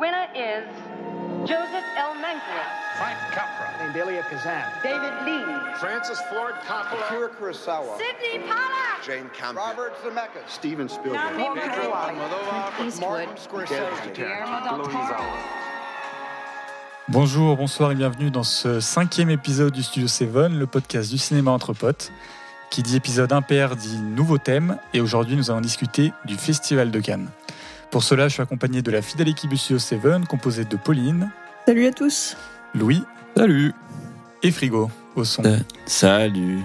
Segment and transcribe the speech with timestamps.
[0.00, 0.64] winner is
[1.44, 2.14] Joseph L.
[2.14, 2.72] Mankiewicz.
[2.96, 3.68] Frank Capra.
[3.78, 4.64] named Elia Kazan.
[4.82, 5.60] David Lean.
[5.74, 7.04] Francis Ford Coppola.
[7.06, 7.98] Akira Kurosawa.
[7.98, 9.04] Sidney Pollack.
[9.04, 9.62] Jane Campion.
[9.62, 10.48] Robert Zemeckis.
[10.48, 11.36] Steven Spielberg.
[12.98, 13.74] Martin Scorsese.
[17.08, 21.50] Bonjour, bonsoir et bienvenue dans ce cinquième épisode du Studio 7, le podcast du cinéma
[21.50, 22.10] entre potes.
[22.70, 27.00] Qui dit épisode impair dit nouveau thème et aujourd'hui nous allons discuter du Festival de
[27.00, 27.28] Cannes.
[27.90, 31.30] Pour cela, je suis accompagné de la fidèle équipe du Studio 7 composée de Pauline,
[31.66, 32.36] Salut à tous.
[32.74, 33.02] Louis
[33.36, 33.72] Salut.
[34.42, 35.44] et Frigo au son.
[35.44, 35.58] Euh.
[35.86, 36.60] Salut.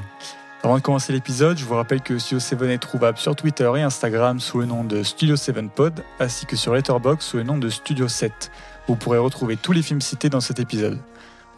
[0.64, 3.82] Avant de commencer l'épisode, je vous rappelle que Studio 7 est trouvable sur Twitter et
[3.82, 7.58] Instagram sous le nom de Studio 7 Pod, ainsi que sur Letterboxd sous le nom
[7.58, 8.52] de Studio 7.
[8.88, 11.00] Vous pourrez retrouver tous les films cités dans cet épisode.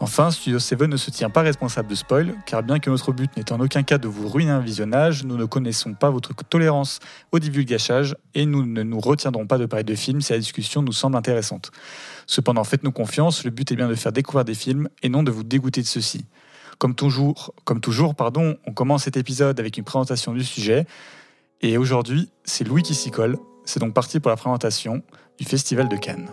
[0.00, 3.36] Enfin, Studio 7 ne se tient pas responsable de spoil, car bien que notre but
[3.36, 7.00] n'est en aucun cas de vous ruiner un visionnage, nous ne connaissons pas votre tolérance
[7.32, 10.82] au divulgachage et nous ne nous retiendrons pas de parler de films si la discussion
[10.82, 11.72] nous semble intéressante.
[12.28, 15.32] Cependant, faites-nous confiance, le but est bien de faire découvrir des films et non de
[15.32, 16.26] vous dégoûter de ceux-ci.
[16.78, 20.86] Comme toujours, pardon, on commence cet épisode avec une présentation du sujet.
[21.60, 23.36] Et aujourd'hui, c'est Louis qui s'y colle.
[23.64, 25.02] C'est donc parti pour la présentation
[25.40, 26.30] du Festival de Cannes.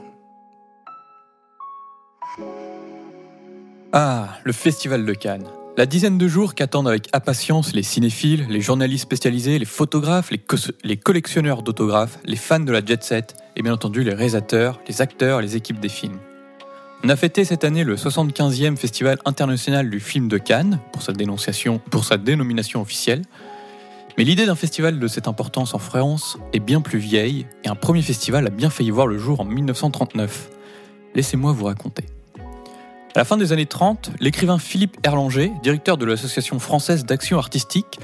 [3.98, 5.48] Ah, le Festival de Cannes.
[5.78, 10.32] La dizaine de jours qu'attendent avec impatience les cinéphiles, les journalistes spécialisés, les photographes,
[10.84, 15.02] les, collectionneurs d'autographes, les fans de la jet set et bien entendu les réalisateurs, les
[15.02, 16.20] acteurs, les équipes des films.
[17.06, 21.14] On a fêté cette année le 75e Festival international du film de Cannes pour sa,
[21.14, 23.22] dénonciation, pour sa dénomination officielle.
[24.18, 27.76] Mais l'idée d'un festival de cette importance en France est bien plus vieille et un
[27.76, 30.50] premier festival a bien failli voir le jour en 1939.
[31.16, 32.04] Laissez-moi vous raconter.
[33.16, 37.98] À la fin des années 30, l'écrivain Philippe Erlanger, directeur de l'Association française d'action artistique,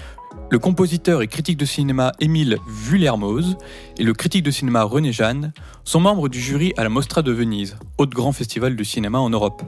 [0.50, 3.58] le compositeur et critique de cinéma Émile Vullermoz
[3.98, 5.52] et le critique de cinéma René Jeanne
[5.84, 9.30] sont membres du jury à la Mostra de Venise, autre grand festival du cinéma en
[9.30, 9.64] Europe.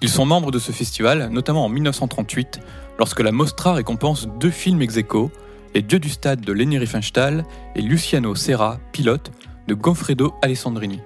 [0.00, 2.60] Ils sont membres de ce festival, notamment en 1938,
[3.00, 5.32] lorsque la Mostra récompense deux films ex aequo,
[5.74, 7.44] Les Dieux du Stade de Leni Riefenstahl
[7.74, 9.32] et Luciano Serra, pilote,
[9.66, 11.00] de Goffredo Alessandrini.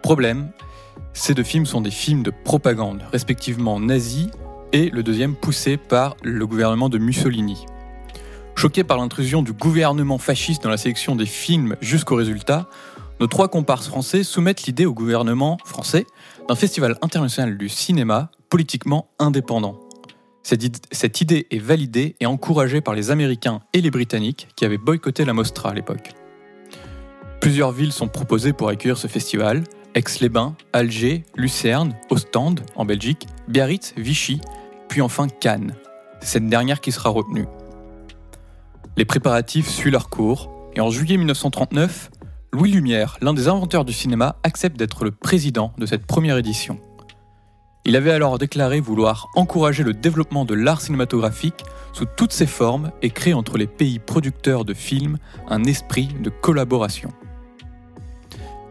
[0.00, 0.52] Problème,
[1.14, 4.28] ces deux films sont des films de propagande, respectivement nazis
[4.72, 7.64] et le deuxième poussé par le gouvernement de Mussolini.
[8.56, 12.68] Choqués par l'intrusion du gouvernement fasciste dans la sélection des films jusqu'au résultat,
[13.20, 16.06] nos trois comparses français soumettent l'idée au gouvernement français
[16.48, 19.78] d'un festival international du cinéma politiquement indépendant.
[20.42, 24.64] Cette id- cette idée est validée et encouragée par les Américains et les Britanniques qui
[24.64, 26.12] avaient boycotté la Mostra à l'époque.
[27.40, 29.64] Plusieurs villes sont proposées pour accueillir ce festival,
[29.94, 34.40] Aix-les-Bains, Alger, Lucerne, Ostende en Belgique, Biarritz, Vichy,
[34.88, 35.74] puis enfin Cannes.
[36.20, 37.46] C'est cette dernière qui sera retenue.
[38.96, 42.10] Les préparatifs suivent leur cours, et en juillet 1939,
[42.52, 46.80] Louis Lumière, l'un des inventeurs du cinéma, accepte d'être le président de cette première édition.
[47.84, 52.90] Il avait alors déclaré vouloir encourager le développement de l'art cinématographique sous toutes ses formes
[53.02, 55.18] et créer entre les pays producteurs de films
[55.48, 57.12] un esprit de collaboration.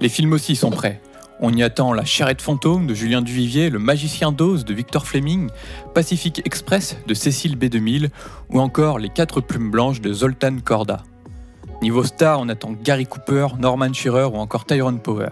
[0.02, 1.02] Les films aussi sont prêts.
[1.40, 5.50] On y attend La charrette fantôme de Julien Duvivier, Le magicien d'Oz de Victor Fleming,
[5.94, 8.10] Pacific Express de Cécile B2000
[8.50, 11.04] ou encore Les quatre plumes blanches de Zoltan Korda.
[11.82, 15.32] Niveau star, on attend Gary Cooper, Norman Shearer ou encore Tyrone Power.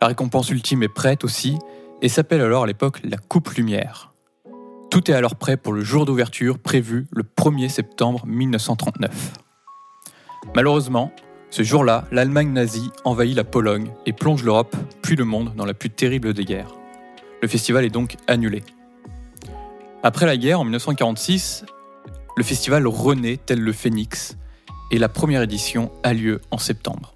[0.00, 1.56] La récompense ultime est prête aussi
[2.00, 4.12] et s'appelle alors à l'époque la Coupe Lumière.
[4.90, 9.32] Tout est alors prêt pour le jour d'ouverture prévu le 1er septembre 1939.
[10.54, 11.12] Malheureusement,
[11.52, 15.74] ce jour-là, l'Allemagne nazie envahit la Pologne et plonge l'Europe, puis le monde, dans la
[15.74, 16.74] plus terrible des guerres.
[17.42, 18.62] Le festival est donc annulé.
[20.02, 21.66] Après la guerre, en 1946,
[22.38, 24.38] le festival renaît tel le phénix
[24.90, 27.14] et la première édition a lieu en septembre.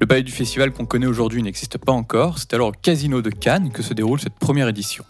[0.00, 3.30] Le palais du festival qu'on connaît aujourd'hui n'existe pas encore, c'est alors au Casino de
[3.30, 5.04] Cannes que se déroule cette première édition.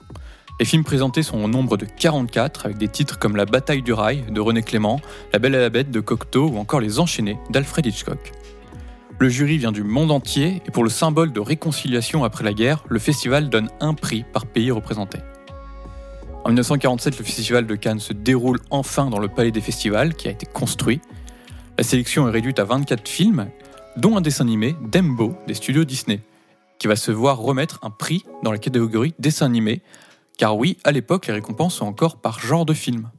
[0.63, 3.93] Les films présentés sont au nombre de 44 avec des titres comme La bataille du
[3.93, 5.01] rail de René Clément,
[5.33, 8.31] La belle et la bête de Cocteau ou encore Les enchaînés d'Alfred Hitchcock.
[9.19, 12.85] Le jury vient du monde entier et pour le symbole de réconciliation après la guerre,
[12.89, 15.19] le festival donne un prix par pays représenté.
[16.45, 20.29] En 1947, le festival de Cannes se déroule enfin dans le palais des festivals qui
[20.29, 21.01] a été construit.
[21.77, 23.49] La sélection est réduite à 24 films,
[23.97, 26.21] dont un dessin animé, Dembo, des studios Disney,
[26.79, 29.83] qui va se voir remettre un prix dans la catégorie dessin animé,
[30.39, 33.11] car oui, à l'époque, les récompenses sont encore par genre de film.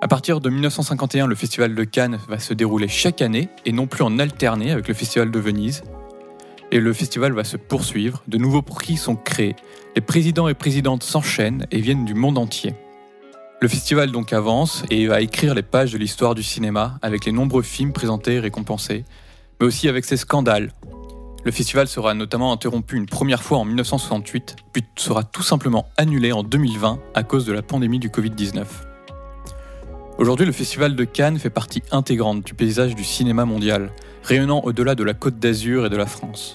[0.00, 3.86] À partir de 1951, le Festival de Cannes va se dérouler chaque année et non
[3.86, 5.82] plus en alterné avec le Festival de Venise.
[6.72, 9.54] Et le festival va se poursuivre, de nouveaux prix sont créés,
[9.94, 12.74] les présidents et présidentes s'enchaînent et viennent du monde entier.
[13.60, 17.32] Le festival donc avance et va écrire les pages de l'histoire du cinéma avec les
[17.32, 19.04] nombreux films présentés et récompensés,
[19.60, 20.72] mais aussi avec ses scandales.
[21.44, 26.30] Le festival sera notamment interrompu une première fois en 1968, puis sera tout simplement annulé
[26.30, 28.64] en 2020 à cause de la pandémie du Covid-19.
[30.18, 33.90] Aujourd'hui, le Festival de Cannes fait partie intégrante du paysage du cinéma mondial,
[34.22, 36.54] rayonnant au-delà de la côte d'Azur et de la France.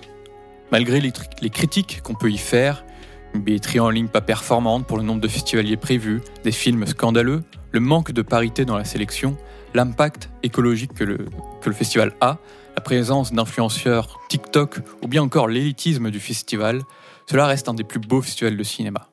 [0.71, 2.85] Malgré les, critiques qu'on peut y faire,
[3.33, 7.43] une billetterie en ligne pas performante pour le nombre de festivaliers prévus, des films scandaleux,
[7.73, 9.35] le manque de parité dans la sélection,
[9.73, 12.37] l'impact écologique que le festival a,
[12.77, 16.83] la présence d'influenceurs TikTok ou bien encore l'élitisme du festival,
[17.27, 19.09] cela reste un des plus beaux festivals de cinéma.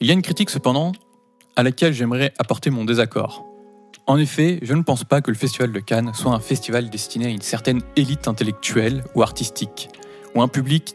[0.00, 0.92] Il y a une critique cependant
[1.56, 3.46] à laquelle j'aimerais apporter mon désaccord.
[4.06, 7.24] En effet, je ne pense pas que le Festival de Cannes soit un festival destiné
[7.24, 9.88] à une certaine élite intellectuelle ou artistique,
[10.34, 10.94] ou un public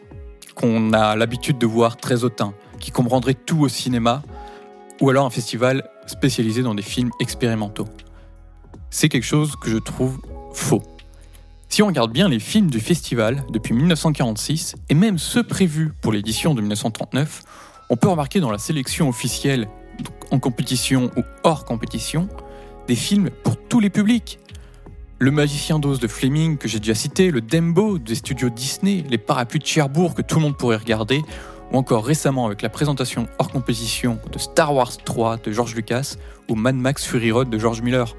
[0.54, 4.22] qu'on a l'habitude de voir très hautain, qui comprendrait tout au cinéma,
[5.02, 7.88] ou alors un festival spécialisé dans des films expérimentaux.
[8.92, 10.22] C'est quelque chose que je trouve
[10.54, 10.84] faux.
[11.74, 16.12] Si on regarde bien les films du festival depuis 1946 et même ceux prévus pour
[16.14, 17.42] l'édition de 1939,
[17.90, 19.68] on peut remarquer dans la sélection officielle,
[20.30, 22.30] en compétition ou hors compétition,
[22.88, 24.38] des films pour tous les publics.
[25.18, 29.18] Le Magicien d'Oz de Fleming que j'ai déjà cité, le Dembo des studios Disney, les
[29.18, 31.24] Parapluies de Cherbourg que tout le monde pourrait regarder,
[31.72, 36.18] ou encore récemment avec la présentation hors compétition de Star Wars 3 de George Lucas
[36.52, 38.16] ou Mad Max Fury Road de George Miller.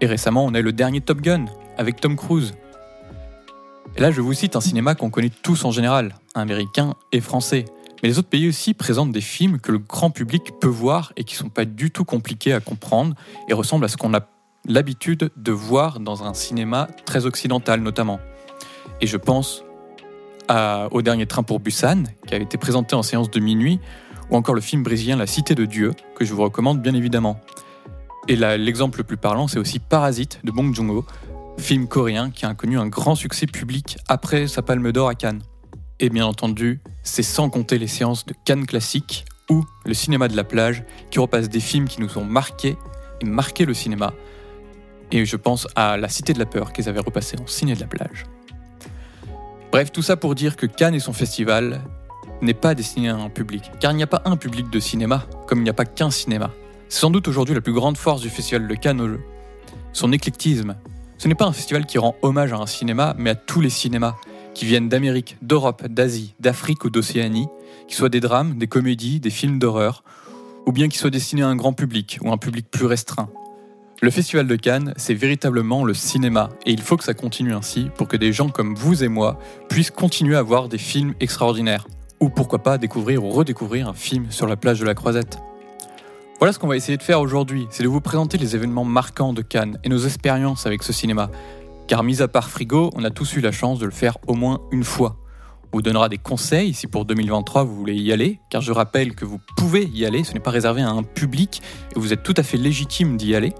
[0.00, 1.44] Et récemment, on a le dernier Top Gun
[1.76, 2.54] avec Tom Cruise.
[3.96, 7.66] Et là, je vous cite un cinéma qu'on connaît tous en général, américain et français.
[8.02, 11.24] Mais les autres pays aussi présentent des films que le grand public peut voir et
[11.24, 13.14] qui sont pas du tout compliqués à comprendre
[13.48, 14.20] et ressemblent à ce qu'on a
[14.66, 18.18] l'habitude de voir dans un cinéma très occidental notamment.
[19.00, 19.62] Et je pense
[20.90, 23.80] au dernier train pour Busan, qui a été présenté en séance de minuit,
[24.30, 27.40] ou encore le film brésilien La Cité de Dieu, que je vous recommande bien évidemment.
[28.28, 31.06] Et l'exemple le plus parlant, c'est aussi Parasite de Bong Joon-ho,
[31.58, 35.42] film coréen qui a connu un grand succès public après sa palme d'or à Cannes.
[36.00, 40.36] Et bien entendu, c'est sans compter les séances de Cannes classique ou le cinéma de
[40.36, 42.76] la plage qui repasse des films qui nous ont marqués
[43.20, 44.12] et marqué le cinéma.
[45.10, 47.80] Et je pense à La Cité de la Peur qu'ils avaient repassé en ciné de
[47.80, 48.24] la plage.
[49.70, 51.82] Bref, tout ça pour dire que Cannes et son festival
[52.40, 55.26] n'est pas destiné à un public, car il n'y a pas un public de cinéma,
[55.46, 56.50] comme il n'y a pas qu'un cinéma.
[56.88, 59.18] C'est sans doute aujourd'hui la plus grande force du festival de Cannes,
[59.92, 60.76] son éclectisme,
[61.22, 63.70] ce n'est pas un festival qui rend hommage à un cinéma, mais à tous les
[63.70, 64.16] cinémas,
[64.54, 67.46] qui viennent d'Amérique, d'Europe, d'Asie, d'Afrique ou d'Océanie,
[67.86, 70.02] qui soient des drames, des comédies, des films d'horreur,
[70.66, 73.30] ou bien qui soient destinés à un grand public ou un public plus restreint.
[74.00, 77.88] Le Festival de Cannes, c'est véritablement le cinéma, et il faut que ça continue ainsi
[77.96, 81.86] pour que des gens comme vous et moi puissent continuer à voir des films extraordinaires,
[82.18, 85.38] ou pourquoi pas découvrir ou redécouvrir un film sur la plage de la Croisette.
[86.42, 89.32] Voilà ce qu'on va essayer de faire aujourd'hui, c'est de vous présenter les événements marquants
[89.32, 91.30] de Cannes et nos expériences avec ce cinéma.
[91.86, 94.34] Car mis à part Frigo, on a tous eu la chance de le faire au
[94.34, 95.18] moins une fois.
[95.66, 99.14] On vous donnera des conseils si pour 2023 vous voulez y aller, car je rappelle
[99.14, 101.62] que vous pouvez y aller, ce n'est pas réservé à un public
[101.94, 103.52] et vous êtes tout à fait légitime d'y aller.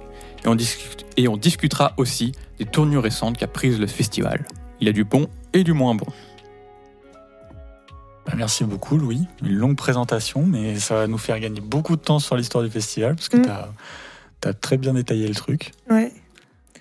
[1.16, 4.44] Et on, discutera aussi des tournures récentes qu'a prises le festival.
[4.80, 6.06] Il y a du bon et du moins bon.
[8.26, 9.26] Bah, merci beaucoup, Louis.
[9.42, 12.70] Une longue présentation, mais ça va nous faire gagner beaucoup de temps sur l'histoire du
[12.70, 13.42] festival, parce que Mm.
[14.40, 15.72] tu as, très bien détaillé le truc.
[15.90, 16.12] Ouais.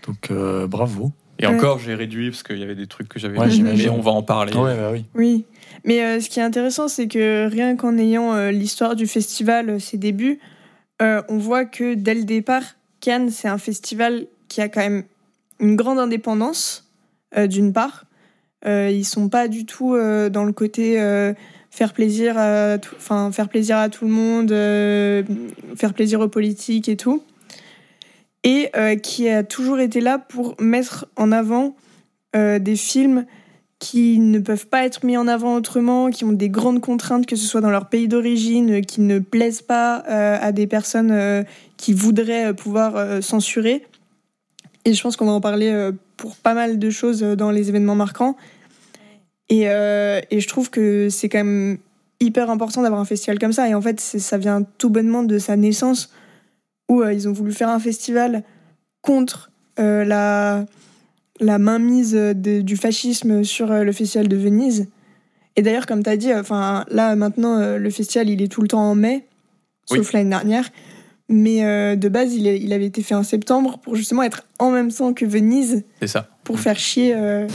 [0.08, 1.12] Donc, euh, bravo.
[1.40, 1.56] Et Ouais.
[1.56, 3.90] encore, j'ai réduit parce qu'il y avait des trucs que j'avais Ouais, dit, mais j'imagine.
[4.00, 4.54] on va en parler.
[4.54, 5.06] Ouais, bah oui.
[5.16, 5.46] Oui.
[5.84, 9.70] Mais euh, ce qui est intéressant, c'est que rien qu'en ayant euh, l'histoire du festival,
[9.70, 10.40] euh, ses débuts,
[11.02, 12.62] euh, on voit que dès le départ,
[13.00, 15.04] Cannes, c'est un festival qui a quand même
[15.60, 16.88] une grande indépendance,
[17.36, 18.06] euh, d'une part.
[18.66, 21.34] Euh, ils sont pas du tout euh, dans le côté euh,
[21.72, 24.50] faire plaisir à tout, enfin faire plaisir à tout le monde,
[25.76, 27.24] faire plaisir aux politiques et tout.
[28.44, 28.72] Et
[29.04, 31.76] qui a toujours été là pour mettre en avant
[32.34, 33.26] des films
[33.78, 37.36] qui ne peuvent pas être mis en avant autrement, qui ont des grandes contraintes, que
[37.36, 41.46] ce soit dans leur pays d'origine, qui ne plaisent pas à des personnes
[41.78, 43.86] qui voudraient pouvoir censurer.
[44.86, 45.92] Et je pense qu'on va en parler
[46.22, 48.38] pour pas mal de choses euh, dans les événements marquants.
[49.50, 51.80] Et, euh, et je trouve que c'est quand même
[52.20, 53.68] hyper important d'avoir un festival comme ça.
[53.68, 56.14] Et en fait, ça vient tout bonnement de sa naissance,
[56.90, 58.44] où euh, ils ont voulu faire un festival
[59.02, 59.50] contre
[59.80, 60.66] euh, la,
[61.40, 64.88] la mainmise de- du fascisme sur le festival de Venise.
[65.56, 68.68] Et d'ailleurs, comme tu as dit, enfin là maintenant, le festival il est tout le
[68.70, 69.26] temps en mai,
[69.90, 69.98] Oui.
[69.98, 70.70] sauf l'année dernière.
[71.34, 74.92] Mais euh, de base, il, avait été fait en septembre pour justement être en même
[74.92, 76.28] temps que Venise, C'est ça.
[76.44, 77.48] pour faire chier euh,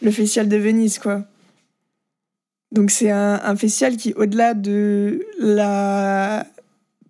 [0.00, 1.24] le festival de Venise, quoi.
[2.72, 6.46] Donc c'est un, un festival qui, au-delà de la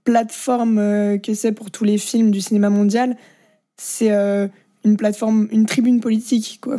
[0.05, 3.15] plateforme euh, que c'est pour tous les films du cinéma mondial,
[3.77, 4.49] c'est euh,
[4.87, 6.79] une plateforme, une tribune politique, quoi.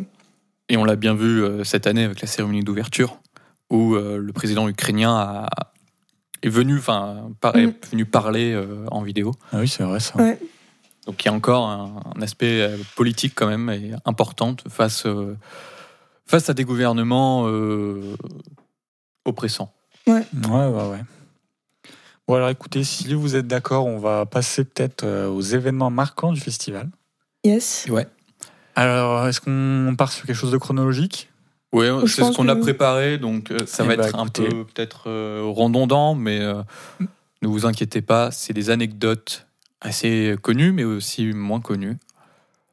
[0.69, 3.19] Et on l'a bien vu cette année avec la cérémonie d'ouverture,
[3.69, 5.70] où le président ukrainien a-
[6.43, 7.73] est venu, enfin, par- est Mhm.
[7.91, 9.33] venu parler euh, en vidéo.
[9.51, 10.17] Ah oui, c'est vrai ça.
[10.17, 10.39] Ouais.
[11.07, 15.05] Donc il y a encore un, un aspect euh, politique quand même et important face,
[15.05, 15.35] euh,
[16.25, 18.15] face à des gouvernements euh,
[19.25, 19.73] oppressants.
[20.07, 21.01] Ouais, ouais, ouais.
[22.27, 26.31] Bon, alors écoutez, si vous êtes d'accord, on va passer peut-être euh, aux événements marquants
[26.31, 26.89] du festival.
[27.43, 27.87] Yes.
[28.75, 31.30] Alors, est-ce qu'on part sur quelque chose de chronologique?
[31.73, 34.49] Oui, c'est ce qu'on a préparé, donc euh, ça Eh va bah, être un écoutez.
[34.49, 36.61] peu peut-être euh, redondant, mais euh,
[37.41, 39.47] ne vous inquiétez pas, c'est des anecdotes
[39.79, 41.97] assez connues, mais aussi moins connues.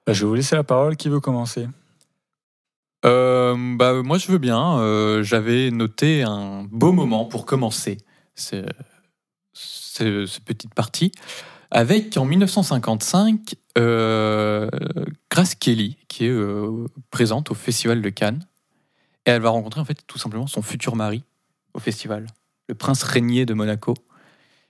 [0.06, 0.96] Bah, Je vais vous laisser la parole.
[0.96, 1.68] Qui veut commencer?
[3.06, 4.78] Euh, bah, moi, je veux bien.
[4.80, 7.98] euh, J'avais noté un beau moment pour commencer
[8.34, 8.64] ce,
[9.52, 11.12] ce- ce petite partie.
[11.70, 14.68] Avec en 1955 euh,
[15.30, 18.44] Grace Kelly qui est euh, présente au Festival de Cannes
[19.28, 21.22] et elle va rencontrer en fait tout simplement son futur mari
[21.74, 22.26] au festival,
[22.68, 23.94] le prince régnier de Monaco.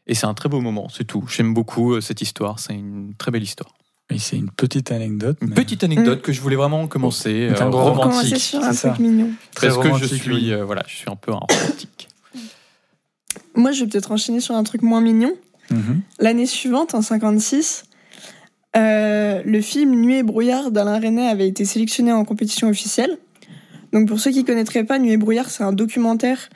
[0.09, 1.25] Et c'est un très beau moment, c'est tout.
[1.29, 3.73] J'aime beaucoup euh, cette histoire, c'est une très belle histoire.
[4.11, 5.37] Oui, c'est une petite anecdote.
[5.43, 8.59] Une mais petite anecdote que je voulais vraiment commencer, C'est un euh, romantique, commencer sur
[8.59, 8.97] un truc ça.
[8.99, 9.31] mignon.
[9.55, 10.53] Très parce que je suis, oui.
[10.53, 12.09] euh, voilà, je suis un peu un romantique.
[13.55, 15.33] Moi, je vais peut-être enchaîner sur un truc moins mignon.
[15.71, 16.01] Mhm.
[16.19, 17.85] L'année suivante, en 56,
[18.77, 23.19] euh, le film Nuit et brouillard d'Alain Resnais avait été sélectionné en compétition officielle.
[23.93, 26.51] Donc pour ceux qui connaîtraient pas, Nuit et brouillard, c'est un documentaire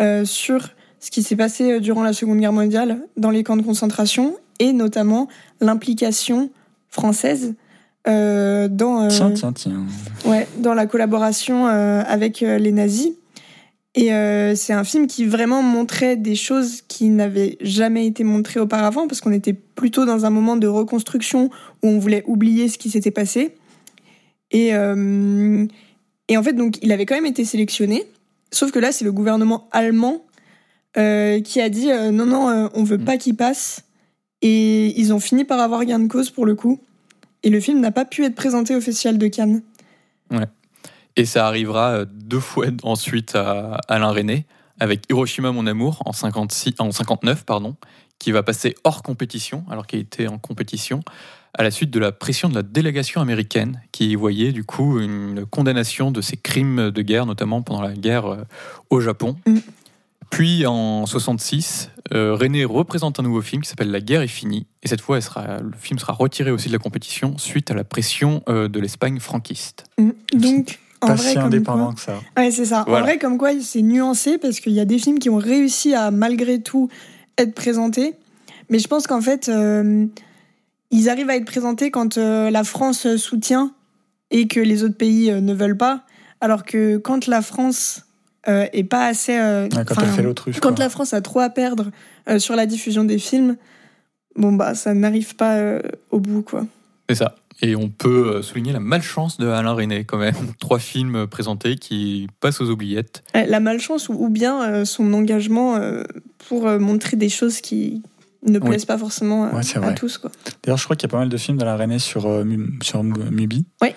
[0.00, 3.56] euh, sur ce qui s'est passé euh, durant la Seconde Guerre mondiale dans les camps
[3.56, 5.28] de concentration et notamment
[5.60, 6.50] l'implication
[6.88, 7.54] française
[8.08, 9.84] euh, dans, euh, Tiens, tiens, tiens.
[10.24, 13.12] Ouais, dans la collaboration avec les nazis.
[13.94, 14.10] Et
[14.54, 19.20] c'est un film qui vraiment montrait des choses qui n'avaient jamais été montrées auparavant, parce
[19.20, 21.50] qu'on était plutôt dans un moment de reconstruction
[21.82, 23.54] où on voulait oublier ce qui s'était passé.
[24.50, 24.72] Et,
[26.28, 28.04] et en fait, donc, il avait quand même été sélectionné,
[28.50, 30.24] sauf que là, c'est le gouvernement allemand
[30.96, 33.84] euh, qui a dit euh, non, non, euh, on veut pas qu'il passe.
[34.42, 36.80] Et ils ont fini par avoir gain de cause pour le coup.
[37.42, 39.62] Et le film n'a pas pu être présenté au Festival de Cannes.
[41.16, 44.46] Et ça arrivera euh, deux fois ensuite à Alain René
[44.78, 47.76] avec Hiroshima mon amour en 56 en 59 pardon,
[48.18, 51.00] qui va passer hors compétition alors qu'il était en compétition
[51.58, 55.44] à la suite de la pression de la délégation américaine qui voyait du coup une
[55.46, 58.36] condamnation de ces crimes de guerre notamment pendant la guerre euh,
[58.90, 59.36] au Japon.
[59.46, 59.56] Mm.
[60.30, 64.66] Puis en 66, euh, René représente un nouveau film qui s'appelle La guerre est finie
[64.82, 67.74] et cette fois elle sera, le film sera retiré aussi de la compétition suite à
[67.74, 69.84] la pression euh, de l'Espagne franquiste.
[69.98, 70.10] Mm.
[70.34, 72.20] Donc, en Pas vrai, si comme indépendant quoi- que ça.
[72.36, 72.84] Ouais, c'est ça.
[72.86, 73.02] Voilà.
[73.02, 75.94] En vrai, comme quoi, c'est nuancé parce qu'il y a des films qui ont réussi
[75.94, 76.88] à, malgré tout,
[77.38, 78.14] être présentés.
[78.70, 80.06] Mais je pense qu'en fait, euh,
[80.90, 83.72] ils arrivent à être présentés quand euh, la France soutient
[84.30, 86.02] et que les autres pays euh, ne veulent pas.
[86.40, 88.02] Alors que quand la France
[88.48, 89.36] euh, est pas assez.
[89.38, 89.84] euh, Ouais,
[90.60, 91.90] quand elle la France a trop à perdre
[92.28, 93.56] euh, sur la diffusion des films,
[94.36, 96.66] bon, bah, ça n'arrive pas euh, au bout, quoi.
[97.08, 97.34] C'est ça.
[97.62, 100.34] Et on peut souligner la malchance de Alain René quand même.
[100.60, 103.24] Trois films présentés qui passent aux oubliettes.
[103.34, 105.80] Euh, La malchance ou, ou bien son engagement
[106.48, 108.02] pour montrer des choses qui
[108.46, 108.68] ne Oui.
[108.70, 110.18] plaisent pas forcément euh, Ouais, à tous.
[110.18, 110.30] Quoi.
[110.62, 112.44] D'ailleurs, je crois qu'il y a pas mal de films d'Alain René sur, euh,
[112.82, 113.64] sur Mu- Mubi.
[113.82, 113.88] Oui.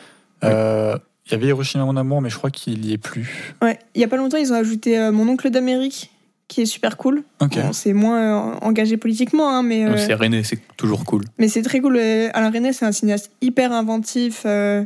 [0.44, 3.54] Euh, Il y avait Hiroshima mon amour, mais je crois qu'il y est plus.
[3.62, 3.78] Ouais.
[3.96, 6.12] Il y a pas longtemps, ils ont ajouté euh, Mon oncle d'Amérique,
[6.48, 7.24] qui est super cool.
[7.42, 7.56] Ok.
[7.62, 11.24] Bon, c'est moins euh, engagé politiquement, hein, mais, euh, C'est René, c'est toujours cool.
[11.38, 11.98] mais c'est très cool.
[11.98, 14.84] Euh, Alain Resnais, c'est un cinéaste hyper inventif euh,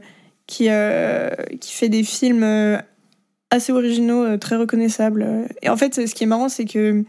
[0.47, 1.29] qui, euh,
[1.61, 2.77] qui fait des films euh,
[3.49, 5.25] assez originaux, euh, très reconnaissables.
[5.61, 7.05] Et en fait, ce qui est marrant, c'est que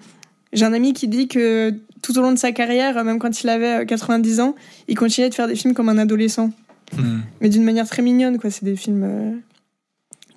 [0.54, 3.48] j'ai un ami qui dit que tout au long de sa carrière, même quand il
[3.48, 4.54] avait euh, 90 ans,
[4.88, 6.50] il continuait de faire des films comme un adolescent.
[6.96, 7.20] Hmm.
[7.40, 8.50] Mais d'une manière très mignonne, quoi.
[8.50, 9.32] C'est des films euh,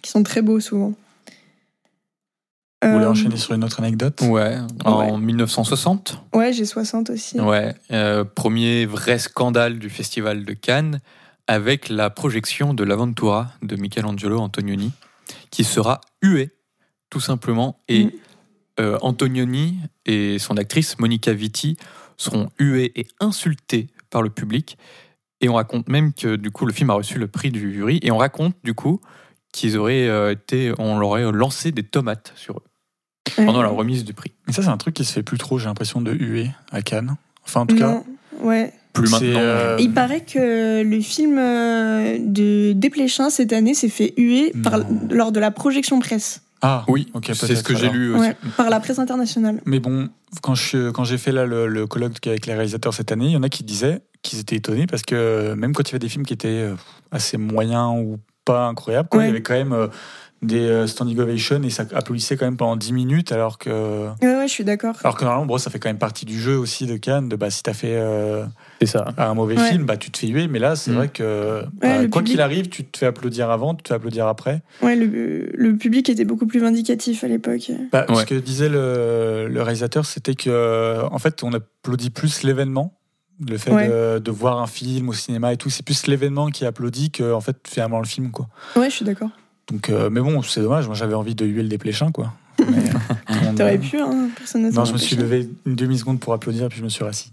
[0.02, 0.94] qui sont très beaux souvent.
[2.84, 4.22] Vous voulez Euh, enchaîner sur une autre anecdote?
[4.22, 4.56] Ouais,
[4.86, 6.22] en 1960.
[6.34, 7.40] Ouais, j'ai 60 aussi.
[7.40, 11.00] Ouais, euh, premier vrai scandale du festival de Cannes
[11.48, 14.92] avec la projection de l'Aventura de Michelangelo Antonioni
[15.50, 16.52] qui sera hué
[17.10, 18.12] tout simplement et Mm.
[18.80, 21.78] Euh, Antonioni et son actrice Monica Vitti
[22.18, 24.78] seront hués et insultés par le public
[25.42, 28.00] et on raconte même que du coup le film a reçu le prix du jury
[28.02, 29.02] et on raconte du coup
[29.52, 32.64] qu'ils auraient euh, été on leur aurait lancé des tomates sur eux
[33.36, 34.34] pendant la remise du prix.
[34.48, 36.82] Mais ça, c'est un truc qui se fait plus trop, j'ai l'impression, de huer à
[36.82, 37.18] Cannes.
[37.46, 38.04] Enfin, en tout Non, cas,
[38.42, 38.74] ouais.
[39.02, 39.40] Plus maintenant.
[39.40, 44.80] euh, Il paraît que le film euh, de Desplechin cette année s'est fait huer par,
[45.10, 46.42] lors de la projection presse.
[46.62, 48.30] Ah, Oui, ok, c'est ce que j'ai lu aussi.
[48.30, 49.62] Ouais, par la presse internationale.
[49.66, 50.10] Mais bon,
[50.42, 53.44] quand j'ai fait là le, le colloque avec les réalisateurs cette année, il y en
[53.44, 56.26] a qui disaient qu'ils étaient étonnés parce que même quand il y avait des films
[56.26, 56.74] qui étaient euh,
[57.12, 59.08] assez moyens ou pas incroyable.
[59.10, 59.20] Quoi.
[59.20, 59.28] Il Ouais.
[59.28, 59.88] y avait quand même euh,
[60.42, 64.36] des euh, standing ovations et ça applaudissait quand même pendant 10 minutes, alors que, Ouais,
[64.36, 64.96] ouais, je suis d'accord.
[65.04, 67.30] alors que normalement, bon, ça fait quand même partie du jeu aussi de Cannes.
[67.30, 68.46] De, bah, si t'as fait euh,
[68.80, 69.06] C'est ça.
[69.18, 69.70] un mauvais Ouais.
[69.72, 70.48] film, bah, tu te fais huer.
[70.48, 70.96] Mais là, c'est Mm.
[70.96, 73.88] vrai que bah, le quoi public- qu'il arrive, tu te fais applaudir avant, tu te
[73.90, 74.62] fais applaudir après.
[74.84, 77.72] Ouais, le, le public était beaucoup plus vindicatif à l'époque.
[77.92, 78.16] Bah, Ouais.
[78.18, 82.94] Ce que disait le, le réalisateur, c'était que euh, en fait, on applaudit plus l'événement.
[83.48, 83.88] Le fait Ouais.
[83.88, 87.34] de, de voir un film au cinéma et tout, c'est plus l'événement qui applaudit que
[87.34, 88.48] en fait finalement le film quoi.
[88.76, 89.30] Ouais, je suis d'accord.
[89.72, 90.88] Donc, euh, mais bon, c'est dommage.
[90.88, 92.34] Moi, j'avais envie de huer le dépléchin, quoi.
[93.30, 96.34] Euh, T'aurais pu, hein, personne ne Non, je me suis levé une demi seconde pour
[96.34, 97.32] applaudir, puis je me suis rassis.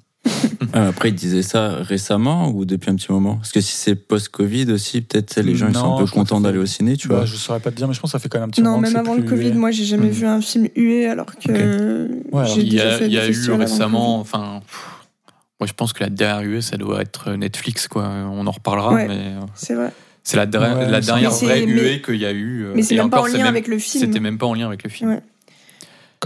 [0.75, 3.37] Euh, Après, il disait ça récemment ou depuis un petit moment?
[3.37, 6.41] Parce que si c'est post-Covid aussi, peut-être les gens ils sont Non, un peu contents
[6.41, 7.25] d'aller fait- au ciné, tu Bah, vois.
[7.27, 8.63] je saurais pas te dire, mais je pense que ça fait quand même un petit
[8.63, 8.83] Non, moment.
[8.83, 9.53] que même avant le Covid, hué.
[9.55, 10.11] moi, j'ai jamais Mm.
[10.13, 11.51] vu un film hué alors que Ok.
[11.51, 14.61] euh, Ouais, alors, j'ai Il y a, y a eu récemment, enfin,
[15.61, 18.05] moi je pense que la dernière UE, ça doit être Netflix, quoi.
[18.09, 19.07] On en reparlera, Ouais.
[19.07, 19.91] mais C'est vrai.
[20.25, 22.65] c'est la, Ouais, dernière vraie UE qu'il y a eu.
[22.65, 24.05] euh, Mais c'est même pas en lien même- avec le film.
[24.05, 25.21] C'était même pas en lien avec le film.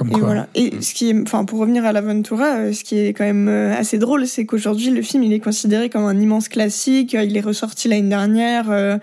[0.06, 0.48] Et voilà.
[0.54, 3.48] Et ce qui est, enfin, pour revenir à l'Aventura, euh, ce qui est quand même
[3.48, 7.14] euh, assez drôle, c'est qu'aujourd'hui, le film, il est considéré comme un immense classique.
[7.14, 8.70] Euh, Il est ressorti l'année dernière.
[8.70, 8.98] euh,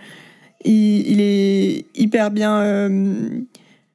[0.63, 2.89] il, il est hyper bien, euh,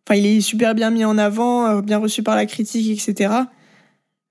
[0.06, 3.32] enfin, il est super bien mis en avant, bien reçu par la critique, etc.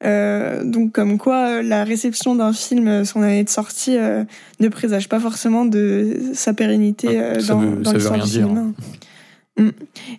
[0.06, 4.24] Euh, donc, comme quoi, la réception d'un film, son année de sortie, euh,
[4.62, 8.48] ne présage pas forcément de sa pérennité euh, Ça dans, veut- dans l'histoire du dire.
[8.48, 8.68] cinéma.
[9.58, 9.70] Mm.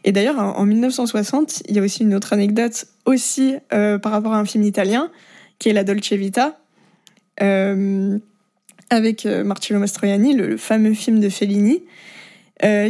[0.05, 4.13] Et d'ailleurs, en en 1960, il y a aussi une autre anecdote aussi euh, par
[4.13, 5.11] rapport à un film italien,
[5.59, 6.59] qui est La Dolce Vita,
[7.43, 8.19] euh,
[8.91, 11.83] avec euh, Marcello Mastroianni, le, fameux film de Fellini,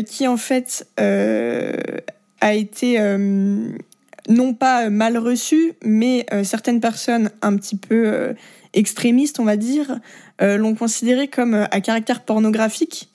[0.04, 2.98] qui en fait a été
[4.28, 8.34] non pas mal reçu, mais certaines personnes un petit peu
[8.72, 10.00] extrémistes, on va dire,
[10.40, 13.09] l'ont considéré comme à caractère pornographique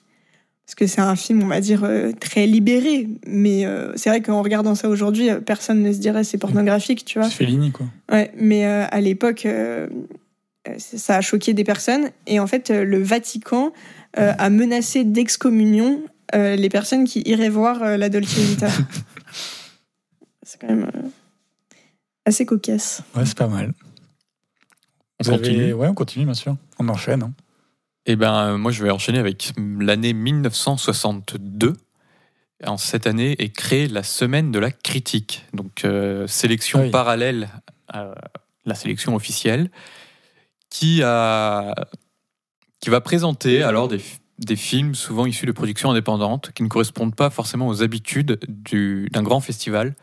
[0.66, 3.08] parce que c'est un film, on va dire, euh, très libéré.
[3.26, 7.04] Mais euh, c'est vrai qu'en regardant ça aujourd'hui, euh, personne ne se dirait c'est pornographique,
[7.04, 7.28] tu vois.
[7.28, 7.86] C'est Fellini, quoi.
[8.10, 9.46] Ouais, mais euh, à l'époque,
[10.78, 12.10] ça a choqué des personnes.
[12.26, 13.72] Et en fait, le Vatican
[14.18, 16.02] euh, a menacé d'excommunion
[16.34, 18.68] euh, les personnes qui iraient voir euh, la Dolce Vita.
[20.42, 21.02] c'est quand même euh,
[22.24, 23.02] assez cocasse.
[23.14, 23.72] Ouais, c'est pas mal.
[25.20, 25.72] On Vous avez- continue.
[25.74, 26.56] Ouais, on continue, bien sûr.
[26.80, 27.22] On enchaîne.
[27.22, 27.32] hein.
[28.06, 31.76] Eh ben, euh, moi, je vais enchaîner avec l'année 1962.
[32.64, 36.90] En cette année est créée la semaine de la critique, donc euh, sélection Oui.
[36.90, 37.50] parallèle
[37.88, 38.14] à
[38.64, 39.70] la sélection officielle,
[40.70, 41.74] qui a
[42.80, 47.30] qui va présenter alors des, films souvent issus de productions indépendantes qui ne correspondent pas
[47.30, 49.94] forcément aux habitudes du- d'un grand festival,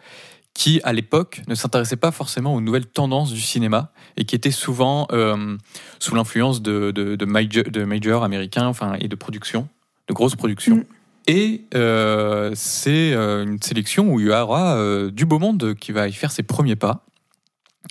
[0.54, 4.52] qui à l'époque ne s'intéressait pas forcément aux nouvelles tendances du cinéma et qui étaient
[4.52, 5.58] souvent euh,
[6.00, 9.68] sous l'influence de, de, de major, de américains enfin, et de productions,
[10.08, 10.78] de grosses productions.
[10.78, 10.84] Mm.
[11.28, 15.92] Et euh, c'est euh, une sélection où il y aura euh, du beau monde qui
[15.92, 17.06] va y faire ses premiers pas.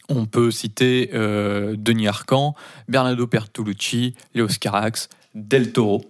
[0.09, 2.55] On peut citer Denis Arcand,
[2.89, 6.03] Bernardo Bertolucci, Léo Carax, Del Toro,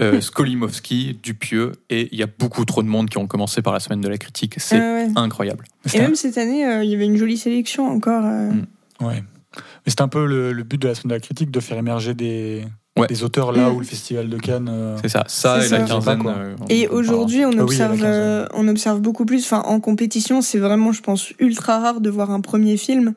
[0.00, 3.72] euh, Skolimowski, Dupieux, et il y a beaucoup trop de monde qui ont commencé par
[3.72, 4.54] la semaine de la critique.
[4.58, 5.12] C'est Euh, ouais.
[5.16, 5.64] incroyable.
[5.92, 8.24] Et même cette année, euh, il y avait une jolie sélection encore.
[8.24, 8.50] euh.
[8.52, 8.66] Mm.
[9.06, 9.22] Ouais.
[9.56, 11.78] Mais c'est un peu le, le but de la semaine de la critique, de faire
[11.78, 12.64] émerger des,
[12.98, 13.06] Ouais.
[13.08, 13.74] des auteurs là Mm.
[13.76, 14.68] où le festival de Cannes.
[14.70, 16.22] euh, C'est ça, ça et la quinzaine.
[16.68, 19.44] Et aujourd'hui, on Ah oui, observe, euh, on observe beaucoup plus.
[19.44, 23.14] Enfin, en compétition, c'est vraiment, je pense, ultra rare de voir un premier film.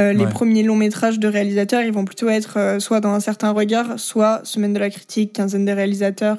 [0.00, 0.30] Euh, les Ouais.
[0.30, 3.98] premiers longs métrages de réalisateurs, ils vont plutôt être euh, soit dans un certain regard,
[3.98, 6.38] soit semaine de la critique, quinzaine des réalisateurs.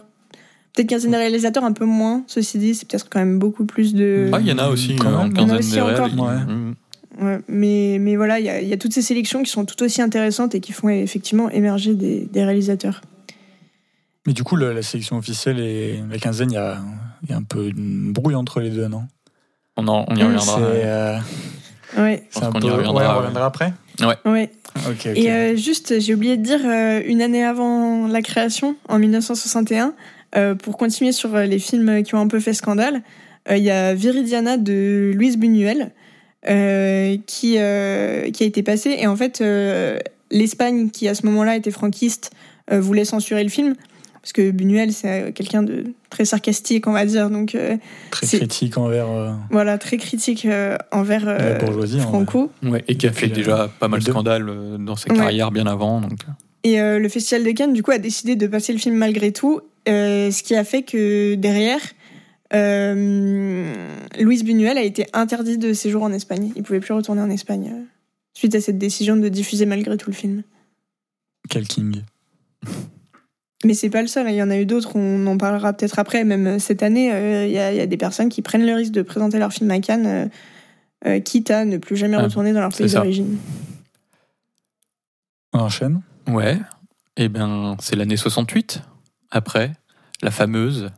[0.75, 2.23] Peut-être quinzaine des réalisateurs un peu moins.
[2.25, 4.29] Ceci dit, c'est peut-être quand même beaucoup plus de.
[4.33, 5.33] Ah, il y en a aussi Quand euh, même.
[5.33, 6.07] Quinzaine aussi des encore.
[6.17, 7.21] Ouais.
[7.21, 9.65] Ouais, mais, mais voilà, il y a, il y a toutes ces sélections qui sont
[9.65, 13.01] tout aussi intéressantes et qui font effectivement émerger des, des réalisateurs.
[14.25, 16.79] Mais du coup, le- la sélection officielle et la quinzaine, il y a,
[17.21, 19.03] il y a un peu une brouille entre les deux, non?
[19.77, 21.19] On, en- on y reviendra.
[21.97, 22.23] Ouais.
[22.33, 23.17] pense qu'on y reviendra, ouais, on ouais.
[23.17, 24.49] reviendra après ouais.
[25.15, 29.93] Et euh, juste, j'ai oublié de dire, euh, une année avant la création, en 1961,
[30.35, 33.03] euh, pour continuer sur les films qui ont un peu fait scandale,
[33.49, 35.91] euh, il y a Viridiana de Louise Buñuel
[36.49, 38.95] euh, qui, euh, qui a été passé.
[38.99, 39.99] Et en fait, euh,
[40.31, 42.31] l'Espagne, qui à ce moment-là était franquiste,
[42.71, 43.75] euh, voulait censurer le film.
[44.23, 47.29] Parce que Buñuel, c'est quelqu'un de très sarcastique, on va dire.
[47.29, 47.75] Donc euh,
[48.09, 51.99] Très critique envers euh, voilà, très critique euh, envers la bourgeoisie.
[51.99, 52.03] en.
[52.03, 52.49] Franco.
[52.63, 55.17] Ouais, et qui a fait déjà pas mal de scandales dans sa Ouais.
[55.19, 55.99] carrière bien avant.
[56.01, 56.13] Donc.
[56.63, 59.33] Et euh, le Festival de Cannes, du coup, a décidé de passer le film malgré
[59.33, 59.59] tout,
[59.89, 61.81] euh, ce qui a fait que derrière,
[62.53, 63.73] euh,
[64.21, 66.51] Louise Buñuel a été interdit de séjour en Espagne.
[66.55, 67.81] Il pouvait plus retourner en Espagne euh,
[68.33, 70.43] suite à cette décision de diffuser malgré tout le film.
[71.49, 72.01] Quel king.
[73.65, 74.31] Mais c'est pas le seul, hein.
[74.31, 76.23] il y en a eu d'autres, on en parlera peut-être après.
[76.25, 78.65] Même euh, cette année, euh, il y, a- il y a des personnes qui prennent
[78.65, 80.29] le risque de présenter leur film à Cannes,
[81.05, 83.37] euh, quitte à ne plus jamais Ah, retourner dans leur pays d'origine.
[85.53, 86.01] On enchaîne?
[86.27, 86.59] Ouais.
[87.17, 88.81] Eh bien, c'est l'année 68,
[89.31, 89.71] après,
[90.21, 90.89] la fameuse,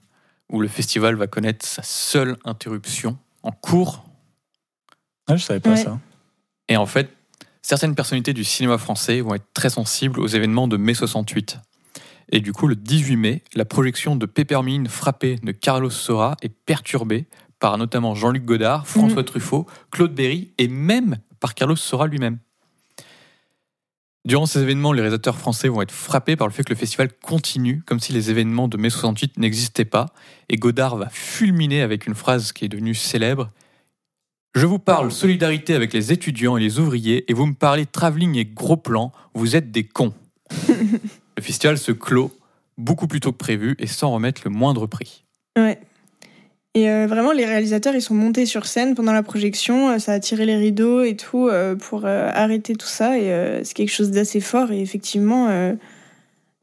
[0.50, 4.06] où le festival va connaître sa seule interruption en cours.
[5.28, 5.76] Ah, je savais pas Ouais.
[5.84, 6.00] ça.
[6.70, 7.10] Et en fait,
[7.62, 11.60] certaines personnalités du cinéma français vont être très sensibles aux événements de mai 68.
[12.32, 16.50] Et du coup, le 18 mai, la projection de Peppermint frappée de Carlos Sora est
[16.50, 17.26] perturbée
[17.60, 22.40] par notamment Jean-Luc Godard, François Truffaut, Claude Berry et même par Carlos Sora lui-même.
[24.26, 27.10] Durant ces événements, les réalisateurs français vont être frappés par le fait que le festival
[27.24, 30.08] continue comme si les événements de mai 68 n'existaient pas.
[30.50, 33.52] Et Godard va fulminer avec une phrase qui est devenue célèbre.
[34.56, 38.36] Je vous parle solidarité avec les étudiants et les ouvriers et vous me parlez travelling
[38.36, 40.14] et gros plans, vous êtes des cons.
[41.38, 42.32] le festival se clôt
[42.78, 45.24] beaucoup plus tôt que prévu et sans remettre le moindre prix.
[45.58, 45.80] Ouais.
[46.74, 50.12] Et euh, vraiment, les réalisateurs, ils sont montés sur scène pendant la projection, euh, ça
[50.12, 53.18] a tiré les rideaux et tout euh, pour euh, arrêter tout ça.
[53.18, 54.74] Et euh, c'est quelque chose d'assez fort.
[54.74, 55.74] Et effectivement, euh,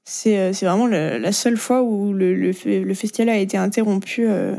[0.05, 3.57] c'est c'est vraiment le- la seule fois où le, le, fe- le festival a été
[3.57, 4.27] interrompu.
[4.29, 4.55] euh.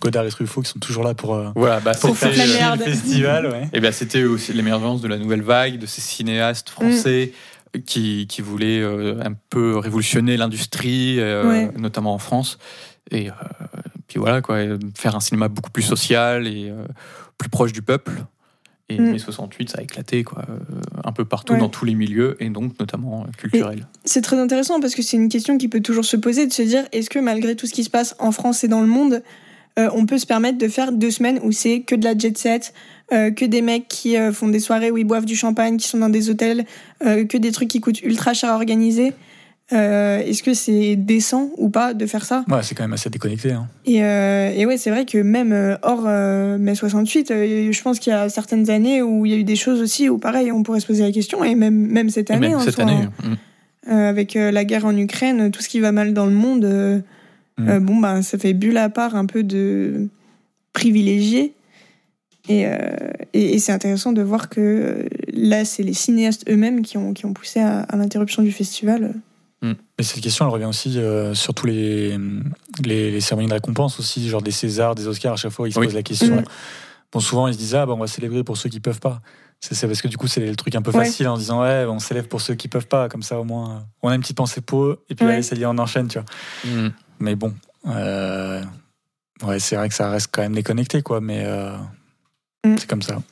[0.00, 3.46] Godard et Truffaut qui sont toujours là pour, euh, Voilà, bah, pour faire le festival.
[3.46, 3.68] Ouais.
[3.72, 7.32] Et bien, c'était aussi l'émergence de la nouvelle vague, de ces cinéastes français
[7.86, 11.70] qui, qui voulaient euh, un peu révolutionner l'industrie, euh, Ouais.
[11.78, 12.58] notamment en France.
[13.10, 13.32] Et euh,
[14.08, 14.58] puis voilà, quoi,
[14.96, 16.72] faire un cinéma beaucoup plus social et
[17.38, 18.24] plus proche du peuple.
[18.88, 19.12] Et Mm.
[19.12, 20.44] mai 68, ça a éclaté, quoi,
[21.02, 21.58] un peu partout Ouais.
[21.58, 23.86] dans tous les milieux, et donc notamment culturels.
[24.04, 26.62] C'est très intéressant parce que c'est une question qui peut toujours se poser de se
[26.62, 29.22] dire est-ce que malgré tout ce qui se passe en France et dans le monde,
[29.78, 32.36] euh, on peut se permettre de faire deux semaines où c'est que de la jet
[32.36, 32.74] set,
[33.30, 35.98] que des mecs qui euh, font des soirées où ils boivent du champagne, qui sont
[35.98, 36.64] dans des hôtels,
[37.04, 39.12] euh, que des trucs qui coûtent ultra cher à organiser.
[39.72, 42.44] Euh, Est-ce que c'est décent ou pas de faire ça?
[42.48, 43.52] Ouais, c'est quand même assez déconnecté.
[43.52, 43.68] hein.
[43.86, 47.82] et, euh, et ouais, c'est vrai que même euh, hors euh, mai 68, euh, je
[47.82, 50.18] pense qu'il y a certaines années où il y a eu des choses aussi où
[50.18, 52.48] pareil, on pourrait se poser la question et même même cette Et année.
[52.50, 52.92] même en cette année.
[52.92, 53.12] hein.
[53.24, 53.34] mm.
[53.92, 56.64] Euh, avec euh, la guerre en Ukraine, tout ce qui va mal dans le monde,
[56.64, 57.00] euh,
[57.58, 57.68] Mm.
[57.68, 60.08] euh, bon bah ça fait bulle à part un peu de
[60.72, 61.52] privilégiés.
[62.48, 62.76] Et, euh,
[63.32, 67.12] et, et c'est intéressant de voir que euh, là, c'est les cinéastes eux-mêmes qui ont,
[67.14, 69.14] qui ont poussé à, à l'interruption du festival.
[69.64, 72.18] Mais cette question, elle revient aussi euh, sur tous les,
[72.84, 75.34] les, les cérémonies de récompense aussi, genre des Césars, des Oscars.
[75.34, 75.86] À chaque fois, ils se Oui.
[75.86, 76.34] posent la question.
[76.40, 76.44] Mm.
[77.12, 79.20] Bon, souvent, ils se disent ah, bah, on va célébrer pour ceux qui peuvent pas.
[79.60, 81.04] C'est c'est parce que du coup, c'est le truc un peu Ouais.
[81.04, 83.08] facile en disant ouais, on célèbre pour ceux qui peuvent pas.
[83.08, 85.04] Comme ça, au moins, on a une petite pensée pour eux.
[85.08, 85.34] Et puis, Ouais.
[85.34, 86.26] allez, ça y est, on enchaîne, tu vois.
[86.68, 86.88] Mm.
[87.20, 87.54] Mais bon,
[87.86, 88.60] euh,
[89.44, 91.20] ouais, c'est vrai que ça reste quand même déconnecté, quoi.
[91.20, 91.70] Mais euh,
[92.64, 92.74] Mm.
[92.78, 93.22] c'est comme ça.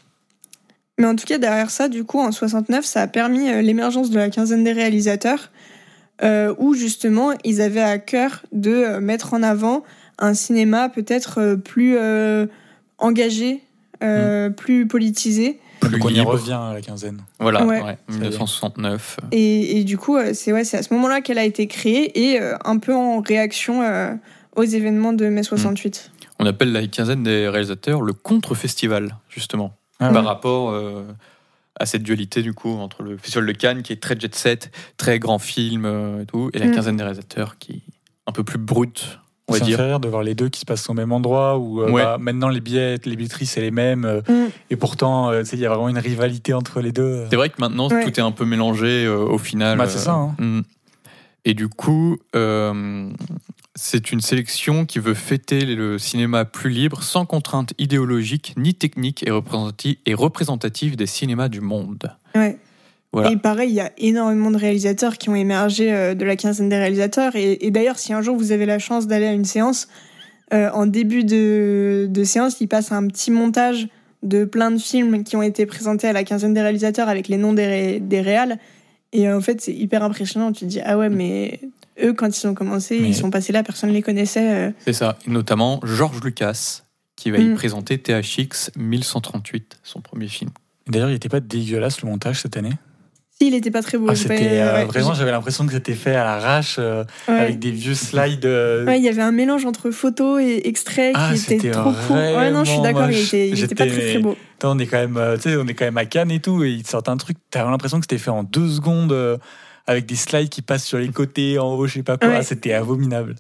[0.99, 4.11] Mais en tout cas, derrière ça, du coup, en 69, ça a permis euh, l'émergence
[4.11, 5.51] de la quinzaine des réalisateurs,
[6.23, 9.83] euh, où justement, ils avaient à cœur de euh, mettre en avant
[10.19, 12.47] un cinéma peut-être plus euh,
[12.99, 13.63] engagé,
[14.03, 15.59] euh, plus politisé.
[15.81, 17.23] Plus Donc, on y revient à la quinzaine.
[17.39, 17.81] Voilà, Ouais.
[17.81, 18.15] ouais, y est.
[18.17, 19.17] 1969.
[19.33, 22.39] Et, et du coup, c'est ouais, c'est à ce moment-là qu'elle a été créée et
[22.39, 24.13] euh, un peu en réaction euh,
[24.57, 26.11] aux événements de mai 68.
[26.41, 31.03] On appelle la quinzaine des réalisateurs le contre-festival, justement, Ah, par rapport euh,
[31.79, 34.71] à cette dualité, du coup, entre le Festival de Cannes, qui est très jet set,
[34.97, 36.75] très grand film euh, et tout, et la Mm.
[36.75, 37.83] quinzaine des réalisateurs, qui est
[38.27, 39.77] un peu plus brute, on va ça me dire.
[39.79, 42.03] fait rire de voir les deux qui se passent au même endroit où euh, Ouais.
[42.05, 44.49] bah, maintenant les billets, les billetteries c'est les mêmes euh, Mm.
[44.71, 47.27] et pourtant euh, il y a vraiment une rivalité entre les deux.
[47.31, 48.05] C'est vrai que maintenant, Ouais.
[48.05, 49.77] tout est un peu mélangé euh, au final.
[49.77, 50.35] Bah, c'est ça, hein.
[50.39, 50.61] mm.
[51.45, 53.11] Et du coup, euh,
[53.77, 59.27] c'est une sélection qui veut fêter le cinéma plus libre, sans contrainte idéologique ni technique
[59.27, 62.15] et représentative, et représentative des cinémas du monde.
[62.35, 62.59] Ouais.
[63.13, 63.33] Voilà.
[63.33, 66.69] Et pareil, il y a énormément de réalisateurs qui ont émergé euh, de la quinzaine
[66.69, 67.35] des réalisateurs.
[67.35, 69.89] Et, et d'ailleurs, si un jour vous avez la chance d'aller à une séance,
[70.53, 73.89] euh, en début de, de séance, ils passent un petit montage
[74.23, 77.37] de plein de films qui ont été présentés à la quinzaine des réalisateurs avec les
[77.37, 78.59] noms des, ré- des réals.
[79.13, 80.53] Et euh, en fait, c'est hyper impressionnant.
[80.53, 81.61] Tu te dis, ah ouais, mais
[82.05, 84.69] eux, quand ils ont commencé, Mais- ils sont passés là, personne ne les connaissait.
[84.69, 84.71] euh.
[84.85, 85.19] C'est ça.
[85.27, 86.83] Et notamment Georges Lucas,
[87.17, 87.55] qui va y Mm.
[87.55, 90.51] présenter THX 1138, son premier film.
[90.89, 92.73] D'ailleurs, il était pas dégueulasse le montage cette année?
[93.39, 94.07] Si, il était pas très beau.
[94.11, 97.39] Ah, c'était euh, ouais, vraiment, j'avais l'impression que c'était fait à l'arrache euh, ouais.
[97.39, 98.45] avec des vieux slides.
[98.45, 101.71] euh, Ouais, il y avait un mélange entre photos et extraits Ah, qui était c'était
[101.71, 102.17] trop cool.
[102.19, 104.37] Ouais, non, je suis d'accord, il était, il était pas très très beau.
[104.59, 106.63] Attends, on est quand même, tu sais, on est quand même à Cannes et tout,
[106.65, 107.39] et ils te sortent un truc.
[107.51, 109.39] T'as l'impression que c'était fait en deux secondes euh,
[109.87, 112.29] avec des slides qui passent sur les côtés, en haut, je sais pas quoi.
[112.29, 112.43] Ouais.
[112.43, 113.35] C'était abominable.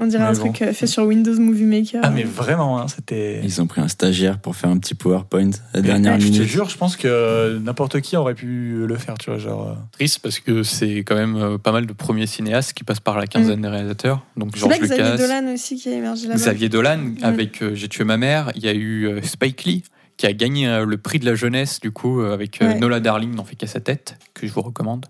[0.00, 0.50] On dirait Mais un bon.
[0.50, 2.00] truc euh, fait sur Windows Movie Maker.
[2.02, 3.40] Ah, mais vraiment, hein, c'était.
[3.44, 6.48] Ils ont pris un stagiaire pour faire un petit PowerPoint la dernière Je te minute.
[6.48, 9.68] jure, je pense que n'importe qui aurait pu le faire, tu vois, genre.
[9.68, 12.98] euh, Triste parce que c'est quand même euh, pas mal de premiers cinéastes qui passent
[12.98, 14.24] par la quinzaine des réalisateurs.
[14.36, 16.40] Donc là que Xavier Lucas, Dolan aussi qui a émergé là-bas.
[16.40, 18.50] Xavier Dolan avec euh, J'ai tué ma mère.
[18.56, 19.84] Il y a eu euh, Spike Lee
[20.16, 22.78] qui a gagné euh, le prix de la jeunesse du coup euh, avec euh, Ouais.
[22.80, 25.06] Nola Darling dans Fait qu'à sa tête que je vous recommande.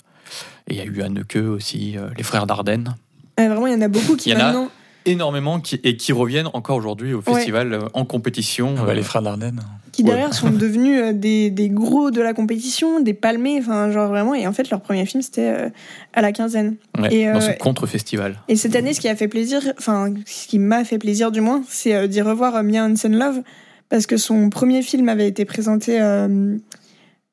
[0.68, 2.94] Et il y a eu Anneke aussi, euh, les frères Dardenne.
[3.38, 4.70] Ouais, vraiment, il y en a beaucoup qui Il y en a maintenant.
[5.06, 8.74] Énormément qui, et qui reviennent encore aujourd'hui au festival euh, en compétition.
[8.78, 9.60] ah bah, les frères Dardenne.
[9.92, 10.08] qui Ouais.
[10.08, 14.34] derrière sont devenus des, des gros de la compétition, des palmés, enfin genre vraiment.
[14.34, 15.68] Et en fait, leur premier film c'était euh,
[16.14, 16.76] à la quinzaine.
[16.98, 18.40] ouais, et, dans euh, ce contre-festival.
[18.48, 21.42] Et cette année, ce qui a fait plaisir, enfin ce qui m'a fait plaisir du
[21.42, 23.42] moins, c'est euh, d'y revoir Mia Hansen Love
[23.90, 26.56] parce que son premier film avait été présenté euh,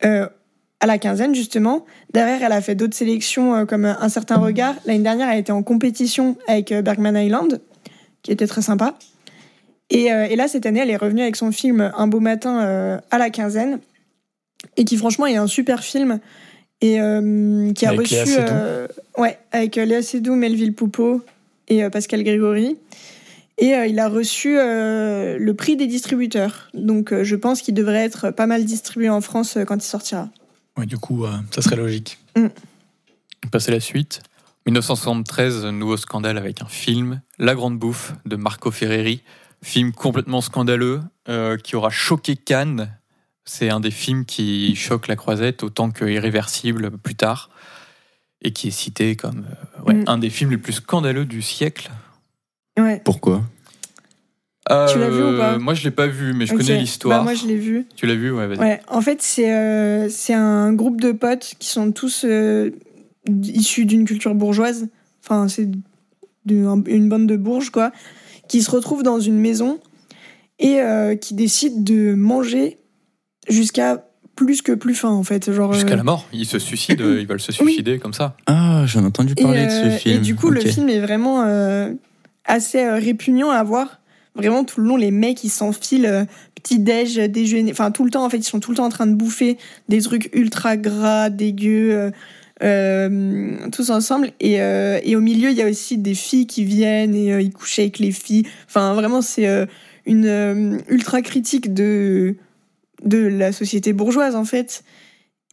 [0.04, 0.28] euh,
[0.82, 1.86] à la quinzaine justement.
[2.14, 4.76] Derrière, elle a fait d'autres sélections euh, comme Un certain regard.
[4.86, 7.62] L'année dernière, elle était en compétition avec euh, Bergman Island,
[8.24, 8.96] qui était très sympa.
[9.90, 12.62] Et, euh, et là, cette année, elle est revenue avec son film Un beau matin
[12.62, 13.80] euh, à la quinzaine,
[14.76, 16.20] et qui franchement est un super film
[16.82, 21.22] et euh, qui a Avec reçu, euh, ouais, avec euh, Léa Seydoux, Melville Poupeau
[21.68, 22.78] et euh, Pascal Grégory.
[23.60, 26.70] Et euh, il a reçu euh, le prix des distributeurs.
[26.74, 29.88] Donc euh, je pense qu'il devrait être pas mal distribué en France euh, quand il
[29.88, 30.30] sortira.
[30.78, 32.18] Ouais, du coup, euh, ça serait logique.
[32.36, 34.22] On passe à la suite.
[34.68, 39.22] 1973, nouveau scandale avec un film, La Grande Bouffe de Marco Ferreri.
[39.64, 42.96] Film complètement scandaleux euh, qui aura choqué Cannes.
[43.44, 47.50] C'est un des films qui choque la croisette autant que Irréversible plus tard.
[48.44, 50.04] Et qui est cité comme euh, ouais, Mm.
[50.08, 51.92] un des films les plus scandaleux du siècle.
[52.80, 53.02] Ouais.
[53.04, 53.44] Pourquoi?
[54.68, 57.20] Tu l'as vu ou pas Moi je l'ai pas vu, mais je connais l'histoire.
[57.20, 57.86] Bah, moi je l'ai vu.
[57.96, 58.60] Tu l'as vu Ouais, vas-y.
[58.60, 62.70] Ouais, en fait, c'est euh, c'est un groupe de potes qui sont tous euh,
[63.44, 64.88] issus d'une culture bourgeoise.
[65.24, 65.68] Enfin, c'est
[66.50, 67.92] un- une bande de bourges, quoi,
[68.48, 69.80] qui se retrouvent dans une maison
[70.60, 72.78] et euh, qui décident de manger
[73.50, 75.52] jusqu'à plus que plus faim, en fait.
[75.52, 76.28] Genre, Jusqu'à euh, la mort.
[76.34, 78.36] Ils se suicident, euh, ils veulent se suicider comme ça.
[78.46, 80.16] Ah, j'en ai entendu et, parler de euh, ce film.
[80.16, 81.92] et du coup, le film est vraiment euh,
[82.46, 84.01] assez euh, répugnant à voir.
[84.36, 87.72] Vraiment, tout le long, les mecs, ils s'enfilent euh, petit-déj, euh, déjeuner.
[87.72, 89.58] Enfin, tout le temps, en fait, ils sont tout le temps en train de bouffer
[89.90, 92.12] des trucs ultra gras, dégueux, euh,
[92.64, 94.32] euh, tous ensemble.
[94.40, 97.52] Et, euh, et au milieu, il y a aussi des filles qui viennent et ils
[97.52, 98.44] couchent avec les filles.
[98.68, 99.48] Enfin, vraiment, c'est
[100.06, 102.36] une ultra critique de,
[103.04, 104.84] de la société bourgeoise, en fait.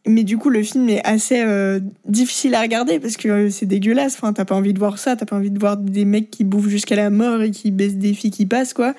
[0.09, 3.67] Mais du coup, le film est assez euh, difficile à regarder parce que euh, c'est
[3.67, 4.15] dégueulasse.
[4.15, 5.17] Enfin, t'as pas envie de voir ça.
[5.17, 7.97] T'as pas envie de voir des mecs qui bouffent jusqu'à la mort et qui baissent
[7.97, 8.95] des filles qui passent, quoi.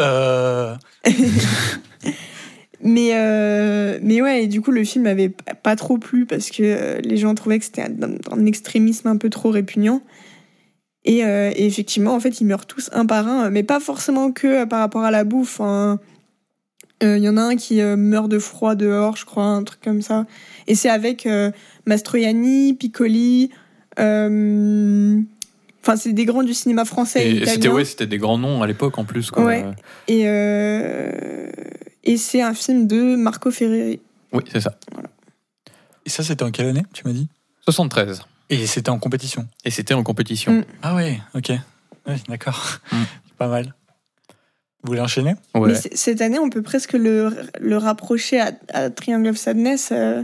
[0.00, 0.74] Euh,
[2.80, 5.32] Mais, euh, mais ouais, et du coup, le film avait
[5.64, 7.90] pas trop plu parce que les gens trouvaient que c'était un,
[8.30, 10.00] un extrémisme un peu trop répugnant.
[11.04, 14.64] Et, et effectivement, en fait, ils meurent tous un par un, mais pas forcément que
[14.64, 15.60] par rapport à la bouffe.
[15.60, 15.98] hein.
[17.02, 19.62] Euh, Il y en a un qui euh, meurt de froid dehors, je crois, un
[19.62, 20.26] truc comme ça.
[20.66, 21.50] Et c'est avec euh,
[21.86, 23.50] Mastroianni, Piccoli.
[23.98, 25.20] euh,
[25.80, 28.62] Enfin, c'est des grands du cinéma français et, Et c'était ouais, c'était des grands noms
[28.62, 29.30] à l'époque en plus.
[29.30, 29.44] Quoi.
[29.44, 29.64] Ouais.
[30.08, 31.50] Et, euh,
[32.04, 34.00] et c'est un film de Marco Ferreri.
[34.32, 34.74] Oui, c'est ça.
[36.04, 37.28] Et ça, c'était en quelle année, tu m'as dit?
[37.64, 38.22] 73.
[38.50, 39.46] Et c'était en compétition?
[39.64, 40.52] Et c'était en compétition.
[40.52, 40.64] Mm.
[40.82, 41.52] Ah ouais, ok.
[42.06, 42.78] Ouais, d'accord.
[42.92, 42.96] Mm.
[43.38, 43.74] Pas mal.
[44.82, 45.34] Vous voulez enchaîner?
[45.54, 45.68] Ouais.
[45.70, 49.90] Mais c- cette année, on peut presque le, le rapprocher à, à Triangle of Sadness,
[49.92, 50.22] euh,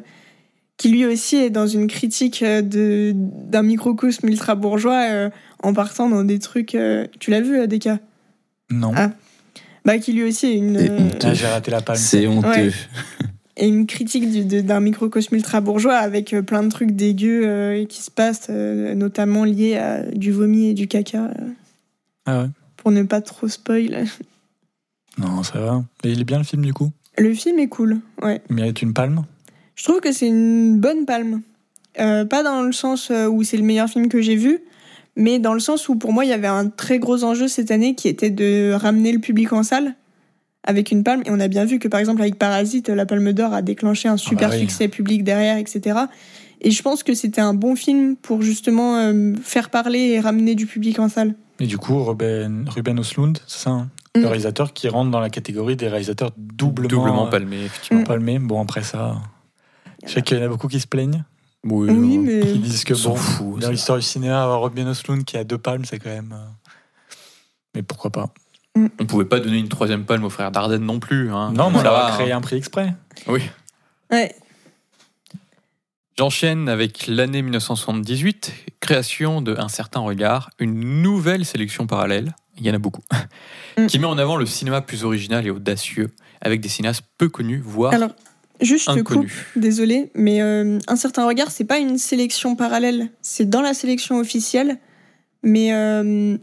[0.76, 5.30] qui lui aussi est dans une critique euh, de d'un microcosme ultra bourgeois euh,
[5.62, 6.74] en partant dans des trucs.
[6.74, 7.98] euh, tu l'as vu, Deka?
[8.70, 8.92] Non.
[8.96, 9.10] Ah.
[9.84, 11.28] Bah, qui lui aussi est une, Et euh, honteux.
[11.28, 11.98] Ah, j'ai raté la palme.
[11.98, 12.48] C'est honteux.
[12.48, 12.70] Ouais.
[13.56, 17.42] est une critique du- de- d'un microcosme ultra bourgeois avec euh, plein de trucs dégueux
[17.44, 21.48] euh, qui se passent, euh, notamment liés à du vomi et du caca, euh,
[22.26, 22.48] Ah ouais.
[22.76, 24.04] pour ne pas trop spoil.
[25.18, 25.84] Non, ça va.
[26.02, 26.90] Et il est bien le film du coup?
[27.16, 28.42] Le film est cool, ouais.
[28.50, 29.24] Il mérite une palme?
[29.76, 31.42] Je trouve que c'est une bonne palme.
[32.00, 34.60] Euh, pas dans le sens euh, où c'est le meilleur film que j'ai vu,
[35.16, 37.70] mais dans le sens où pour moi il y avait un très gros enjeu cette
[37.70, 39.94] année qui était de ramener le public en salle
[40.64, 41.22] avec une palme.
[41.24, 44.08] Et on a bien vu que par exemple avec Parasite, la palme d'or a déclenché
[44.08, 44.62] un super bah oui.
[44.62, 46.00] succès public derrière, etc.
[46.60, 50.54] Et je pense que c'était un bon film pour justement euh, faire parler et ramener
[50.54, 51.34] du public en salle.
[51.60, 53.88] Et du coup, Ruben, Ruben Östlund, c'est ça hein?
[54.16, 54.20] Mm.
[54.20, 58.00] Le réalisateur qui rentre dans la catégorie des réalisateurs doublement, Doublement euh, palmé, effectivement.
[58.02, 58.04] Mm.
[58.04, 58.38] palmés.
[58.38, 59.16] Bon, après ça,
[60.06, 61.24] je sais qu'il y en a beaucoup qui se plaignent.
[61.64, 64.86] Oui, Oui, euh, mais Qui disent que bon, fout, dans l'histoire du cinéma, avoir Ruben
[64.88, 66.32] Östlund qui a deux palmes, c'est quand même.
[66.32, 67.14] euh,
[67.74, 68.28] Mais pourquoi pas
[68.98, 71.30] on pouvait pas donner une troisième palme aux frères Dardenne non plus.
[71.32, 71.52] Hein.
[71.52, 72.38] Non, mais on Ça leur va, a créé hein.
[72.38, 72.92] un prix exprès.
[73.28, 73.40] Oui.
[74.10, 74.34] ouais.
[76.18, 82.70] J'enchaîne avec l'année 1978, création de Un certain regard, une nouvelle sélection parallèle, il y
[82.70, 83.02] en a beaucoup,
[83.78, 83.86] Mm.
[83.86, 87.60] qui met en avant le cinéma plus original et audacieux, avec des cinéastes peu connus,
[87.64, 88.10] voire Alors,
[88.60, 89.46] juste je te coupe, inconnus.
[89.56, 94.18] désolé, mais euh, un certain regard, c'est pas une sélection parallèle, c'est dans la sélection
[94.18, 94.78] officielle,
[95.42, 96.36] mais euh,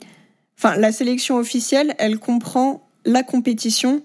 [0.57, 4.03] enfin la sélection officielle, elle comprend la compétition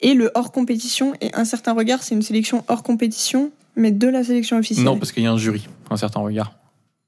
[0.00, 4.08] et le hors compétition, et un certain regard, c'est une sélection hors compétition, mais de
[4.08, 4.84] la sélection officielle.
[4.84, 6.54] Non, parce qu'il y a un jury, Un certain regard.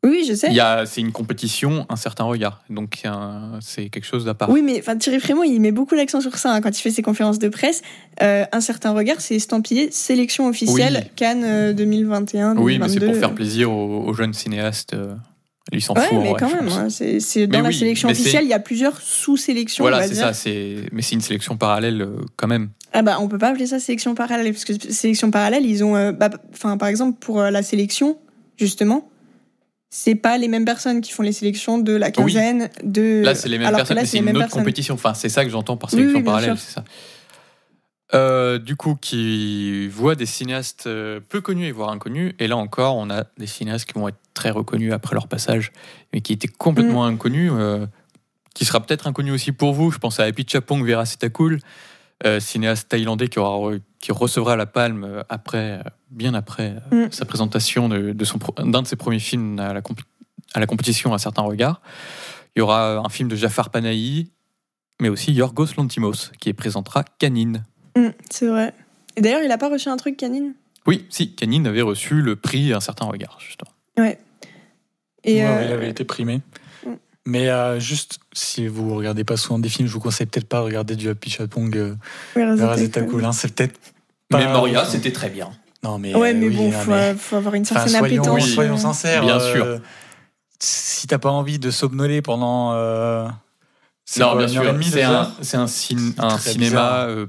[0.04, 0.48] Oui, je sais.
[0.48, 3.10] Il y a, c'est une compétition, Un certain regard, donc euh,
[3.60, 4.50] c'est quelque chose d'à part.
[4.50, 6.90] Oui, mais enfin, Thierry Frémaux, il met beaucoup l'accent sur ça hein, quand il fait
[6.90, 7.82] ses conférences de presse.
[8.22, 11.10] Euh, un certain regard, c'est estampillé sélection officielle Oui.
[11.16, 12.56] Cannes euh, 2021.
[12.58, 13.06] Oui, mais c'est 2022.
[13.06, 14.94] pour faire plaisir aux, aux jeunes cinéastes.
[14.94, 15.14] euh,
[15.72, 16.18] Lui s'en Ouais, fout.
[16.22, 18.52] mais vrai, quand même, hein, c'est c'est dans Mais la oui, sélection officielle, il y
[18.52, 19.84] a plusieurs sous-sélections.
[19.84, 20.22] on Voilà, c'est dire.
[20.24, 20.32] ça.
[20.34, 22.68] C'est, mais c'est une sélection parallèle euh, quand même.
[22.92, 25.96] Ah bah, on peut pas appeler ça sélection parallèle, parce que sélection parallèle, ils ont,
[25.96, 26.28] euh, bah,
[26.78, 28.18] par exemple, pour euh, la sélection,
[28.56, 29.08] justement,
[29.96, 32.12] c'est pas les mêmes personnes qui font les sélections de la Oui.
[32.12, 33.22] quinzaine, de.
[33.24, 34.62] Là, c'est les mêmes alors personnes, là, mais c'est une autre personnes.
[34.62, 34.94] compétition.
[34.94, 36.85] Enfin, c'est ça que j'entends par sélection oui, parallèle, c'est ça.
[38.12, 42.35] Euh, du coup, qui voit des cinéastes euh, peu connus et voire inconnus.
[42.40, 45.70] Et là encore, on a des cinéastes qui vont être très reconnus après leur passage,
[46.12, 47.14] mais qui étaient complètement Mm.
[47.14, 47.87] inconnus, euh,
[48.54, 49.90] qui sera peut-être inconnu aussi pour vous.
[49.92, 51.61] Je pense à Epichapong Verasetakul,
[52.26, 53.72] euh, cinéaste thaïlandais qui, aura,
[54.04, 57.10] qui recevra la palme euh, après, euh, bien après euh, Mm.
[57.10, 59.80] sa présentation de, de son, d'un de ses premiers films à la,
[60.52, 61.80] à la compétition à certains regards.
[62.54, 64.30] Il y aura un film de Jafar Panahi,
[65.00, 67.64] mais aussi Yorgos Lantimos, qui présentera Canine.
[67.96, 68.74] Mm, c'est vrai.
[69.16, 70.52] Et d'ailleurs, il a pas reçu un truc canine?
[70.86, 73.70] Oui, si, Canine avait reçu le prix Un certain regard, justement.
[73.96, 74.18] Ouais.
[75.24, 76.42] Et Ouais, euh, ouais, il avait été primé.
[76.84, 76.90] Mm.
[77.24, 80.58] Mais euh, juste, si vous regardez pas souvent des films, je vous conseille peut-être pas
[80.58, 81.94] de regarder du Happy Chatpong euh,
[82.34, 83.80] Cool, hein, C'est peut-être
[84.30, 84.38] pas.
[84.38, 85.50] Mais Moria, c'était très bien.
[85.82, 86.14] Non, mais.
[86.14, 88.44] Ouais, mais oui, bon, non, faut, mais- faut avoir une Enfin, certaine soyons, appétence.
[88.44, 89.22] oui, soyons sincères.
[89.22, 89.80] Bien euh, sûr.
[90.58, 92.72] Si t'as pas envie de somnoler pendant.
[92.72, 93.28] euh,
[94.06, 94.62] c'est Non, bien sûr.
[94.82, 95.32] C'est un, heures?
[95.42, 97.26] c'est un, cin- C'est un très cinéma euh,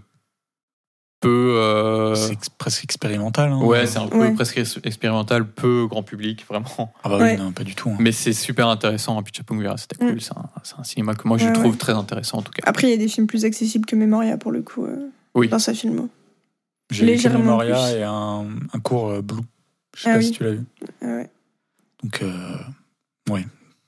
[1.19, 1.55] peu.
[1.58, 3.51] euh, C'est presque expérimental.
[3.51, 3.60] hein.
[3.62, 4.34] ouais, c'est un peu Ouais.
[4.34, 6.93] presque ex- expérimental, peu grand public, vraiment.
[7.03, 7.34] Ah bah Ouais.
[7.38, 7.89] oui, non, pas du tout.
[7.89, 7.97] hein.
[7.99, 9.19] Mais c'est super intéressant.
[9.19, 10.12] Epichapong Verasetakul, Mm.
[10.12, 10.21] cool.
[10.21, 11.77] c'est un, cinéma que moi je trouve ouais.
[11.77, 12.62] très intéressant en tout cas.
[12.65, 15.49] Après, il y a des films plus accessibles que Memoria pour le coup euh, Oui.
[15.49, 16.08] dans sa filmo.
[16.91, 17.98] J'ai légèrement Memoria plus.
[17.98, 19.41] et un, un cours euh, Blue.
[19.95, 20.26] Je sais Ah pas oui.
[20.26, 20.63] si tu l'as vu.
[21.02, 21.30] Ah ouais.
[22.04, 22.58] Donc, euh,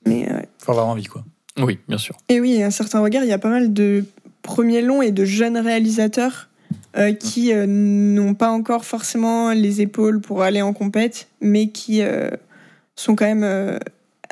[0.06, 0.48] Mais, euh, ouais.
[0.58, 1.24] faut avoir envie, quoi.
[1.58, 2.16] Oui, bien sûr.
[2.28, 4.04] Et oui, à un certain regard, il y a pas mal de
[4.42, 6.48] premiers longs et de jeunes réalisateurs
[6.96, 12.02] euh, qui euh, n'ont pas encore forcément les épaules pour aller en compète, mais qui
[12.02, 12.30] euh,
[12.96, 13.78] sont quand même euh,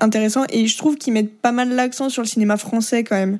[0.01, 0.45] intéressants.
[0.51, 3.39] Et je trouve qu'ils mettent pas mal l'accent sur le cinéma français quand même.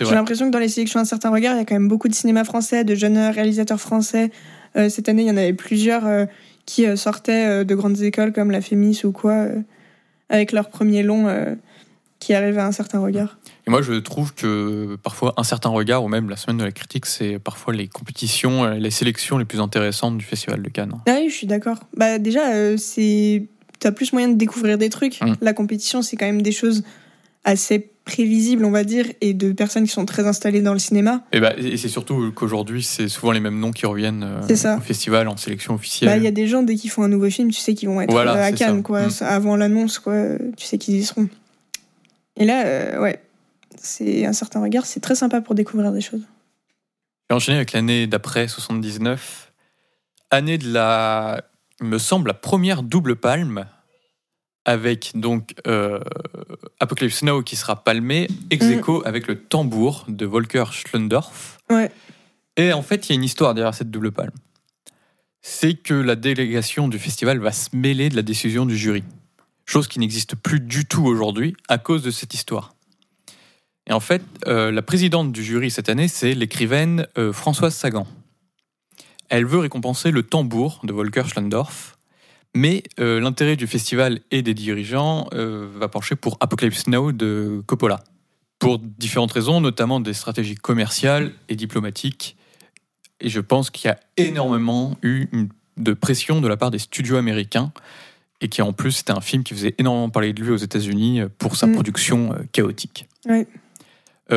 [0.00, 2.08] J'ai l'impression que dans les sélections un certain regard, il y a quand même beaucoup
[2.08, 4.30] de cinéma français, de jeunes réalisateurs français.
[4.76, 6.26] Euh, cette année, il y en avait plusieurs euh,
[6.66, 9.46] qui euh, sortaient de grandes écoles comme la Fémis ou quoi,
[10.28, 11.56] avec leur premier long
[12.18, 13.38] qui arrivait à un certain regard.
[13.66, 16.72] Et moi, je trouve que parfois, un certain regard, ou même la semaine de la
[16.72, 20.94] critique, c'est parfois les compétitions, les sélections les plus intéressantes du Festival de Cannes.
[21.06, 21.78] Ah oui, je suis d'accord.
[21.96, 23.46] Bah déjà, euh, c'est
[23.78, 25.20] t'as plus moyen de découvrir des trucs.
[25.20, 25.34] Mm.
[25.40, 26.84] La compétition, c'est quand même des choses
[27.44, 31.24] assez prévisibles, on va dire, et de personnes qui sont très installées dans le cinéma.
[31.32, 34.80] Et, bah, et c'est surtout qu'aujourd'hui, c'est souvent les mêmes noms qui reviennent euh, au
[34.80, 36.08] festival en sélection officielle.
[36.08, 37.88] Bah il y a des gens dès qu'ils font un nouveau film, tu sais qu'ils
[37.88, 38.82] vont être Voilà, euh, à Cannes, ça.
[38.82, 39.10] quoi, Mm.
[39.20, 40.14] Avant l'annonce, quoi.
[40.56, 41.28] Tu sais qu'ils y seront.
[42.36, 43.20] Et là, euh, ouais,
[43.76, 46.22] c'est un certain regard, c'est très sympa pour découvrir des choses.
[47.28, 49.52] J'ai enchaîné avec l'année d'après, 79.
[50.30, 51.42] Année de la,
[51.80, 53.66] il me semble, la première double palme,
[54.66, 56.00] avec donc euh,
[56.80, 59.02] Apocalypse Now qui sera palmé, ex Mm.
[59.04, 61.58] avec le tambour de Volker Schlendorf.
[61.70, 61.90] Ouais.
[62.56, 64.32] Et en fait, il y a une histoire derrière cette double palme.
[65.40, 69.04] C'est que la délégation du festival va se mêler de la décision du jury.
[69.64, 72.74] Chose qui n'existe plus du tout aujourd'hui à cause de cette histoire.
[73.88, 78.08] Et en fait, euh, la présidente du jury cette année, c'est l'écrivaine euh, Françoise Sagan.
[79.28, 81.95] Elle veut récompenser le tambour de Volker Schlendorf,
[82.56, 87.62] mais euh, l'intérêt du festival et des dirigeants euh, va pencher pour Apocalypse Now de
[87.66, 88.02] Coppola.
[88.58, 92.36] Pour différentes raisons, notamment des stratégies commerciales et diplomatiques.
[93.20, 96.78] Et je pense qu'il y a énormément eu une- de pression de la part des
[96.78, 97.70] studios américains,
[98.40, 101.20] et qui en plus c'était un film qui faisait énormément parler de lui aux États-Unis
[101.20, 101.72] euh, pour sa Mm.
[101.74, 103.06] production euh, chaotique.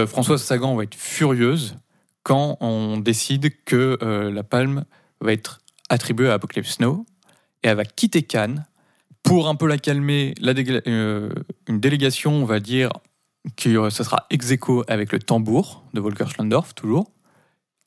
[0.08, 1.76] Françoise Sagan va être furieuse
[2.24, 3.98] quand on décide que
[4.32, 4.84] la palme
[5.22, 7.06] va être attribuée à Apocalypse Now
[7.64, 8.66] et elle va quitter Cannes
[9.24, 10.34] pour un peu la calmer.
[10.40, 10.54] La
[10.88, 11.30] euh,
[11.68, 12.92] une délégation, on va dire,
[13.56, 17.12] que euh, ça sera ex aequo avec le tambour de Volker Schlendorf, toujours,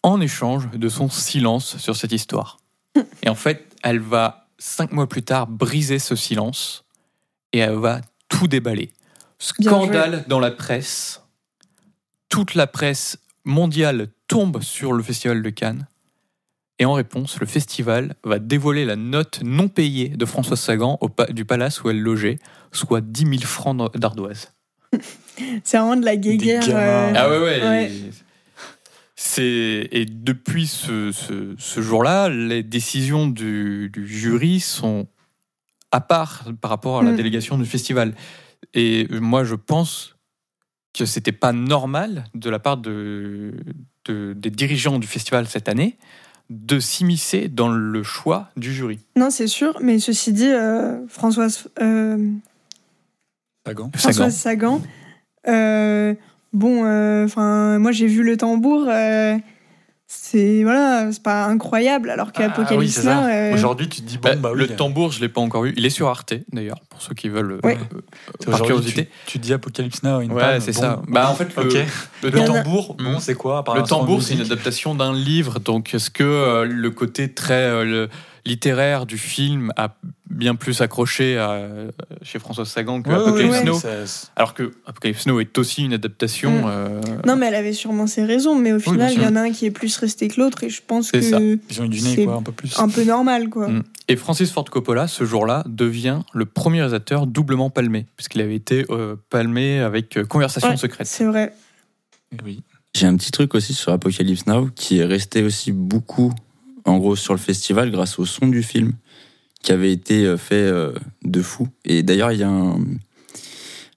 [0.03, 2.59] en échange de son silence sur cette histoire.
[3.23, 6.85] Et en fait, elle va cinq mois plus tard, briser ce silence
[7.53, 8.93] et elle va tout déballer.
[9.39, 11.23] Scandale dans la presse.
[12.29, 15.87] Toute la presse mondiale tombe sur le festival de Cannes.
[16.79, 21.09] Et en réponse, le festival va dévoiler la note non payée de Françoise Sagan au
[21.09, 22.39] pa- du palace où elle logeait,
[22.73, 24.53] soit 10 000 francs d'ardoise.
[25.65, 26.63] C'est vraiment de la guéguerre.
[26.69, 27.63] euh, Ah ouais, ouais.
[27.63, 27.93] Ouais.
[29.39, 35.07] et- depuis ce, ce- ce jour-là, les décisions du, du jury sont
[35.91, 37.17] à part par rapport à la Mm.
[37.17, 38.15] délégation du festival.
[38.75, 40.17] Et moi, je pense
[40.95, 43.55] que c'était pas normal de la part de,
[44.07, 45.97] de- des dirigeants du festival cette année
[46.51, 48.99] de s'immiscer dans le choix du jury.
[49.17, 52.31] Non, c'est sûr, mais ceci dit, euh, Françoise, euh,
[53.67, 53.91] Sagan.
[53.95, 54.83] Françoise Sagan,
[55.49, 56.15] euh,
[56.53, 59.37] bon, euh, enfin, moi j'ai vu le tambour, euh,
[60.15, 63.15] c'est voilà, c'est pas incroyable, alors Ah oui, qu'Apocalypse ça.
[63.23, 64.59] Now, euh, Aujourd'hui, tu te dis, bon, Bah, bah, oui.
[64.61, 65.73] le tambour, je l'ai pas encore vu.
[65.77, 67.79] Il est sur Arte, d'ailleurs, pour ceux qui veulent, Ouais.
[68.47, 69.07] euh, par curiosité.
[69.27, 70.81] Tu, tu dis Apocalypse Now, une Ouais, c'est bon.
[70.81, 71.03] ça.
[71.09, 73.21] Bah, en fait, le, le a- tambour, bon, Mm.
[73.21, 77.33] c'est quoi Le tambour, c'est une adaptation d'un livre, donc est-ce que euh, le côté
[77.33, 78.09] très euh, le-
[78.45, 79.95] littéraire du film a
[80.29, 81.91] bien plus accroché à, euh,
[82.23, 83.65] chez François Sagan que Ouais, Apocalypse ouais.
[83.65, 83.79] Now
[84.35, 86.51] Alors que Apocalypse Now est aussi une adaptation.
[86.51, 86.65] Mm.
[86.67, 89.43] euh, Non, mais elle avait sûrement ses raisons, mais au final, il y en a
[89.43, 91.39] un qui est plus resté que l'autre, et je pense que ça.
[91.41, 92.79] Ils ont eu du nez, C'est quoi, un peu plus.
[92.79, 93.69] un peu normal, quoi.
[93.69, 93.83] Mm.
[94.09, 98.85] Et Francis Ford Coppola, ce jour-là, devient le premier réalisateur doublement palmé, puisqu'il avait été
[98.91, 101.07] euh, palmé avec euh, Conversation Ouais, secrète.
[101.07, 101.55] C'est vrai.
[102.45, 102.63] Oui.
[102.95, 106.33] J'ai un petit truc aussi sur Apocalypse Now qui est resté aussi beaucoup,
[106.85, 108.93] en gros, sur le festival grâce au son du film
[109.63, 110.93] qui avait été euh, fait euh,
[111.25, 111.69] de fou.
[111.85, 112.79] Et d'ailleurs, il y a un,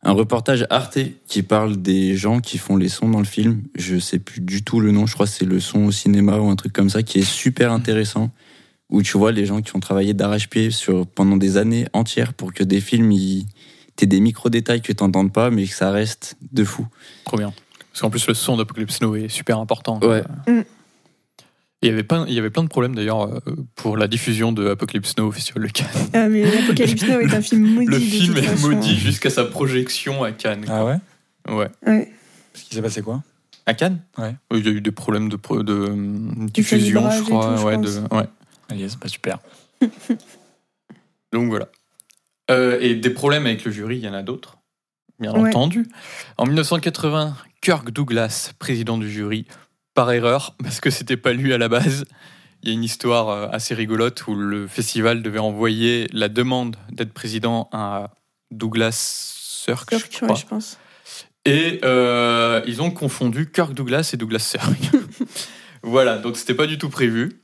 [0.03, 3.63] un reportage Arte qui parle des gens qui font les sons dans le film.
[3.75, 6.37] Je sais plus du tout le nom, je crois que c'est le son au cinéma
[6.37, 8.31] ou un truc comme ça qui est super intéressant.
[8.91, 12.53] Où tu vois les gens qui ont travaillé d'arrache-pied sur, pendant des années entières pour
[12.53, 13.11] que des films,
[13.95, 16.85] t'aies des micro-détails que t'entendes pas, mais que ça reste de fou.
[17.23, 17.51] Trop bien.
[17.91, 19.99] Parce qu'en plus, le son d'Apocalypse Now est super important.
[20.03, 20.21] Ouais.
[20.47, 20.61] Mm.
[21.85, 23.39] Il y, avait plein, il y avait plein de problèmes d'ailleurs euh,
[23.75, 25.87] pour la diffusion de Apocalypse Now au Festival de Cannes.
[26.13, 27.85] Ah, mais Apocalypse Now est un film maudit.
[27.87, 28.69] Le de film toute est façon.
[28.71, 30.65] maudit jusqu'à sa projection à Cannes.
[30.67, 30.95] Ah ouais?
[31.47, 31.69] Ouais.
[31.85, 32.11] Ouais.
[32.53, 33.21] Parce qu'il s'est passé quoi?
[33.67, 33.99] À Cannes?
[34.17, 34.35] Ouais.
[34.51, 37.53] Il y a eu des problèmes de, pro- de hum, diffusion, je crois.
[37.55, 37.95] tout, je ouais, pense.
[37.95, 38.25] de- ouais.
[38.69, 39.37] Allez, c'est pas super.
[41.31, 41.67] Donc voilà.
[42.51, 44.57] Euh, et des problèmes avec le jury, il y en a d'autres,
[45.19, 45.49] bien Ouais.
[45.49, 45.87] entendu.
[46.37, 49.45] En 1980, Kirk Douglas, président du jury,
[49.95, 52.05] par erreur, parce que c'était pas lui à la base.
[52.61, 56.75] Il y a une histoire euh, assez rigolote où le festival devait envoyer la demande
[56.91, 58.11] d'être président à
[58.51, 59.33] Douglas
[59.65, 60.35] Sirk, je Kirk, ouais, crois.
[60.35, 60.77] je pense.
[61.45, 64.95] Et euh, ils ont confondu Kirk Douglas et Douglas Sirk.
[65.83, 67.41] voilà, donc c'était pas du tout prévu.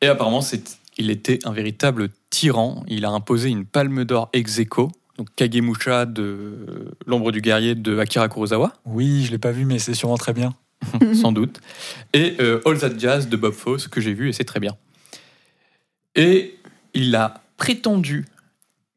[0.00, 2.84] Et apparemment, c'est, il était un véritable tyran.
[2.88, 7.98] Il a imposé une palme d'or ex aequo, donc Kagemusha de L'ombre du guerrier de
[7.98, 10.54] Akira Kurosawa, Oui, je l'ai pas vu, mais c'est sûrement très bien.
[11.14, 11.60] sans doute,
[12.14, 14.76] et euh, All That Jazz de Bob Fosse, que j'ai vu et c'est très bien.
[16.14, 16.58] Et
[16.94, 18.26] il a prétendu,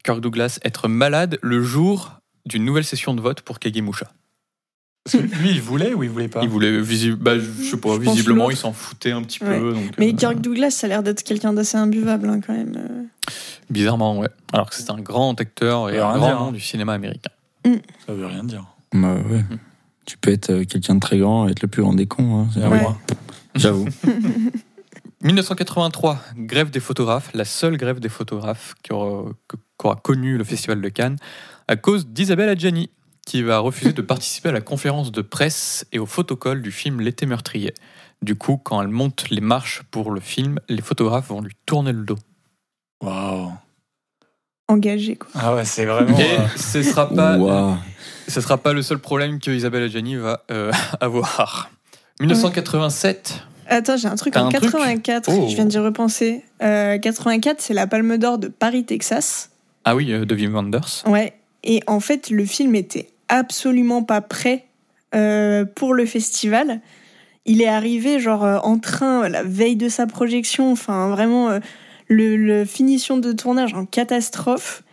[0.04, 2.14] Kirk Douglas, être malade le jour
[2.46, 4.12] d'une nouvelle session de vote pour Kagemusha.
[5.06, 7.78] Parce que lui, il voulait ou il voulait pas Il voulait, visi- bah, je sais
[7.78, 9.60] pas, Je visiblement, il s'en foutait un petit Ouais.
[9.60, 9.74] peu.
[9.74, 12.74] Donc, Mais euh, Kirk Douglas, ça a l'air d'être quelqu'un d'assez imbuvable, hein, quand même.
[12.78, 13.04] euh.
[13.70, 14.30] bizarrement, ouais.
[14.54, 16.52] Alors que c'est un grand acteur et un grand dire, hein.
[16.54, 17.32] du cinéma américain.
[17.66, 18.66] Ça veut rien dire.
[18.94, 19.44] Bah ouais.
[20.06, 22.42] Tu peux être euh, quelqu'un de très grand et être le plus grand des cons.
[22.42, 22.86] hein, c'est Ah ouais.
[23.56, 23.88] J'avoue.
[25.22, 30.44] 1983, grève des photographes, la seule grève des photographes qui aura, que- qu'aura connu le
[30.44, 31.18] Festival de Cannes,
[31.68, 32.90] à cause d'Isabelle Adjani,
[33.26, 37.00] qui va refuser de participer à la conférence de presse et au photocall du film
[37.00, 37.74] L'été meurtrier.
[38.22, 41.94] Du coup, quand elle monte les marches pour le film, les photographes vont lui tourner
[41.94, 42.18] le dos.
[43.02, 43.52] Waouh.
[44.68, 45.30] Engagé, quoi.
[45.36, 46.18] Ah ouais, c'est vraiment.
[46.18, 47.38] Et euh, ce sera pas,
[48.28, 51.70] ce sera pas le seul problème que Isabelle Adjani va euh, avoir.
[52.22, 55.48] 1987, Attends, j'ai un truc en un truc 84, Oh.
[55.50, 56.44] je viens d'y repenser.
[56.62, 59.50] Euh, 84, c'est la Palme d'Or de Paris, Texas.
[59.86, 61.04] ah oui, euh, de Wim Wenders.
[61.08, 61.34] Ouais.
[61.64, 64.66] Et en fait, le film était absolument pas prêt
[65.16, 66.82] euh, pour le festival.
[67.46, 70.72] Il est arrivé genre euh, en train la veille de sa projection.
[70.72, 71.60] Enfin, vraiment, euh,
[72.14, 74.84] le, le finition de tournage en catastrophe.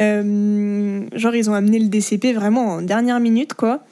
[0.00, 3.84] Euh, genre, ils ont amené le DCP vraiment en dernière minute, quoi.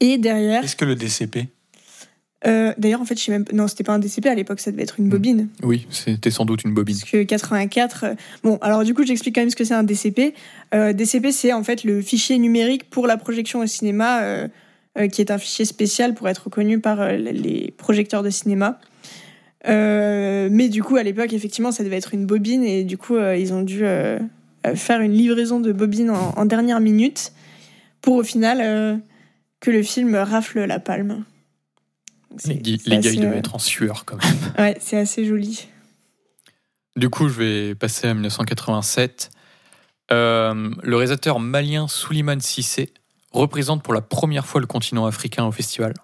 [0.00, 1.48] Et derrière, Qu'est-ce que le DCP
[2.44, 4.72] euh, d'ailleurs, en fait, je sais même non, c'était pas un DCP à l'époque, ça
[4.72, 5.48] devait être une bobine.
[5.62, 6.96] Oui, c'était sans doute une bobine.
[6.98, 8.04] Parce que 84.
[8.04, 10.34] euh, Bon, alors du coup, j'explique quand même ce que c'est un DCP.
[10.74, 14.48] Euh, DCP, c'est en fait le fichier numérique pour la projection au cinéma,
[15.12, 18.80] qui est un fichier spécial pour être reconnu par les projecteurs de cinéma.
[19.68, 23.16] Euh, mais du coup, à l'époque, effectivement, ça devait être une bobine et du coup,
[23.16, 24.18] euh, ils ont dû euh,
[24.74, 27.32] faire une livraison de bobines en, en dernière minute
[28.00, 29.00] pour au final
[29.60, 31.24] que le film rafle la palme.
[32.46, 34.34] Les, gars, ils devaient être en sueur quand même.
[34.58, 35.68] Ouais, c'est assez joli.
[36.96, 39.30] Du coup, je vais passer à 1987.
[40.10, 42.92] Euh, le réalisateur malien Souliman Sissé
[43.30, 45.94] représente pour la première fois le continent africain au festival.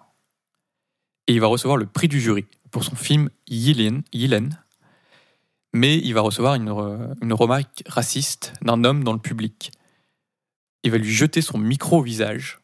[1.26, 4.02] Et il va recevoir le prix du jury pour son film Yilen.
[4.12, 4.58] Yilen.
[5.72, 6.72] Mais il va recevoir une,
[7.20, 9.70] une remarque raciste d'un homme dans le public.
[10.82, 12.58] Il va lui jeter son micro au visage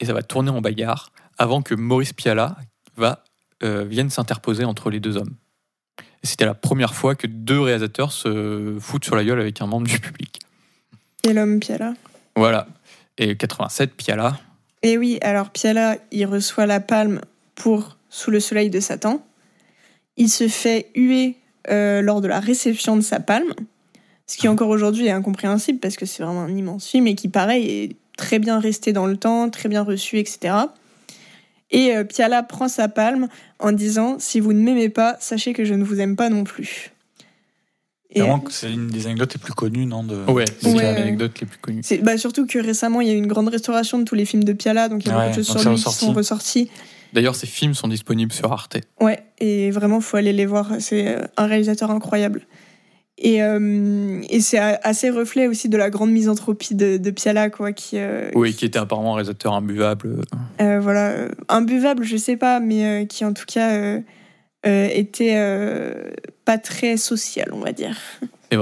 [0.00, 2.56] et ça va tourner en bagarre avant que Maurice Piala
[2.96, 3.24] va,
[3.62, 5.34] euh, vienne s'interposer entre les deux hommes.
[6.22, 9.66] Et c'était la première fois que deux réalisateurs se foutent sur la gueule avec un
[9.66, 10.40] membre du public.
[11.24, 11.94] Et l'homme Piala?
[12.36, 12.66] Voilà.
[13.18, 14.38] Et 87, Piala.
[14.82, 17.20] Et oui, alors Piala, il reçoit la palme
[17.54, 19.26] pour Sous le soleil de Satan.
[20.16, 21.36] Il se fait huer
[21.70, 23.52] euh, lors de la réception de sa palme,
[24.26, 27.28] ce qui encore aujourd'hui est incompréhensible parce que c'est vraiment un immense film et qui,
[27.28, 30.54] pareil, est très bien resté dans le temps, très bien reçu, etc.
[31.70, 35.64] Et euh, Piala prend sa palme en disant Si vous ne m'aimez pas, sachez que
[35.64, 36.92] je ne vous aime pas non plus.
[38.10, 40.14] Et, Vraiment, que c'est une des anecdotes les plus connues, non de...
[40.30, 40.82] Ouais, c'est Ouais.
[40.82, 41.82] l'anecdote les plus connues.
[42.02, 44.44] Bah, surtout que récemment, il y a eu une grande restauration de tous les films
[44.44, 46.70] de Piala, donc il y a Ouais, beaucoup de choses sur lui qui sont ressortis.
[47.12, 48.76] D'ailleurs, ces films sont disponibles sur Arte.
[49.00, 50.72] Ouais, et vraiment, faut aller les voir.
[50.80, 52.42] C'est euh, un réalisateur incroyable.
[53.18, 57.72] Et, euh, et c'est assez reflet aussi de la grande misanthropie de, de Piala, quoi,
[57.72, 60.20] qui, euh, Oui, qui était apparemment un réalisateur imbuvable.
[60.60, 64.00] euh, voilà, imbuvable, je sais pas, mais qui en tout cas
[64.64, 65.36] était
[66.44, 67.96] pas très social, on va dire.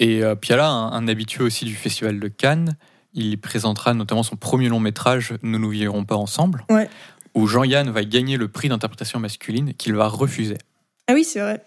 [0.00, 2.76] Et euh, Piala, un, un habitué aussi du Festival de Cannes,
[3.12, 6.88] il présentera notamment son premier long métrage Nous nous vivons pas ensemble, Ouais.
[7.34, 10.58] Où Jean-Yann va gagner le prix d'interprétation masculine qu'il va refuser.
[11.06, 11.64] Ah oui, c'est vrai.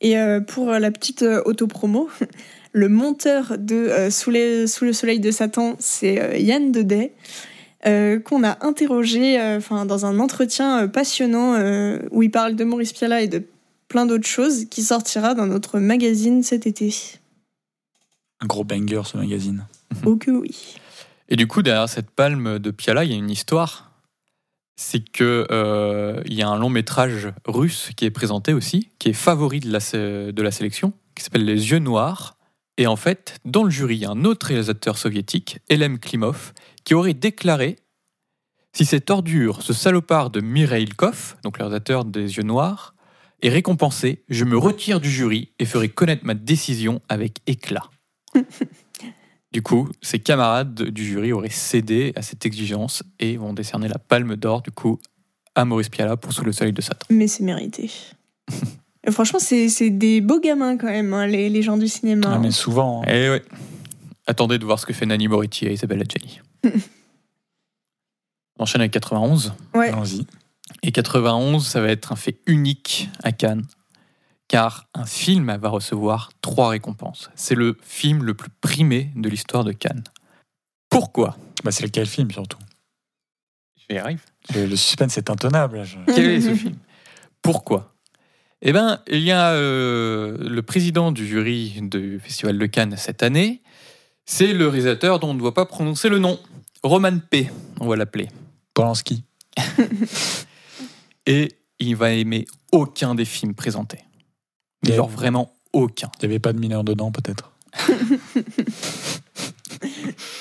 [0.00, 2.08] Et euh, pour la petite euh, autopromo,
[2.72, 7.12] le monteur de euh, Sous, les- Sous le soleil de Satan, c'est euh, Yann Deday,
[7.86, 12.56] euh, qu'on a interrogé euh, enfin, dans un entretien euh, passionnant euh, où il parle
[12.56, 13.42] de Maurice Piala et de
[13.88, 16.94] plein d'autres choses qui sortira dans notre magazine cet été.
[18.40, 19.64] Un gros banger, ce magazine.
[20.04, 20.74] Oh que oui.
[21.28, 23.90] Et du coup, derrière cette palme de Piala, il y a une histoire.
[24.76, 29.14] C'est que euh, y a un long métrage russe qui est présenté aussi, qui est
[29.14, 29.80] favori de la,
[30.32, 32.36] de la sélection, qui s'appelle Les Yeux Noirs.
[32.76, 36.52] Et en fait, dans le jury, il y a un autre réalisateur soviétique, Elem Klimov,
[36.84, 37.76] qui aurait déclaré
[38.76, 42.94] si cette ordure, ce salopard de Mireilkov, donc le réalisateur des Yeux Noirs,
[43.40, 47.88] est récompensé, je me retire du jury et ferai connaître ma décision avec éclat.
[49.56, 53.98] Du coup, ses camarades du jury auraient cédé à cette exigence et vont décerner la
[53.98, 54.98] palme d'or, du coup,
[55.54, 57.06] à Maurice Piala pour Sous le soleil de Satan.
[57.08, 57.90] Mais c'est mérité.
[59.10, 62.32] Franchement, c'est c'est des beaux gamins quand même, hein, les, les gens du cinéma.
[62.34, 63.10] Ah, mais souvent, hein.
[63.10, 63.42] Et ouais.
[64.26, 66.42] Attendez de voir ce que fait Nanny Moretti et Isabelle Adjani.
[68.58, 69.54] On enchaîne avec 91.
[69.74, 69.88] Ouais.
[69.88, 70.26] allons-y.
[70.82, 73.64] Et 91, ça va être un fait unique à Cannes,
[74.48, 77.30] car un film va recevoir trois récompenses.
[77.34, 80.04] C'est le film le plus primé de l'histoire de Cannes.
[80.88, 81.36] Pourquoi?
[81.64, 82.58] Bah, c'est lequel film, surtout?
[83.88, 84.22] Je y arrive.
[84.54, 85.84] Le, le suspense est intenable.
[85.84, 86.76] je- Quel est ce film?
[87.42, 87.92] Pourquoi?
[88.62, 93.22] Eh bien, il y a euh, le président du jury du Festival de Cannes cette
[93.22, 93.62] année.
[94.24, 96.38] C'est le réalisateur dont on ne doit pas prononcer le nom.
[96.82, 98.28] Roman P, on va l'appeler.
[98.74, 99.24] Polanski.
[101.26, 104.00] Et il va aimer aucun des films présentés.
[104.88, 106.10] Et- genre vraiment aucun.
[106.18, 107.52] Il n'y avait pas de mineur dedans, peut-être.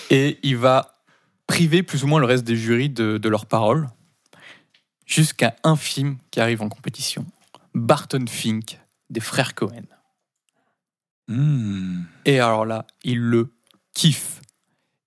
[0.10, 1.02] Et il va
[1.48, 3.89] priver plus ou moins le reste des jurys de, de leurs paroles.
[5.06, 7.26] Jusqu'à un film qui arrive en compétition.
[7.74, 8.80] Barton Fink
[9.10, 9.84] des frères Cohen.
[11.28, 12.04] Hmm.
[12.26, 13.54] Et alors là, il le
[13.93, 14.41] kiffe.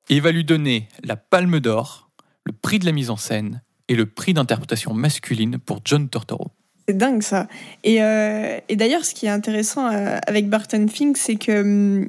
[0.08, 2.10] Et il va lui donner la Palme d'Or,
[2.44, 6.52] le prix de la mise en scène et le prix d'interprétation masculine pour John Turturro.
[6.88, 7.48] C'est dingue ça.
[7.84, 12.08] Et, euh, et d'ailleurs, ce qui est intéressant euh, avec Barton Fink, c'est que hum,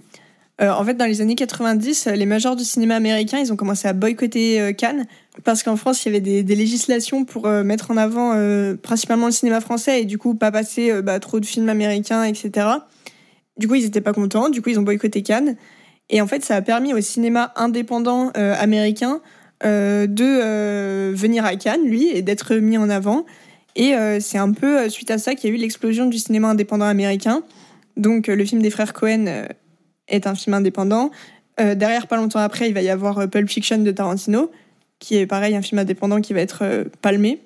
[0.62, 3.58] euh, en fait, dans les années 90, euh, les majors du cinéma américain, ils ont
[3.58, 5.06] commencé à boycotter Cannes
[5.44, 8.34] parce qu'en France, il y avait des, législations pour mettre en avant
[8.82, 12.68] principalement le cinéma français et du coup pas passer bah, trop de films américains, etc.
[13.58, 14.50] Du coup, ils n'étaient pas contents.
[14.50, 15.56] Du coup, ils ont boycotté Cannes.
[16.10, 19.22] Et en fait, ça a permis au cinéma indépendant américain
[19.64, 23.26] de venir à Cannes, lui, et d'être mis en avant.
[23.76, 26.18] Et euh, c'est un peu euh, suite à ça qu'il y a eu l'explosion du
[26.18, 27.44] cinéma indépendant américain.
[27.98, 29.46] Donc euh, le film des frères Cohen euh,
[30.08, 31.12] est un film indépendant.
[31.60, 34.52] Euh, derrière, pas longtemps après, il va y avoir euh, Pulp Fiction de Tarantino,
[35.00, 37.40] qui est pareil, un film indépendant qui va être euh, palmé.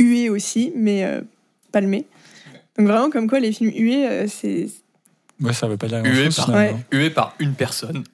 [0.00, 1.20] Hué aussi, mais euh,
[1.72, 2.06] palmé.
[2.76, 4.66] Donc vraiment, comme quoi les films hués, euh, c'est
[5.40, 6.50] Ouais, ça veut pas dire Hué par-.
[6.92, 8.04] Hué par une personne.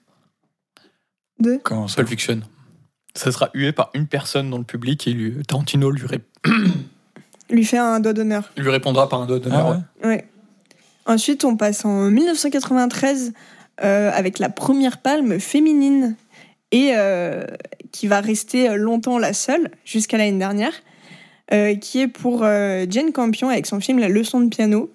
[1.39, 1.59] de.
[1.63, 2.41] Comment ça Pulp Fiction.
[3.15, 6.21] Ça sera hué par une personne dans le public et lui, Tarantino lui, ré-
[7.51, 8.51] Lui fait un doigt d'honneur.
[8.57, 9.83] lui répondra par un doigt d'honneur.
[10.03, 10.25] Ah ouais Ouais.
[11.07, 13.33] Ensuite, on passe en 1993
[13.83, 16.15] euh, avec la première palme féminine
[16.73, 17.45] et euh,
[17.91, 20.73] qui va rester longtemps la seule jusqu'à l'année dernière,
[21.53, 24.91] euh, qui est pour euh, Jane Campion avec son film La leçon de piano,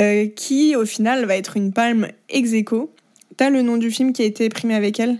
[0.00, 2.90] euh, qui au final va être une palme ex aequo.
[3.36, 5.18] T'as le nom du film qui a été primé avec elle?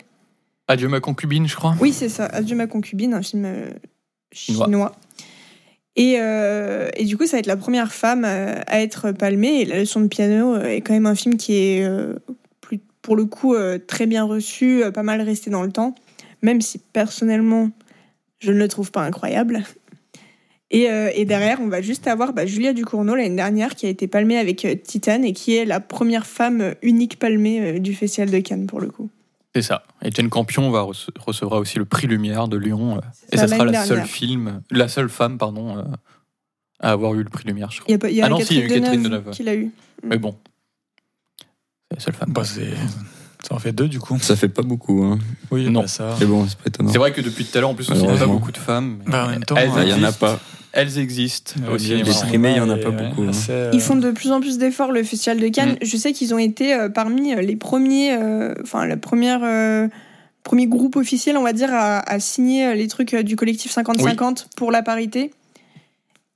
[0.69, 1.75] Adieu ma concubine, je crois.
[1.81, 2.25] Oui, c'est ça.
[2.27, 3.69] Adieu ma concubine, un film euh,
[4.33, 4.93] Chinois.
[5.99, 9.63] Euh, et du coup, ça va être la première femme euh, à être palmée.
[9.63, 11.89] Et La leçon de piano euh, est quand même un film qui est,
[13.03, 13.55] pour le coup,
[13.87, 15.95] très bien reçu, pas mal resté dans le temps.
[16.43, 17.71] Même si personnellement,
[18.41, 19.63] je ne le trouve pas incroyable.
[20.73, 20.89] Et,
[21.25, 24.67] derrière, on va juste avoir bah, Julia Ducournau l'année dernière qui a été palmée avec
[24.83, 28.89] Titane et qui est la première femme unique palmée du Festival de Cannes pour le
[28.89, 29.09] coup.
[29.57, 29.85] C'est ça.
[30.05, 32.97] Et Jane Campion va rece- recevra aussi le prix Lumière de Lyon.
[32.99, 33.01] euh,
[33.33, 35.83] et ça, ça sera la seule film, la seule femme, pardon, euh,
[36.79, 37.89] à avoir eu le prix Lumière, je crois.
[37.89, 39.03] Il y a, pas- il y a Ah non, si, il y a eu Catherine
[39.03, 39.71] Deneuve qui l'a eu.
[40.03, 40.37] Mais bon,
[41.91, 42.33] c'est la seule femme.
[42.35, 42.75] Bah, c'est...
[43.49, 44.19] Ça en fait deux du coup.
[44.21, 45.19] Ça fait pas beaucoup, hein.
[45.51, 45.81] Oui, Non.
[45.83, 46.17] bah, ça.
[46.21, 46.91] Mais bon, c'est pas étonnant.
[46.93, 49.03] C'est vrai que depuis tout à l'heure, en plus, on ne pas beaucoup de femmes.
[49.07, 50.39] Bah, en même temps, Il y en a pas.
[50.77, 52.05] Elles existent Euh, au cinéma.
[52.05, 53.31] les primés, il y en a pas beaucoup, hein.
[53.51, 55.73] euh, Ils font de plus en plus d'efforts, le Festival de Cannes.
[55.81, 55.85] Mm.
[55.85, 59.89] Je sais qu'ils ont été euh, parmi euh, les premiers, euh, enfin, la première, euh,
[60.43, 63.75] premier groupe officiel, on va dire, à, à signer euh, les trucs euh, du collectif
[63.75, 65.33] 50-50 pour la parité.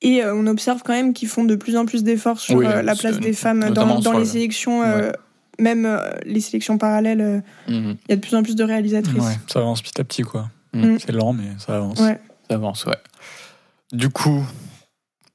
[0.02, 2.66] Et euh, on observe quand même qu'ils font de plus en plus d'efforts sur Oui,
[2.66, 5.12] euh, la place des femmes dans, les le- sélections, euh,
[5.58, 7.20] même euh, les sélections parallèles.
[7.20, 7.96] euh, Mhm.
[8.08, 9.22] Il y a de plus en plus de réalisatrices.
[9.22, 10.48] Ouais, ça avance petit à petit quoi.
[10.72, 10.96] Mm.
[10.98, 12.00] C'est lent mais ça avance.
[12.00, 12.18] Ouais.
[12.48, 12.96] Ça avance, ouais.
[13.92, 14.44] Du coup,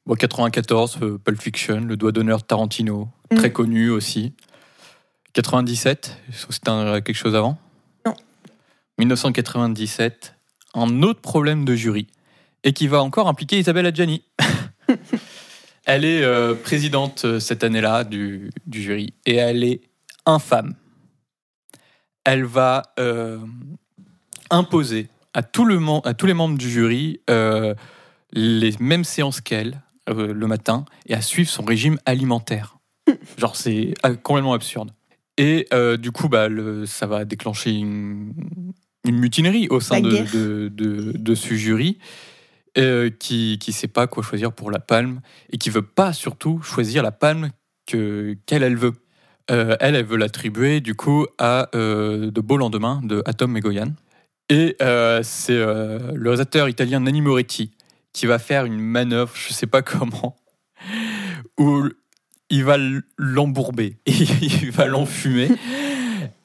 [0.06, 3.36] bon, 94, euh, Pulp Fiction, le doigt d'honneur de Tarantino, Mm.
[3.36, 4.34] très connu aussi.
[5.34, 6.18] 97,
[6.50, 7.58] c'était un- quelque chose avant?
[8.06, 8.14] Non.
[8.98, 10.36] 1997,
[10.74, 12.08] un autre problème de jury,
[12.64, 14.24] et qui va encore impliquer Isabelle Adjani.
[15.86, 19.82] elle est euh, présidente euh, cette année-là du, du jury, et elle est
[20.26, 20.76] infâme.
[22.24, 23.40] Elle va euh,
[24.50, 27.20] imposer à, tout le à tous les membres du jury
[28.36, 32.78] les mêmes séances qu'elle euh, le matin et à suivre son régime alimentaire.
[33.38, 34.92] Genre, c'est euh, complètement absurde.
[35.38, 38.32] Et euh, du coup, bah, le- ça va déclencher une,
[39.08, 41.98] une mutinerie au sein de, de, de- de ce jury
[42.78, 45.22] euh, qui ne sait pas quoi choisir pour la palme
[45.52, 47.50] et qui veut pas surtout choisir la palme
[47.88, 48.94] que- qu'elle elle veut.
[49.52, 53.94] Euh, elle, elle veut l'attribuer du coup à De beaux lendemains de Atom Egoyan.
[54.50, 54.76] Et
[55.24, 57.72] c'est le réalisateur italien Nanni Moretti
[58.16, 60.38] qui va faire une manœuvre, je sais pas comment,
[61.60, 61.84] où
[62.50, 62.78] il va
[63.18, 65.50] l'embourber il va l'enfumer.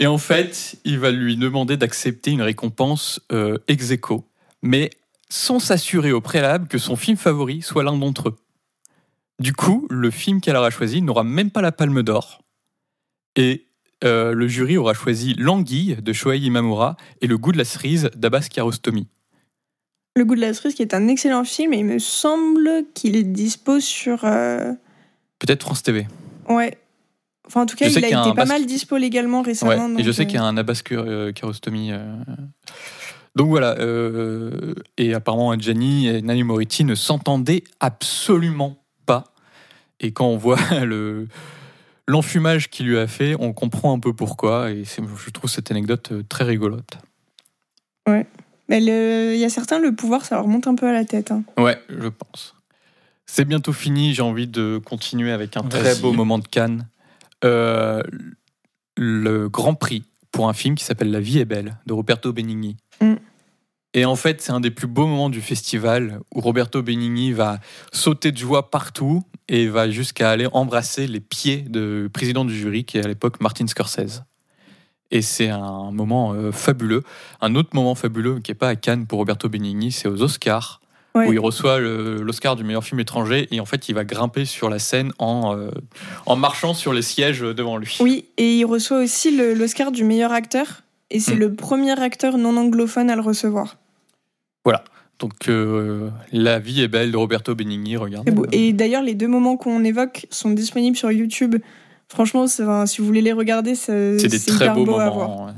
[0.00, 4.28] Et en fait, il va lui demander d'accepter une récompense euh, ex aequo,
[4.62, 4.90] mais
[5.28, 8.36] sans s'assurer au préalable que son film favori soit l'un d'entre eux.
[9.38, 12.42] Du coup, le film qu'elle aura choisi n'aura même pas la palme d'or.
[13.36, 13.66] Et
[14.02, 18.10] euh, le jury aura choisi L'Anguille de Shohei Imamura et Le goût de la cerise
[18.16, 19.06] d'Abbas Kiarostami.
[20.16, 23.16] Le goût de la cerise, qui est un excellent film, et il me semble qu'il
[23.16, 24.24] est dispo sur.
[24.24, 24.72] euh,
[25.38, 26.06] Peut-être France TV.
[26.48, 26.76] Ouais.
[27.46, 29.98] Enfin, en tout cas, il a été pas mal dispo légalement Ouais, récemment.
[29.98, 31.92] et je sais euh, qu'il y a un Abbas euh, Kiarostami.
[33.36, 39.24] Donc voilà, euh, et apparemment Adjani et Nanni Moretti ne s'entendaient absolument pas.
[40.00, 41.28] Et quand on voit le
[42.08, 44.70] l'enfumage qu'il lui a fait, on comprend un peu pourquoi.
[44.72, 46.98] Et je trouve cette anecdote très rigolote.
[48.70, 51.32] Mais il y a certains, le pouvoir, ça leur monte un peu à la tête.
[51.32, 51.42] hein.
[51.58, 52.54] Ouais, je pense.
[53.26, 54.14] C'est bientôt fini.
[54.14, 56.86] J'ai envie de continuer avec un très beau moment de Cannes.
[57.44, 58.00] Euh,
[58.96, 62.76] le Grand Prix pour un film qui s'appelle La vie est belle de Roberto Benigni.
[63.00, 63.14] Mm.
[63.94, 67.58] Et en fait, c'est un des plus beaux moments du festival où Roberto Benigni va
[67.92, 72.84] sauter de joie partout et va jusqu'à aller embrasser les pieds du président du jury,
[72.84, 74.22] qui est à l'époque Martin Scorsese.
[75.10, 77.02] Et c'est un moment euh, fabuleux.
[77.40, 80.80] Un autre moment fabuleux qui n'est pas à Cannes pour Roberto Benigni, c'est aux Oscars
[81.12, 81.26] Ouais.
[81.26, 84.70] où il reçoit l'Oscar du meilleur film étranger et en fait il va grimper sur
[84.70, 85.72] la scène en, euh,
[86.24, 87.96] en marchant sur les sièges devant lui.
[87.98, 90.82] Oui, et il reçoit aussi l'Oscar du meilleur acteur.
[91.10, 91.38] Et c'est Mm.
[91.40, 93.76] le premier acteur non anglophone à le recevoir.
[95.18, 98.30] Donc euh, La vie est belle de Roberto Benigni, regarde.
[98.30, 98.46] Beau.
[98.52, 101.56] Et d'ailleurs, les deux moments qu'on évoque sont disponibles sur YouTube.
[102.10, 105.28] Franchement, enfin, si vous voulez les regarder, c'est des très beaux beau à voir.
[105.28, 105.46] moments.
[105.46, 105.52] ouais.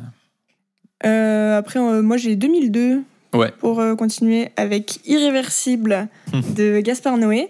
[1.05, 3.03] Euh, après, euh, moi j'ai 2002
[3.35, 3.51] Ouais.
[3.61, 6.09] pour euh, continuer avec Irréversible
[6.57, 7.49] de Gaspard Noé.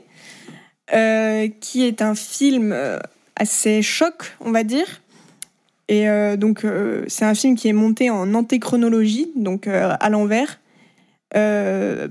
[1.60, 2.74] qui est un film
[3.36, 4.86] assez choc, on va dire.
[5.88, 6.06] Et
[6.38, 6.64] donc,
[7.08, 10.60] c'est un film qui est monté en antéchronologie, donc à l'envers,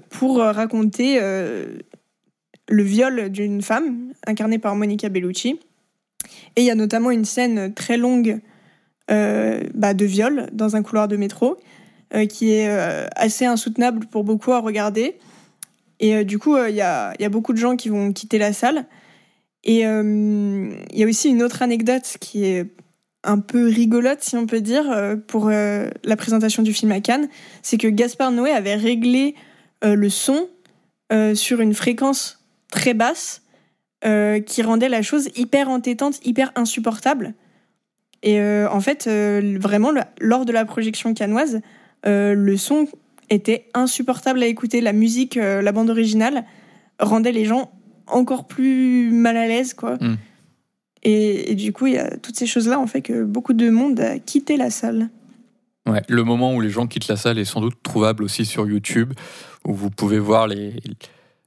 [0.10, 5.60] pour raconter le viol d'une femme, incarnée par Monica Bellucci.
[6.56, 8.42] Et il y a notamment une scène très longue
[9.10, 11.58] euh, bah, de viol dans un couloir de métro,
[12.14, 15.18] euh, qui est euh, assez insoutenable pour beaucoup à regarder.
[16.00, 18.54] Et du coup, il y, a, y a beaucoup de gens qui vont quitter la
[18.54, 18.86] salle.
[19.64, 22.74] Et il y a aussi une autre anecdote qui est
[23.24, 24.86] un peu rigolote, si on peut dire,
[25.28, 27.30] pour la présentation du film à Cannes.
[27.62, 29.36] C'est que Gaspard Noé avait réglé
[29.84, 30.50] le son
[31.36, 33.44] sur une fréquence très basse
[34.06, 37.34] euh, qui rendait la chose hyper entêtante, hyper insupportable.
[38.24, 41.62] Et euh, en fait, euh, vraiment, le- lors de la projection cannoise,
[42.06, 42.88] euh, le son
[43.30, 44.82] était insupportable à écouter.
[44.82, 46.46] La musique, la bande originale,
[47.00, 47.72] rendait les gens
[48.08, 49.96] encore plus mal à l'aise, quoi.
[49.96, 50.18] Mm.
[51.04, 53.70] Et, et du coup, il y a toutes ces choses-là ont fait que beaucoup de
[53.70, 55.10] monde a quitté la salle.
[55.88, 58.68] Ouais, le moment où les gens quittent la salle est sans doute trouvable aussi sur
[58.68, 59.14] YouTube,
[59.66, 60.76] où vous pouvez voir les,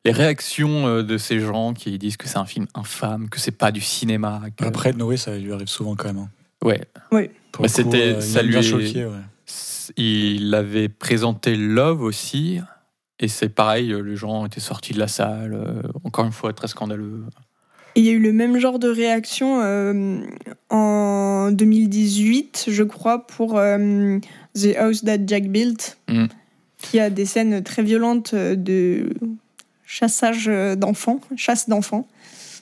[0.05, 3.51] les réactions euh, de ces gens qui disent que c'est un film infâme, que c'est
[3.57, 4.43] pas du cinéma.
[4.57, 6.19] que- Après, Noé, ça lui arrive souvent quand même.
[6.19, 6.29] hein.
[6.63, 9.13] ouais, Pour Bah, c'était- euh, il ça bien lui- choquer, ouais.
[9.97, 12.59] il avait présenté Love aussi,
[13.21, 15.83] et c'est pareil, euh, les gens étaient sortis de la salle.
[16.05, 17.23] encore une fois, très scandaleux.
[17.97, 20.19] Et il y a eu le même genre de réaction euh,
[20.71, 24.19] en 2018, je crois, pour euh,
[24.55, 26.27] The House That Jack Built, Mm.
[26.79, 29.15] qui a des scènes très violentes de
[29.95, 32.07] chassage d'enfants, chasse d'enfants.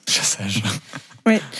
[0.08, 0.62] Chassage.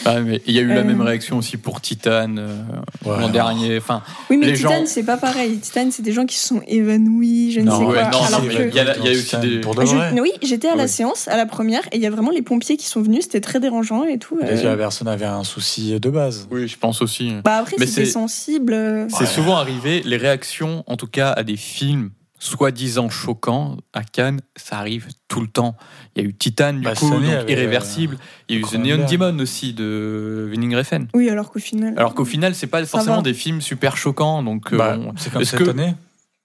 [0.05, 0.85] Ah, mais il y a eu la Euh.
[0.85, 2.57] même réaction aussi pour Titan euh,
[3.05, 3.79] Ouais, l'an dernier.
[3.79, 5.57] Enfin, Oui, mais Les Titan, gens- c'est pas pareil.
[5.59, 8.11] Titan, c'est des gens qui se sont évanouis, je ne sais ouais, quoi.
[8.11, 8.69] non, Alors que-.
[8.69, 10.89] Il y a il y a aussi des- Pour de Je- oui, j'étais à la
[10.89, 13.41] séance, à la première, et il y a vraiment les pompiers qui sont venus, c'était
[13.41, 14.37] très dérangeant et tout.
[14.43, 14.61] Euh.
[14.61, 16.49] que la personne avait un souci de base.
[16.51, 17.33] oui, je pense aussi.
[17.45, 18.73] Bah après, Mais c'était c'est- sensible.
[18.73, 19.07] euh.
[19.17, 22.11] C'est souvent arrivé, les réactions, en tout cas à des films
[22.43, 25.77] soi-disant choquants à Cannes, ça arrive tout le temps.
[26.17, 28.19] Il y a eu Titan, du Bah, coup, donc avec, Irréversible.
[28.49, 29.07] Il y a eu The Neon.
[29.09, 31.07] Demon aussi de Winning Refn.
[31.15, 31.95] Oui, alors qu'au final.
[31.97, 33.23] Alors qu'au final, c'est pas forcément va.
[33.23, 34.43] des films super choquants.
[34.43, 35.95] Donc, euh, Bah, on- c'est comme est-ce cette que- année.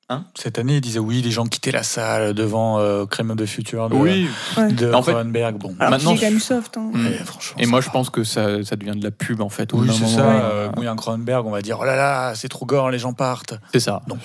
[0.10, 3.46] Hein cette année, ils disaient oui, les gens quittaient la salle devant euh, Crème de
[3.46, 4.72] Futur de, Oui, Ouais.
[4.72, 5.58] de En fait- Cronenberg.
[5.58, 6.78] Bon, Alors maintenant, soft.
[6.78, 6.92] hein.
[6.94, 7.06] Mm.
[7.08, 7.58] Ouais, franchement.
[7.62, 7.86] Et moi, va.
[7.86, 9.74] je pense que ça, ça devient de la pub, en fait.
[9.74, 10.22] Oui, c'est ça.
[10.30, 13.00] Euh, Euh, oui, un Cronenberg, on va dire oh là là, c'est trop gore, les
[13.00, 13.56] gens partent.
[13.74, 14.02] C'est ça.
[14.08, 14.18] Bon.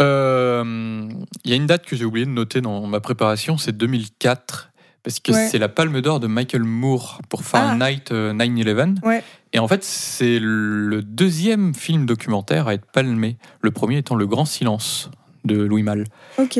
[0.00, 1.08] Euh,
[1.44, 4.70] Il y a une date que j'ai oublié de noter dans ma préparation, c'est 2004.
[5.04, 5.48] Parce que Ouais.
[5.48, 8.96] c'est la palme d'or de Michael Moore pour Fahrenheit euh, 9-11.
[9.04, 9.22] Ouais.
[9.52, 13.38] Et en fait, c'est le deuxième film documentaire à être palmé.
[13.62, 15.10] Le premier étant Le Grand Silence
[15.44, 16.04] de Louis Malle.
[16.38, 16.58] Ok.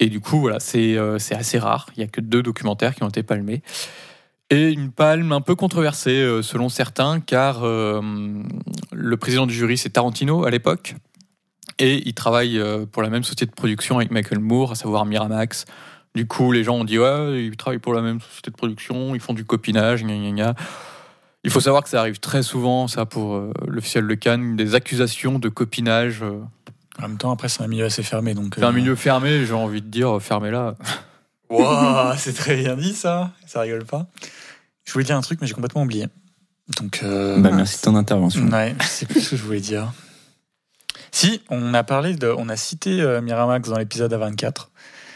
[0.00, 1.86] Et du coup, voilà, c'est euh, assez rare.
[1.96, 3.62] Il n'y a que deux documentaires qui ont été palmés.
[4.50, 8.00] Et une palme un peu controversée euh, selon certains, car euh,
[8.92, 10.94] le président du jury, c'est Tarantino à l'époque.
[11.78, 15.04] Et il travaille euh, pour la même société de production avec Michael Moore, à savoir
[15.06, 15.64] Miramax.
[16.14, 19.14] Du coup, les gens ont dit Ouais, ils travaillent pour la même société de production,
[19.14, 20.54] ils font du copinage, gna gna gna.
[21.44, 24.74] Il faut savoir que ça arrive très souvent, ça, pour euh, l'officiel de Cannes, des
[24.74, 26.20] accusations de copinage.
[26.22, 26.40] euh,
[26.98, 28.34] En même temps, après, c'est un milieu assez fermé.
[28.34, 28.54] donc.
[28.56, 30.74] c'est un euh, milieu fermé, j'ai envie de dire, fermez-la.
[31.50, 33.30] Wow, c'est très bien dit ça.
[33.46, 34.06] Ça rigole pas.
[34.84, 36.06] Je voulais dire un truc, mais j'ai complètement oublié.
[36.78, 37.00] Donc.
[37.02, 38.46] euh, Bah, merci de ton intervention.
[38.48, 39.90] Ouais, c'est plus ce que je voulais dire.
[41.18, 44.68] Si, on a parlé de, on a cité euh, Miramax dans l'épisode A24.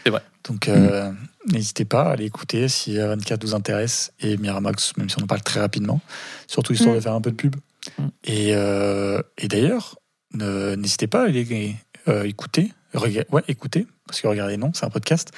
[0.03, 0.21] C'est vrai.
[0.49, 1.11] Donc, euh,
[1.51, 5.27] n'hésitez pas à aller écouter si A24 vous intéresse et Miramax, même si on en
[5.27, 6.01] parle très rapidement,
[6.47, 6.97] surtout histoire Mm.
[6.97, 7.55] de faire un peu de pub.
[7.97, 8.07] Mm.
[8.25, 9.95] Et, euh, et d'ailleurs,
[10.33, 11.75] ne- n'hésitez pas à aller
[12.09, 15.29] euh, écouter, rega- ouais, écouter, parce que regardez, non, c'est un podcast.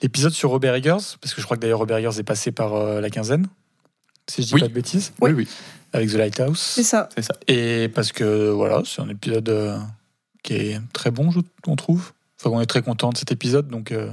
[0.00, 2.74] L'épisode sur Robert Eggers, parce que je crois que d'ailleurs Robert Eggers est passé par
[2.74, 3.46] euh, la quinzaine,
[4.26, 4.60] si je dis Oui.
[4.62, 5.46] pas de bêtises, Oui, oui,
[5.92, 6.58] avec The Lighthouse.
[6.58, 7.10] C'est ça.
[7.14, 7.34] c'est ça.
[7.48, 9.76] Et parce que voilà, c'est un épisode euh,
[10.46, 12.12] qui est très bon, je, on trouve.
[12.40, 14.12] Enfin, on est très content de cet épisode, donc euh,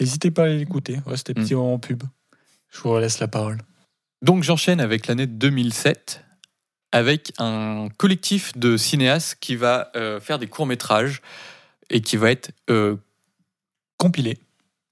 [0.00, 0.98] n'hésitez pas à l'écouter.
[1.06, 1.44] Ouais, c'était Mm.
[1.44, 2.02] petit moment pub.
[2.70, 3.58] Je vous relaisse la parole.
[4.22, 6.24] Donc j'enchaîne avec l'année 2007
[6.92, 11.22] avec un collectif de cinéastes qui va euh, faire des courts-métrages
[11.88, 12.96] et qui va être, euh,
[13.96, 14.38] Compilé.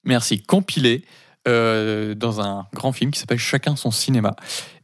[0.05, 1.05] merci, compilé
[1.47, 4.37] dans un grand film qui s'appelle Chacun son cinéma.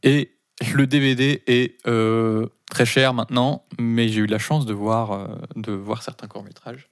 [0.02, 0.33] Et
[0.74, 5.26] le DVD est euh, très cher maintenant, mais j'ai eu la chance de voir, euh,
[5.56, 6.88] de voir certains courts-métrages.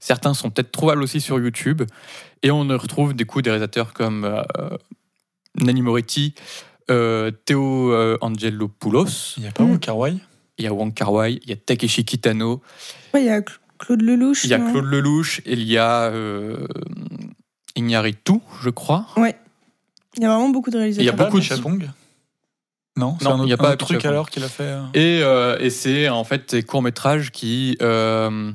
[0.00, 1.82] Certains sont peut-être trouvables aussi sur YouTube.
[2.42, 4.42] Et on retrouve des coups des réalisateurs comme euh,
[5.60, 6.34] Nanni Moretti,
[6.90, 9.62] euh, Théo euh, Angelopoulos, Il n'y a pas.
[9.64, 10.16] Wong Kar-wai
[10.58, 12.62] il y a Wong Kar-wai, il y a Takeshi Kitano,
[13.12, 14.44] Ouais, il y a Cl- Claude Lelouch.
[14.44, 16.66] il y a Claude Lelouch, il y a euh,
[17.76, 19.06] Iñárritu, je crois.
[19.18, 19.36] Ouais.
[20.16, 21.02] Il y a vraiment beaucoup de réalisateurs.
[21.04, 21.86] Il y a beaucoup de- Michel Pong
[22.96, 24.62] Non, Non, un autre, il y a pas un truc alors qu'il a fait.
[24.62, 28.50] euh, Et, euh, et c'est en fait des courts-métrages qui, euh,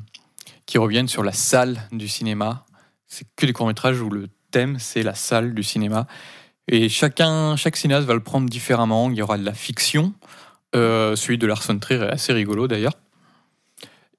[0.66, 2.64] qui reviennent sur la salle du cinéma.
[3.06, 6.06] C'est que des courts-métrages où le thème, c'est la salle du cinéma.
[6.68, 9.10] Et chacun, chaque cinéaste va le prendre différemment.
[9.10, 10.12] Il y aura de la fiction.
[10.74, 12.94] Euh, celui de Lars von Trier est assez rigolo d'ailleurs.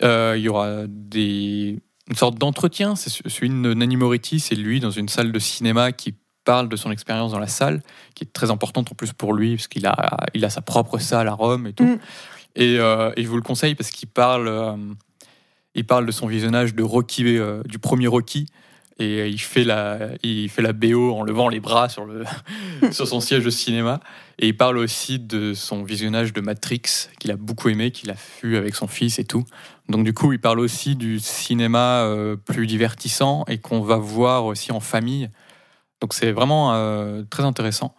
[0.01, 2.95] Il y aura des, une sorte d'entretien.
[2.95, 6.75] C'est celui de Nanny Moretti, c'est lui dans une salle de cinéma qui parle de
[6.75, 7.81] son expérience dans la salle,
[8.15, 10.97] qui est très importante en plus pour lui, parce qu'il a, il a sa propre
[10.97, 11.83] salle à Rome et tout.
[11.83, 11.99] Mm.
[12.55, 14.75] Et, euh, et je vous le conseille parce qu'il parle, euh,
[15.75, 18.47] il parle de son visionnage de Rocky, euh, du premier Rocky.
[18.99, 22.25] Et il fait, la, il fait la BO en levant les bras sur, le,
[22.91, 23.99] sur son siège de cinéma.
[24.37, 28.15] Et il parle aussi de son visionnage de Matrix, qu'il a beaucoup aimé, qu'il a
[28.43, 29.45] vu avec son fils et tout.
[29.89, 32.07] Donc du coup, il parle aussi du cinéma
[32.45, 35.31] plus divertissant et qu'on va voir aussi en famille.
[36.04, 37.95] Donc c'est vraiment euh, très intéressant.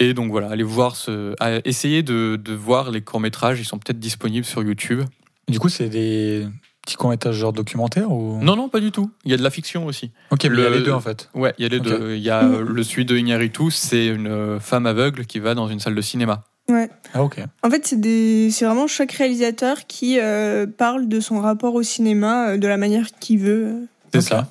[0.00, 1.32] Et donc voilà, allez voir ce,
[1.64, 3.60] essayez de, de voir les courts métrages.
[3.60, 5.02] Ils sont peut-être disponibles sur YouTube.
[5.46, 6.48] Du coup, c'est des
[6.82, 8.40] petits courts-métrages genre documentaires ou?
[8.42, 9.12] Non, non, pas du tout.
[9.24, 10.10] Il y a de la fiction aussi.
[10.32, 11.30] Ok, mais il y a Le- les deux en fait.
[11.34, 12.16] Ouais, il y a les deux.
[12.16, 15.54] Il y a euh, le celui de Iñárritu, c'est une euh, femme aveugle qui va
[15.54, 16.42] dans une salle de cinéma.
[16.68, 16.90] Ouais.
[17.12, 17.38] Ah ok.
[17.62, 18.50] En fait, c'est des...
[18.50, 22.76] c'est vraiment chaque réalisateur qui euh, parle de son rapport au cinéma euh, de la
[22.76, 23.86] manière qu'il veut.
[24.12, 24.48] C'est ça.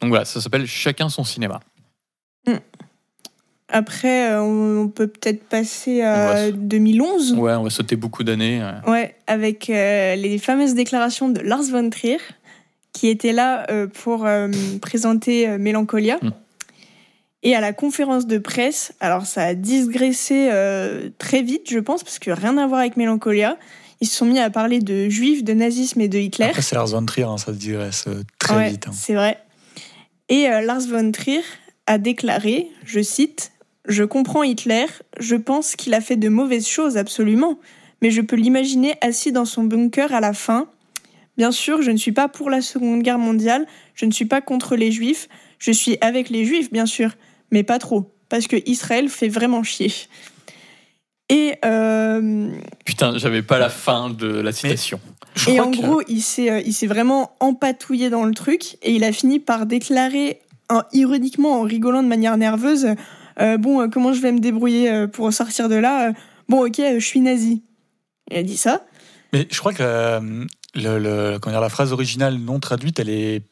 [0.00, 1.60] Donc voilà, ça s'appelle Chacun son cinéma.
[3.68, 7.32] Après, euh, on peut peut-être passer à va se- 2011.
[7.34, 8.62] Ouais, on va sauter beaucoup d'années.
[8.86, 12.18] Ouais, avec euh, les fameuses déclarations de Lars von Trier,
[12.92, 14.48] qui était là euh, pour euh,
[14.80, 16.18] présenter Mélancolia.
[16.22, 16.30] Mm.
[17.42, 20.48] Et à la conférence de presse, alors ça a digressé
[21.18, 23.56] très vite, je pense, parce que rien à voir avec Mélancolia.
[24.00, 26.46] Ils se sont mis à parler de juifs, de nazisme et de Hitler.
[26.46, 28.06] Après, c'est Lars von Trier, hein, ça se digresse
[28.38, 28.86] très Ouais, vite.
[28.88, 28.92] hein.
[28.92, 29.38] C'est vrai.
[30.28, 31.42] Et Lars von Trier
[31.86, 33.52] a déclaré, je cite,
[33.88, 34.86] Je comprends Hitler,
[35.20, 37.58] je pense qu'il a fait de mauvaises choses, absolument,
[38.02, 40.68] mais je peux l'imaginer assis dans son bunker à la fin.
[41.36, 44.40] Bien sûr, je ne suis pas pour la Seconde Guerre mondiale, je ne suis pas
[44.40, 45.28] contre les Juifs,
[45.60, 47.10] je suis avec les Juifs, bien sûr,
[47.52, 49.92] mais pas trop, parce que Israël fait vraiment chier.
[51.28, 52.50] Et euh,
[52.84, 55.00] Putain, j'avais pas la fin de la citation.
[55.34, 58.78] Je et en que- gros, il s'est, euh, il s'est vraiment empatouillé dans le truc
[58.82, 60.40] et il a fini par déclarer,
[60.70, 62.88] en- ironiquement, en rigolant de manière nerveuse,
[63.40, 66.12] euh, bon, euh, comment je vais me débrouiller euh, pour sortir de là
[66.48, 67.62] Bon, ok, je suis nazi.
[68.30, 68.84] Il a dit ça.
[69.32, 73.08] Mais je crois que la, le- le- comment dire, la phrase originale non traduite, elle
[73.10, 73.42] est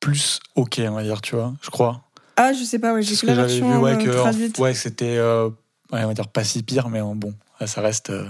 [0.00, 2.02] plus ok, on va dire, tu vois, je crois.
[2.36, 4.58] Ah, je sais pas, ouais, j'ai que la version vu, ouais, que traduite.
[4.58, 5.48] ouais, c'était, euh,
[5.92, 7.34] ouais, on va dire pas si pire, mais bon,
[7.66, 8.26] ça reste, euh,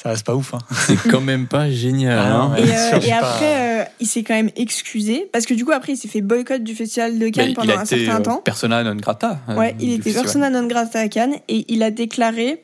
[0.00, 0.54] ça reste pas ouf.
[0.54, 0.58] Hein.
[0.86, 2.18] C'est quand même pas génial.
[2.18, 2.56] Ah non, hein.
[2.56, 5.94] Et, euh, et après, euh, il s'est quand même excusé parce que du coup, après,
[5.94, 8.20] il s'est fait boycott du festival de Cannes Mais il pendant a un été certain
[8.20, 8.36] euh, temps.
[8.38, 9.40] persona non grata.
[9.48, 10.22] euh, Ouais, il était festival.
[10.22, 12.62] persona non grata à Cannes et il a déclaré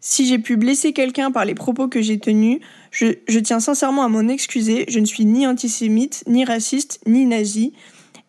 [0.00, 2.60] Si j'ai pu blesser quelqu'un par les propos que j'ai tenus,
[2.92, 4.84] je, je tiens sincèrement à m'en excuser.
[4.88, 7.72] Je ne suis ni antisémite, ni raciste, ni nazi.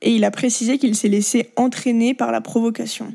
[0.01, 3.13] Et il a précisé qu'il s'est laissé entraîner par la provocation.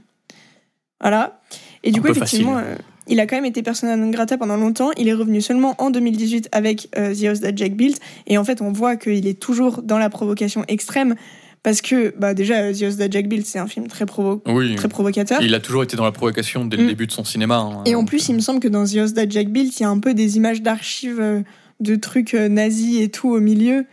[1.01, 1.41] Voilà.
[1.83, 2.79] Et du Un coup, effectivement, facile.
[3.09, 4.91] Il a quand même été persona non grata pendant longtemps.
[4.97, 8.01] Il est revenu seulement en 2018 avec euh, The House That Jack Built.
[8.27, 11.15] Et en fait, on voit qu'il est toujours dans la provocation extrême.
[11.63, 14.41] Parce que, bah, déjà, euh, The House That Jack Built, c'est un film très, provo-
[14.47, 15.43] Oui, très provocateur.
[15.43, 16.89] il a toujours été dans la provocation dès le Mm.
[16.89, 17.57] début de son cinéma.
[17.57, 17.83] hein.
[17.87, 19.87] Et en plus, il me semble que dans The House That Jack Built, il y
[19.87, 21.41] a un peu des images d'archives euh,
[21.81, 23.85] de trucs nazis et tout au milieu.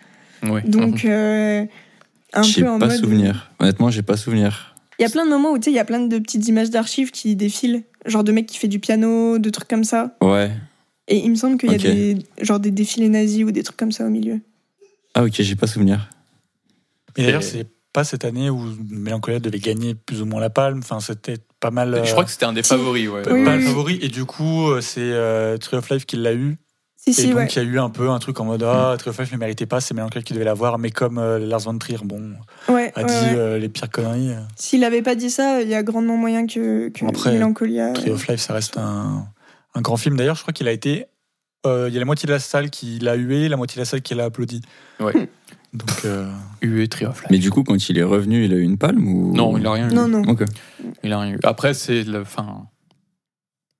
[0.43, 0.61] Ouais.
[0.67, 1.65] Donc, euh,
[2.33, 2.95] un peu en pas mode.
[2.97, 3.51] souvenir.
[3.59, 4.75] Honnêtement, j'ai pas souvenir.
[4.99, 6.47] Il y a plein de moments où tu sais, il y a plein de petites
[6.47, 10.15] images d'archives qui défilent, genre de mec qui fait du piano, de trucs comme ça.
[10.21, 10.51] Ouais.
[11.07, 13.77] Et il me semble qu'il y a des, genre des défilés nazis ou des trucs
[13.77, 14.39] comme ça au milieu.
[15.13, 16.09] Ah ok, j'ai pas souvenir.
[17.17, 20.79] Et d'ailleurs, c'est pas cette année où Mélancolia devait gagner plus ou moins la palme.
[20.79, 22.01] Enfin, c'était pas mal.
[22.03, 23.07] Je euh, crois que c'était un des favoris.
[23.07, 23.21] Ouais.
[23.21, 23.65] pas Oui, mal oui.
[23.65, 23.99] favori.
[24.01, 26.57] Et du coup, euh, c'est euh, Tree of Life qui l'a eu.
[27.05, 27.47] Si, Et si, donc, ouais.
[27.47, 29.37] il y a eu un peu un truc en mode Ah, Tree of Life ne
[29.37, 30.79] méritait pas, c'est Mélancolia qui devait l'avoir.
[30.79, 32.35] Mais comme euh, Lars von Trier, bon,
[32.69, 33.35] ouais, a ouais, dit ouais.
[33.35, 34.31] euh, les pires conneries.
[34.31, 37.91] euh, S'il avait pas dit ça, il y a grandement moyen que, que Après, Mélancolia.
[37.91, 39.27] Tree of Life, ça reste un,
[39.75, 40.15] un grand film.
[40.15, 41.05] D'ailleurs, je crois qu'il a été.
[41.65, 43.81] euh, Il y a la moitié de la salle qui l'a hué, la moitié de
[43.81, 44.61] la salle qui l'a applaudi.
[45.01, 45.11] Ouais.
[45.73, 46.31] Donc, euh,
[46.61, 47.23] UE Triomphe.
[47.31, 49.33] Mais du coup, quand il est revenu, il a eu une palme ou?
[49.35, 49.93] Non, il a rien eu.
[49.93, 50.21] Non, non.
[51.03, 51.39] Il a rien eu.
[51.43, 52.67] Après, c'est le, enfin,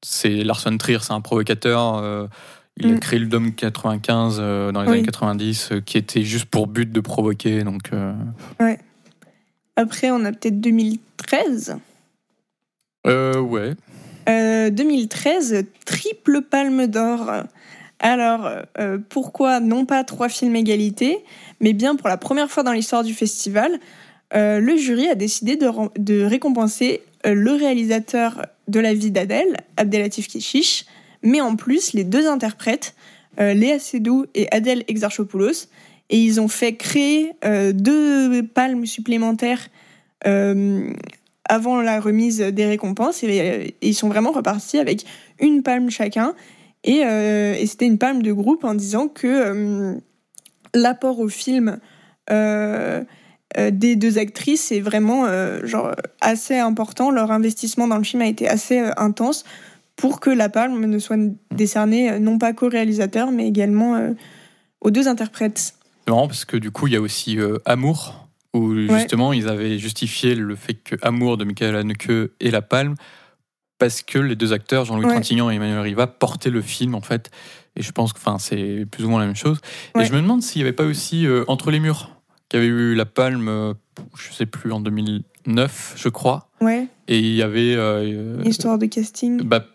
[0.04, 2.30] c'est Lars von Trier, c'est un provocateur.
[2.78, 3.00] Il a Mm.
[3.00, 4.94] créé le Dome 95 euh, dans les Oui.
[4.98, 7.64] années 90, euh, qui était juste pour but de provoquer.
[7.64, 8.14] Donc, euh,
[9.76, 11.78] Après, on a peut-être 2013.
[13.08, 13.74] euh, ouais.
[14.30, 17.30] Euh, 2013, triple palme d'or.
[18.00, 18.50] Alors,
[19.10, 21.20] pourquoi non pas trois films égalité,
[21.62, 23.80] mais bien pour la première fois dans l'histoire du festival,
[24.34, 30.86] le jury a décidé de, récompenser le réalisateur de La vie d'Adèle, Abdelatif Keshish,
[31.24, 32.96] mais en plus les deux interprètes,
[33.40, 35.68] euh, Léa Seydoux et Adèle Exarchopoulos.
[36.10, 39.68] Et ils ont fait créer euh, deux palmes supplémentaires
[40.28, 40.92] euh,
[41.46, 43.24] avant la remise des récompenses.
[43.24, 45.06] Et, ils sont vraiment repartis avec
[45.40, 46.36] une palme chacun.
[46.84, 49.98] Et, et c'était une palme de groupe en disant que
[50.74, 51.80] l'apport au film
[52.30, 55.26] des deux actrices est vraiment
[55.64, 57.10] genre, assez important.
[57.10, 59.46] Leur investissement dans le film a été assez intense
[59.96, 61.18] pour que la palme ne soit
[61.52, 64.14] décernée euh, non pas qu'au réalisateur, mais également euh,
[64.82, 65.76] aux deux interprètes.
[66.06, 69.48] C'est marrant parce que du coup, il y a aussi euh, Amour, où justement, ils
[69.48, 72.96] avaient justifié le fait que Amour de Michael Haneke et La Palme,
[73.80, 75.12] parce que les deux acteurs, Jean-Louis Ouais.
[75.14, 77.32] Trintignant et Emmanuel Riva, portaient le film, en fait.
[77.76, 79.60] Et je pense que c'est plus ou moins la même chose.
[79.96, 80.04] Ouais.
[80.04, 82.12] Et je me demande s'il n'y avait pas aussi euh, Entre les murs,
[82.50, 83.74] qui avait eu La Palme, euh,
[84.18, 86.50] je sais plus, en 2009, je crois.
[86.62, 87.76] Ouais, Et il y avait.
[87.76, 89.42] euh, histoire de casting.
[89.44, 89.66] bah,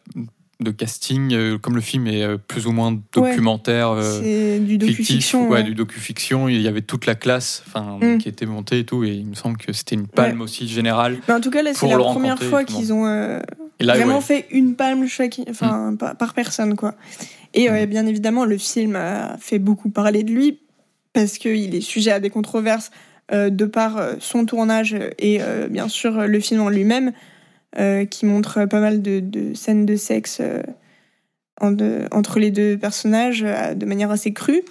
[0.60, 3.90] de casting, euh, comme le film est euh, plus ou moins documentaire.
[3.90, 5.42] euh, C'est du fictif, docu-fiction.
[5.48, 5.62] ouais, ouais.
[5.62, 6.48] du docu-fiction.
[6.48, 8.18] Il y avait toute la classe enfin, Mm.
[8.18, 9.04] qui était montée et tout.
[9.04, 11.18] Et il me semble que c'était une palme aussi générale.
[11.28, 13.38] Mais en tout cas, là, c'est la première fois qu'ils ont euh,
[13.78, 14.18] là, vraiment ouais.
[14.18, 14.22] Mm.
[14.22, 16.94] fait une palme chaque, enfin, par, par personne, quoi.
[17.54, 20.58] Et euh, bien évidemment, le film a fait beaucoup parler de lui
[21.18, 22.92] parce qu'il est sujet à des controverses
[23.32, 27.12] euh, de par euh, son tournage et euh, bien sûr le film en lui-même,
[28.10, 30.40] qui montre pas mal de, scènes de sexe
[31.60, 34.62] entre les deux personnages de manière assez crue.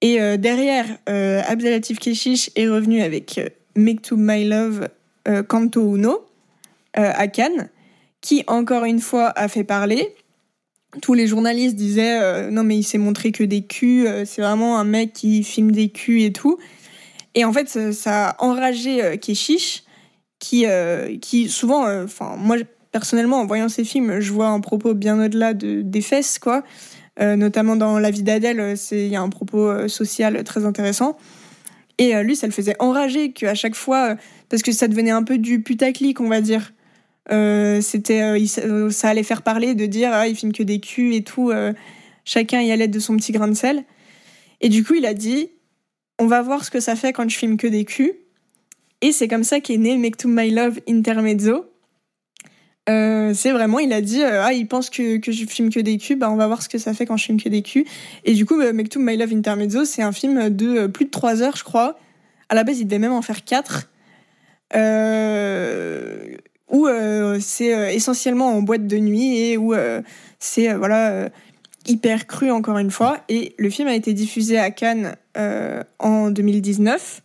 [0.00, 3.38] Et derrière, Abdelatif Keshish est revenu avec
[3.76, 4.88] Make to My Love
[5.48, 6.26] Kanto Uno
[6.94, 7.68] à Cannes,
[8.22, 10.16] qui encore une fois a fait parler.
[11.02, 14.40] Tous les journalistes disaient euh, non mais il s'est montré que des culs, euh, c'est
[14.40, 16.58] vraiment un mec qui filme des culs et tout.
[17.34, 19.84] Et en fait ça, ça a enragé euh, Keshish,
[20.38, 22.56] qui euh, qui souvent, enfin moi
[22.90, 26.62] personnellement en voyant ces films, je vois un propos bien au-delà de, des fesses quoi.
[27.20, 31.18] Notamment dans La vie d'Adèle, il y a un propos social très intéressant.
[31.98, 34.14] Et lui, ça le faisait enrager qu'à chaque fois,
[34.48, 36.72] parce que ça devenait un peu du putaclic, on va dire.
[37.30, 41.14] Euh, euh, euh, ça allait faire parler de dire ah il filme que des culs
[41.14, 41.52] et tout.
[42.24, 43.84] chacun y allait de son petit grain de sel.
[44.60, 45.50] Et du coup, il a dit
[46.18, 48.12] on va voir ce que ça fait quand je filme que des culs.
[49.00, 51.66] Et c'est comme ça qu'est né Make to My Love Intermezzo.
[53.34, 56.16] C'est vraiment, il a dit, ah, il pense que, que je filme que des culs,
[56.16, 57.84] bah, on va voir ce que ça fait quand je filme que des culs.
[58.24, 61.10] Et du coup, euh, Make to My Love Intermezzo, c'est un film de plus de
[61.10, 61.98] 3 heures, je crois.
[62.48, 63.90] À la base, il devait même en faire 4.
[64.74, 66.36] Euh,
[66.70, 70.02] où euh, c'est euh, essentiellement en boîte de nuit et où euh,
[70.38, 71.30] c'est voilà
[71.86, 73.18] hyper cru encore une fois.
[73.28, 75.16] Et le film a été diffusé à Cannes
[75.98, 77.22] en 2019.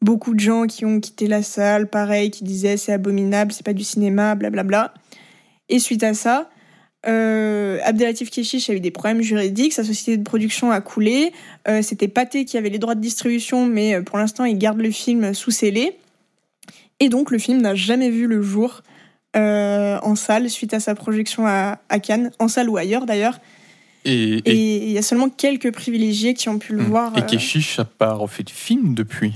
[0.00, 3.72] Beaucoup de gens qui ont quitté la salle, pareil, qui disaient c'est abominable, c'est pas
[3.72, 4.94] du cinéma, blablabla.
[5.68, 6.50] Et suite à ça,
[7.06, 11.32] euh, Abdelatif Keshish a eu des problèmes juridiques, sa société de production a coulé.
[11.82, 15.34] C'était Pathé qui avait les droits de distribution, mais pour l'instant, il garde le film
[15.34, 15.98] sous scellé.
[17.02, 18.82] Et donc, le film n'a jamais vu le jour
[19.34, 23.40] euh, en salle suite à sa projection à, à Cannes, en salle ou ailleurs d'ailleurs.
[24.04, 26.86] Et, il y a seulement quelques privilégiés qui ont pu le Mm.
[26.86, 27.12] voir.
[27.16, 29.32] et euh, Keshish n'a pas refait de film depuis.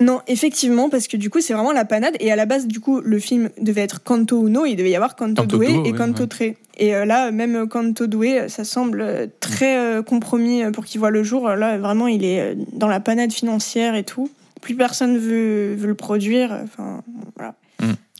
[0.00, 2.14] Non, effectivement, parce que du coup, c'est vraiment la panade.
[2.20, 4.96] Et à la base, du coup, le film devait être Canto Uno, il devait y
[4.96, 6.28] avoir Canto, Canto Doué et Canto ouais.
[6.28, 6.56] Tre.
[6.78, 11.00] Et euh, là, même Canto Doué, ça semble euh, très euh, compromis euh, pour qu'il
[11.00, 11.48] voit le jour.
[11.48, 14.30] Là, vraiment, il est euh, dans la panade financière et tout.
[14.68, 16.52] Plus personne veut, veut le produire.
[16.52, 17.02] Enfin,
[17.36, 17.54] voilà.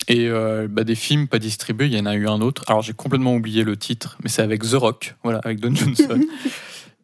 [0.08, 2.64] Et euh, bah, des films pas distribués, il y en a eu un autre.
[2.68, 6.20] Alors j'ai complètement oublié le titre, mais c'est avec The Rock, voilà, avec Don Johnson.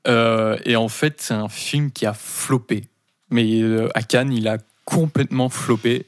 [0.06, 2.88] Euh, et en fait, c'est un film qui a floppé.
[3.30, 6.06] Mais euh, à Cannes, il a complètement floppé.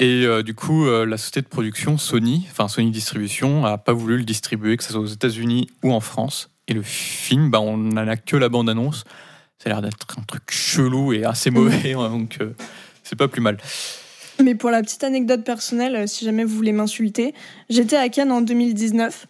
[0.00, 4.24] Et du coup, la société de production Sony, enfin Sony Distribution, a pas voulu le
[4.24, 6.50] distribuer, que ce soit aux États-Unis ou en France.
[6.66, 9.04] Et le film, bah, on n'en a que la bande-annonce.
[9.62, 12.50] Ça a l'air d'être un truc chelou et assez mauvais, hein, donc euh,
[13.02, 13.58] c'est pas plus mal.
[14.42, 17.34] Mais pour la petite anecdote personnelle, euh, si jamais vous voulez m'insulter,
[17.68, 19.26] j'étais à Cannes en 2019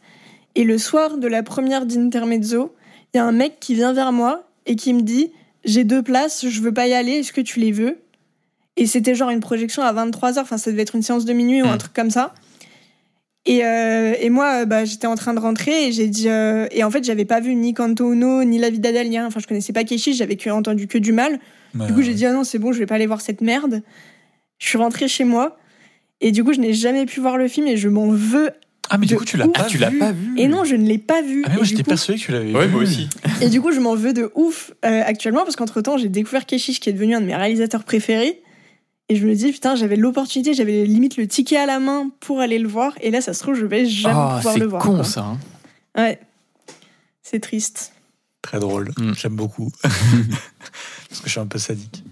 [0.55, 2.75] et le soir de la première d'Intermezzo,
[3.15, 5.33] il y a un mec qui vient vers moi et qui me dit
[5.65, 7.99] J'ai deux places, je veux pas y aller, est-ce que tu les veux?
[8.77, 11.63] Et c'était genre une projection à 23h, enfin ça devait être une séance de minuit
[11.63, 11.79] ou un Mm.
[11.79, 12.35] truc comme ça.
[13.51, 16.29] Et, euh, et moi, bah, j'étais en train de rentrer et j'ai dit.
[16.29, 19.27] euh, et en fait, j'avais pas vu ni Canto Uno, ni La ni rien.
[19.27, 21.41] Enfin, je connaissais pas Keshi, j'avais que, entendu que du mal.
[21.75, 23.83] Du coup, j'ai dit, ah non, c'est bon, je vais pas aller voir cette merde.
[24.59, 25.59] Je suis rentrée chez moi.
[26.21, 28.51] Et du coup, je n'ai jamais pu voir le film et je m'en veux.
[28.91, 29.99] Ah, mais du coup, tu l'as pas, Ah, tu l'as vu.
[29.99, 31.43] pas vu Et non, je ne l'ai pas vu.
[31.47, 32.73] Ah, mais moi, j'étais coup- persuadé que tu l'avais Ouais, vu.
[32.73, 33.09] moi aussi.
[33.41, 36.45] Et du coup, je m'en veux de ouf euh, actuellement parce qu'entre temps, j'ai découvert
[36.45, 38.43] Keshish qui est devenu un de mes réalisateurs préférés.
[39.11, 42.41] Et je me dis, putain, j'avais l'opportunité, j'avais limite le ticket à la main pour
[42.41, 42.93] aller le voir.
[43.01, 44.83] Et là, ça se trouve, je vais jamais Ah, pouvoir c'est le voir.
[44.83, 45.05] con quoi.
[45.05, 45.23] ça.
[45.25, 45.39] hein.
[45.97, 46.21] Ouais.
[47.23, 47.93] C'est triste.
[48.43, 48.91] Très drôle.
[48.99, 49.13] Mm.
[49.15, 49.71] J'aime beaucoup.
[49.83, 52.05] Parce que je suis un peu sadique.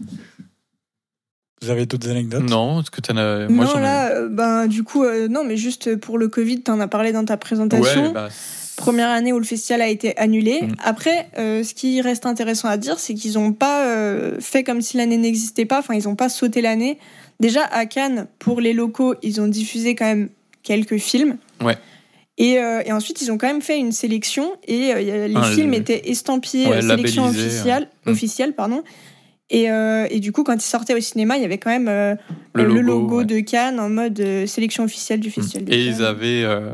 [1.63, 2.43] Vous avez d'autres anecdotes?
[2.49, 3.49] Non, est-ce que t'en as.
[3.49, 6.29] Moi, non, j'en ai- là, euh, ben, du coup, euh, non, mais juste pour le
[6.29, 8.07] Covid, t'en as parlé dans ta présentation.
[8.09, 8.29] Ouais, bah,
[8.77, 10.63] Première année où le festival a été annulé.
[10.63, 10.75] Mm.
[10.85, 14.83] Après, euh, ce qui reste intéressant à dire, c'est qu'ils n'ont pas euh, fait comme
[14.83, 15.79] si l'année n'existait pas.
[15.79, 16.99] Enfin, ils n'ont pas sauté l'année.
[17.41, 20.29] Déjà, à Cannes, pour les locaux, ils ont diffusé quand même
[20.63, 21.37] quelques films.
[21.63, 21.77] Ouais.
[22.39, 25.73] Et, euh, et ensuite, ils ont quand même fait une sélection et les Ah, films
[25.73, 27.89] étaient estampillés Ouais, sélection officielle.
[28.05, 28.11] Mm.
[28.11, 28.83] officielle pardon.
[29.49, 31.87] Et, euh, et du coup, quand ils sortaient au cinéma, il y avait quand même
[31.89, 32.17] euh,
[32.55, 33.25] Le logo, ouais.
[33.25, 35.67] de Cannes en mode euh, sélection officielle du festival.
[35.67, 36.43] de Et ils avaient.
[36.43, 36.73] euh,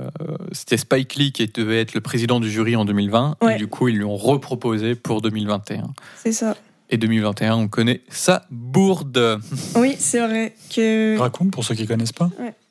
[0.52, 3.36] C'était Spike Lee qui devait être le président du jury en 2020.
[3.42, 3.54] Ouais.
[3.54, 5.88] Et du coup, ils lui ont reproposé pour 2021.
[6.16, 6.56] C'est ça.
[6.88, 9.38] Et 2021, on connaît sa bourde.
[9.76, 11.18] Oui, c'est vrai que.
[11.18, 12.30] Raconte pour ceux qui connaissent pas.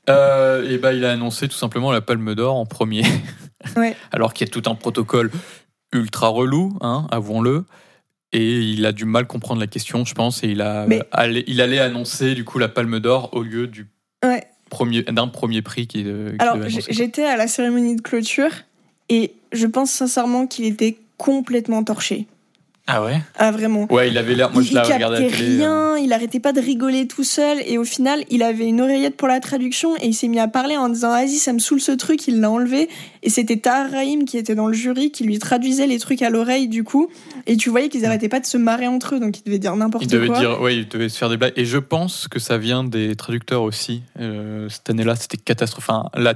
[0.10, 3.04] Euh, et ben, il a annoncé tout simplement la Palme d'Or en premier.
[3.78, 3.95] Ouais.
[4.12, 5.30] Alors qu'il y a tout un protocole
[5.93, 7.66] ultra relou, hein, avouons-le.
[8.34, 11.43] Et il a du mal comprendre la question, je pense, et il a Mais- allé-
[11.47, 13.88] il allait annoncer du coup la Palme d'Or au lieu du
[14.23, 14.43] Ouais.
[14.69, 18.51] premier d'un premier prix qui, euh, qui Alors, j'étais à la cérémonie de clôture
[19.09, 22.25] et je pense sincèrement qu'il était complètement torché.
[22.88, 23.21] Ah ouais?
[23.38, 23.86] Ah, vraiment.
[23.91, 24.51] Ouais, il avait l'air.
[24.51, 25.61] Moi, il, je l'ai il regardé à la captait télé.
[25.61, 25.93] euh.
[25.93, 29.15] rien, il arrêtait pas de rigoler tout seul et au final, il avait une oreillette
[29.15, 31.79] pour la traduction et il s'est mis à parler en disant Vas-y, ça me saoule
[31.79, 32.89] ce truc, il l'a enlevé.
[33.23, 36.29] Et c'était Tahar Rahim qui était dans le jury qui lui traduisait les trucs à
[36.29, 37.07] l'oreille du coup.
[37.45, 39.75] Et tu voyais qu'ils arrêtaient pas de se marrer entre eux, donc ils devaient dire
[39.75, 40.17] n'importe Il quoi.
[40.19, 41.53] devait dire, ouais, il devait se faire des blagues.
[41.55, 44.01] Et je pense que ça vient des traducteurs aussi.
[44.19, 45.89] Euh, cette année-là, c'était catastrophique.
[45.91, 46.34] Enfin, la-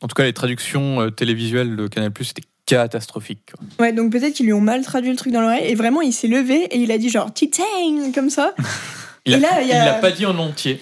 [0.00, 2.42] en tout cas, les traductions euh, télévisuelles de Canal+, c'était
[2.76, 3.40] catastrophique.
[3.54, 3.86] quoi.
[3.86, 6.12] Ouais, donc peut-être qu'ils lui ont mal traduit le truc dans l'oreille et vraiment il
[6.12, 8.54] s'est levé et il a dit genre Titane comme ça.
[9.24, 10.80] Il Et a, là, il y a- l'a pas dit en entier.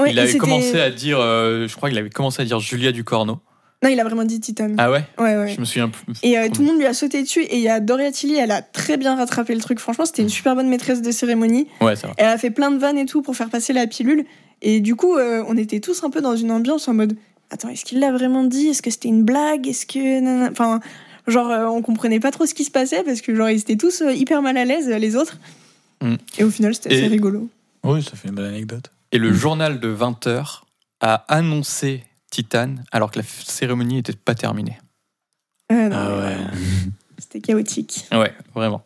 [0.00, 2.60] Ouais, il avait c'était- commencé à dire, euh, je crois qu'il avait commencé à dire
[2.60, 3.40] Julia Ducorneau.
[3.82, 4.74] Non, il a vraiment dit Titane.
[4.78, 5.48] Ah ouais, Ouais, ouais.
[5.54, 6.14] Je me souviens plus.
[6.22, 7.42] Et euh, tout le monde lui a sauté dessus.
[7.42, 9.80] Et il y a Doria Tilly, elle a très bien rattrapé le truc.
[9.80, 11.68] Franchement, c'était une super bonne maîtresse de cérémonie.
[11.82, 12.14] Ouais, ça va.
[12.16, 14.24] Elle a fait plein de vannes et tout pour faire passer la pilule.
[14.62, 17.16] Et du coup, euh, on était tous un peu dans une ambiance en mode
[17.50, 18.68] Attends, est-ce qu'il l'a vraiment dit?
[18.68, 19.68] Est-ce que c'était une blague?
[19.68, 20.50] Est-ce que.
[20.50, 20.80] Enfin,
[21.28, 23.76] genre, euh, on comprenait pas trop ce qui se passait parce que, genre, ils étaient
[23.76, 25.36] tous euh, hyper mal à l'aise, euh, les autres.
[26.02, 26.14] Mm.
[26.38, 27.48] Et au final, c'était Et- assez rigolo.
[27.84, 28.90] Oui, ça fait une bonne anecdote.
[29.12, 30.62] Et le journal de 20h
[31.00, 34.78] a annoncé Titane alors que la cérémonie n'était pas terminée.
[35.72, 36.36] Euh, non, Ah ouais.
[37.18, 38.06] C'était chaotique.
[38.12, 38.82] Ouais, vraiment.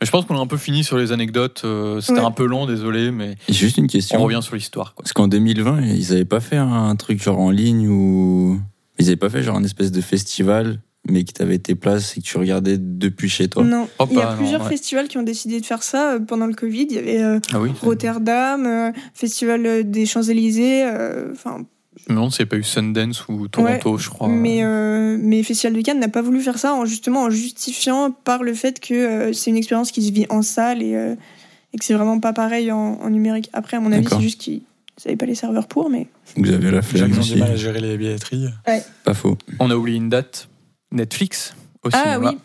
[0.00, 1.62] Mais je pense qu'on a un peu fini sur les anecdotes.
[1.64, 2.26] euh, C'était Ouais.
[2.26, 4.22] un peu long, désolé, mais Et Juste une on question.
[4.22, 4.94] revient sur l'histoire.
[4.96, 8.60] Parce qu'en 2020, ils avaient pas fait un truc genre en ligne ou.
[9.00, 12.20] Ils avaient pas fait genre un espèce de festival, mais qui t'avait tes places et
[12.20, 13.64] que tu regardais depuis chez toi.
[13.64, 14.68] Non, Hop, il y a ah, non, plusieurs ouais.
[14.68, 16.86] festivals qui ont décidé de faire ça euh, pendant le Covid.
[16.90, 21.64] Il y avait euh, Ah oui Rotterdam, euh, Festival des Champs-Élysées, euh, enfin,
[21.96, 24.28] Je me demande s'il n'y a pas eu Sundance ou Toronto, je crois.
[24.28, 28.10] mais, euh, mais Festival de Cannes n'a pas voulu faire ça en justement en justifiant
[28.10, 31.14] par le fait que euh, c'est une expérience qui se vit en salle et, euh,
[31.72, 33.50] et que c'est vraiment pas pareil en, en numérique.
[33.52, 34.62] Après, à mon avis, c'est juste qu'ils
[35.04, 36.06] n'avaient pas les serveurs pour, mais
[36.36, 37.34] Vous avez la flemme aussi.
[37.34, 38.46] du mal à gérer les billetteries.
[39.04, 39.36] Pas faux.
[39.60, 40.48] On a oublié une date.
[40.92, 42.30] Netflix au ah cinéma.
[42.32, 42.38] oui,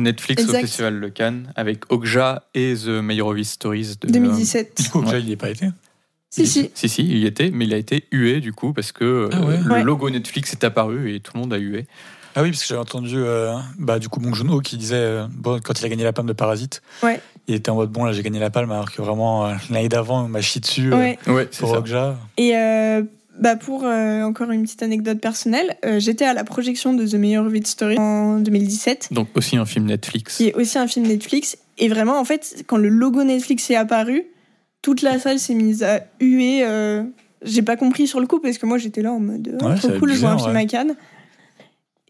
[0.00, 0.58] Netflix Exact.
[0.58, 4.82] au Festival de Cannes avec Okja et The Meyerowitz Stories de 2017.
[4.82, 5.04] Du coup, Ouais.
[5.06, 5.68] déjà, il n'y est pas été.
[6.30, 6.70] si si.
[6.74, 9.28] Si, si, il y était, mais il a été hué du coup parce que euh,
[9.32, 9.58] Ah ouais.
[9.64, 9.82] le Ouais.
[9.82, 11.86] logo Netflix est apparu et tout le monde a hué.
[12.38, 15.26] Ah oui, parce que j'avais entendu euh, bah, du coup Bong Joon-ho qui disait, euh,
[15.30, 17.18] bon, quand il a gagné la palme de Parasite, Ouais.
[17.48, 19.88] il était en mode bon, là j'ai gagné la palme, alors que vraiment euh, l'année
[19.88, 21.18] d'avant, on m'a chié dessus euh, Ouais.
[21.28, 21.78] Ouais, c'est pour ça.
[21.78, 22.18] Okja.
[22.36, 23.02] Et euh,
[23.38, 27.14] bah pour euh, encore une petite anecdote personnelle, euh, j'étais à la projection de The
[27.14, 29.08] Meyerowitz Story en 2017.
[29.12, 30.36] Donc aussi un film Netflix.
[30.36, 31.58] qui est aussi un film Netflix.
[31.78, 34.24] Et vraiment, en fait, quand le logo Netflix est apparu,
[34.82, 36.60] toute la salle s'est mise à huer.
[36.64, 37.02] euh,
[37.42, 39.74] J'ai pas compris sur le coup parce que moi j'étais là en mode oh, Ouais,
[39.76, 40.94] trop cool, je vois un film à Cannes.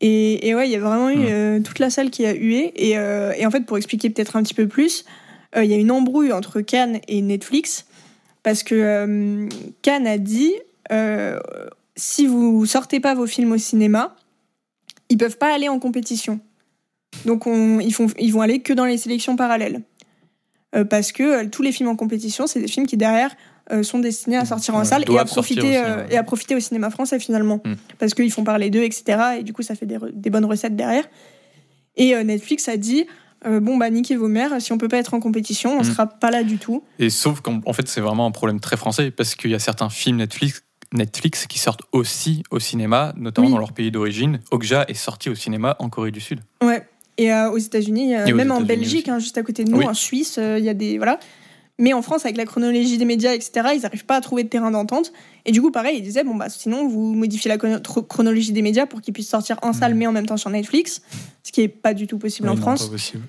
[0.01, 2.73] Et, et ouais, il y a vraiment eu toute la salle qui a hué.
[2.77, 5.05] Et, et en fait, pour expliquer peut-être un petit peu plus,
[5.57, 7.87] il y a une embrouille entre Cannes et Netflix
[8.43, 9.49] parce que
[9.83, 10.53] Cannes a dit
[11.97, 14.17] si vous sortez pas vos films au cinéma,
[15.09, 16.41] ils peuvent pas aller en compétition.
[17.25, 19.83] Donc on- ils, font, ils vont aller que dans les sélections parallèles.
[20.75, 23.35] Euh, parce que euh, tous les films en compétition, c'est des films qui derrière
[23.73, 25.87] euh, sont destinés à sortir en Ouais, salle et à, profiter, au cinéma.
[25.89, 27.61] euh, et à profiter au cinéma français finalement.
[27.65, 27.75] Mm.
[27.99, 29.19] Parce qu'ils font parler d'eux, etc.
[29.39, 31.05] Et du coup, ça fait des, re- des bonnes recettes derrière.
[31.97, 33.07] Et euh, Netflix a dit
[33.47, 35.85] euh, bon, bah, niquez vos mères, si on peut pas être en compétition, on Mm.
[35.85, 36.83] sera pas là du tout.
[36.99, 39.59] Et sauf qu'en en fait, c'est vraiment un problème très français parce qu'il y a
[39.61, 40.63] certains films Netflix,
[40.97, 43.53] Netflix qui sortent aussi au cinéma, notamment Oui.
[43.55, 44.41] dans leur pays d'origine.
[44.51, 46.41] Okja est sorti au cinéma en Corée du Sud.
[46.63, 46.87] Ouais.
[47.19, 49.87] Et euh, aux États-Unis, euh, même en Belgique, hein, juste à côté de nous, Oui.
[49.87, 51.19] en Suisse, euh, il y a des voilà.
[51.79, 54.49] Mais en France, avec la chronologie des médias, etc., ils n'arrivent pas à trouver de
[54.49, 55.13] terrain d'entente.
[55.45, 58.87] Et du coup, pareil, ils disaient, bon, bah, sinon, vous modifiez la chronologie des médias
[58.87, 61.03] pour qu'ils puissent sortir en salle, mais en même temps sur Netflix,
[61.43, 62.87] ce qui est pas du tout possible Oui, en non, France.
[62.87, 63.25] pas possible.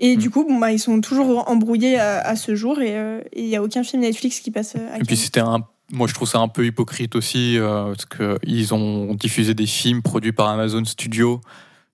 [0.00, 0.18] Et Mm.
[0.20, 3.46] du coup, bon, bah, ils sont toujours embrouillés à, à ce jour, et euh, il
[3.46, 5.64] n'y a aucun film Netflix qui passe à Et puis c'était un.
[5.92, 10.02] Moi, je trouve ça un peu hypocrite aussi, euh, parce qu'ils ont diffusé des films
[10.02, 11.40] produits par Amazon Studio,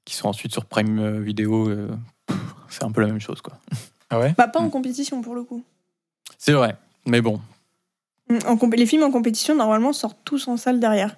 [0.04, 1.68] qui sont ensuite sur Prime euh, Video.
[1.68, 1.88] euh,
[2.68, 3.54] c'est un peu la même chose, quoi.
[4.08, 4.34] Ah ouais?
[4.38, 4.70] Bah, pas en Mm.
[4.70, 5.64] compétition pour le coup.
[6.38, 6.76] C'est vrai,
[7.06, 7.40] mais bon.
[8.28, 11.16] Mm, En compé- les films en compétition, normalement, sortent tous en salle derrière.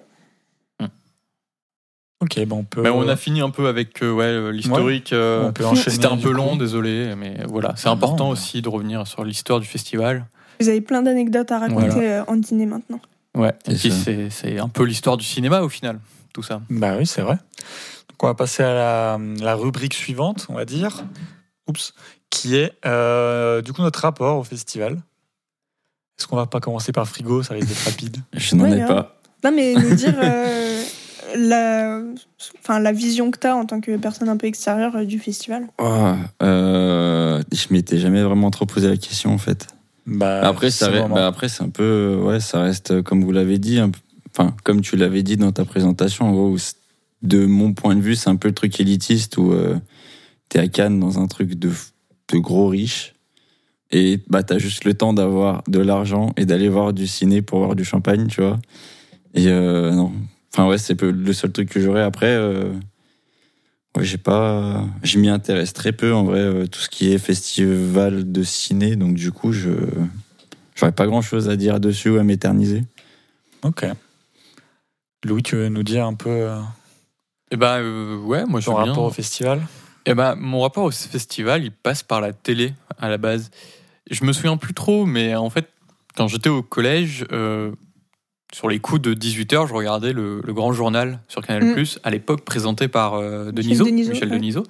[2.21, 2.81] Ok, bon, on peut.
[2.81, 5.11] Mais on a fini un peu avec euh, ouais, l'historique.
[5.11, 5.93] euh, on peut enchaîner.
[5.97, 6.35] C'était un peu coup.
[6.35, 8.31] long, désolé, mais voilà, c'est Ah important non.
[8.31, 10.25] aussi de revenir sur l'histoire du festival.
[10.63, 12.21] Vous avez plein d'anecdotes à raconter Voilà.
[12.21, 12.99] euh, en dîner maintenant.
[13.35, 15.99] Ouais, et C'est puis un peu l'histoire du cinéma au final,
[16.33, 16.61] tout ça.
[16.69, 17.35] Bah oui, c'est vrai.
[18.09, 21.03] Donc on va passer à la, la rubrique suivante, on va dire.
[21.67, 21.93] Oups.
[22.29, 25.01] Qui est euh, du coup notre rapport au festival.
[26.19, 28.17] Est-ce qu'on va pas commencer par frigo Ça risque d'être rapide.
[28.33, 28.87] Je n'en Ouais, ai hein.
[28.87, 29.19] pas.
[29.43, 30.83] Non, mais nous dire euh,
[31.35, 32.01] la,
[32.59, 35.67] enfin, la vision que tu as en tant que personne un peu extérieure du festival.
[35.79, 36.13] Oh,
[36.43, 39.67] euh, je m'étais jamais vraiment trop posé la question en fait.
[40.05, 43.57] Bah, Après, ça bah, après c'est un peu, ouais, ça reste euh, comme vous l'avez
[43.57, 43.79] dit,
[44.31, 46.25] enfin comme tu l'avais dit dans ta présentation.
[46.25, 46.57] En gros,
[47.21, 49.77] de mon point de vue, c'est un peu le truc élitiste où euh,
[50.49, 51.71] t'es à Cannes dans un truc de,
[52.31, 53.15] de gros riches
[53.93, 57.59] et bah t'as juste le temps d'avoir de l'argent et d'aller voir du ciné pour
[57.59, 58.59] voir du champagne, tu vois.
[59.35, 60.11] Et euh, non,
[60.51, 62.01] enfin ouais, c'est le seul truc que j'aurais.
[62.01, 62.71] Après, euh,
[63.97, 67.17] ouais, j'ai pas, je m'y intéresse très peu en vrai, euh, tout ce qui est
[67.17, 69.71] festival de ciné, donc du coup, je
[70.75, 72.83] j'aurais pas grand chose à dire dessus ou à m'éterniser.
[73.63, 73.85] Ok.
[75.23, 76.59] Louis, tu veux nous dire un peu euh,
[77.51, 78.85] Et ben euh, ouais, moi je ton bien.
[78.91, 79.61] rapport au festival?
[80.05, 83.51] Eh ben, mon rapport au festival, il passe par la télé à la base.
[84.11, 85.69] Je me souviens plus trop, mais en fait,
[86.17, 87.71] quand j'étais au collège, euh,
[88.53, 91.83] sur les coups de 18h, je regardais le, le grand journal sur Canal+, Mm.
[92.03, 94.35] à l'époque présenté par euh, Michel Denisot, Denisot, Michel ouais.
[94.37, 94.63] Denisot.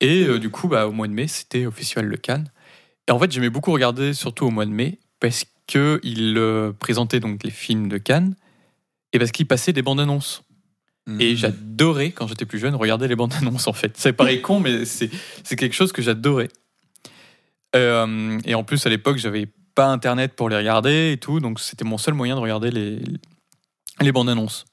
[0.00, 2.50] Et euh, du coup, bah, au mois de mai, c'était au Festival de Cannes.
[3.08, 7.20] Et en fait, j'aimais beaucoup regarder, surtout au mois de mai, parce qu'il euh, présentait
[7.20, 8.34] donc les films de Cannes,
[9.12, 10.42] et parce qu'il passait des bandes annonces.
[11.20, 11.36] Et Mhm.
[11.36, 13.96] j'adorais, quand j'étais plus jeune, regarder les bandes annonces, en fait.
[13.96, 15.08] Ça paraît con, mais c'est
[15.44, 16.48] c'est quelque chose que j'adorais.
[17.74, 19.46] Euh, et en plus, à l'époque, j'avais
[19.76, 22.98] pas Internet pour les regarder et tout, donc c'était mon seul moyen de regarder les,
[24.00, 24.64] les bandes annonces.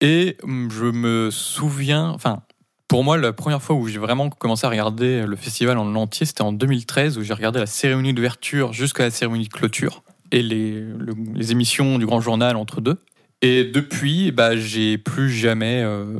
[0.00, 2.42] Et hum, je me souviens, enfin,
[2.88, 6.26] pour moi, la première fois où j'ai vraiment commencé à regarder le festival en entier,
[6.26, 10.02] c'était en 2013, où j'ai regardé la cérémonie d'ouverture jusqu'à la cérémonie de clôture
[10.32, 12.96] et les, le- les émissions du Grand Journal entre deux.
[13.42, 16.18] Et depuis, bah, j'ai plus jamais, euh,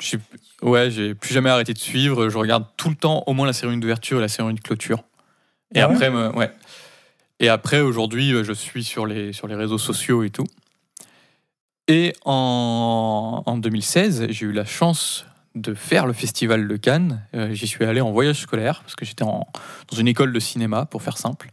[0.00, 0.18] j'ai,
[0.62, 2.28] ouais, j'ai plus jamais arrêté de suivre.
[2.28, 5.02] Je regarde tout le temps au moins la cérémonie d'ouverture et la cérémonie de clôture.
[5.74, 6.50] Et Ah ouais après, me- ouais.
[7.40, 10.46] Et après, aujourd'hui, euh, je suis sur les sur les réseaux sociaux et tout.
[11.88, 17.22] Et en, en 2016, j'ai eu la chance de faire le festival de Cannes.
[17.34, 19.46] Euh, J'y suis allé en voyage scolaire parce que j'étais dans
[19.96, 21.50] une école de cinéma, pour faire simple.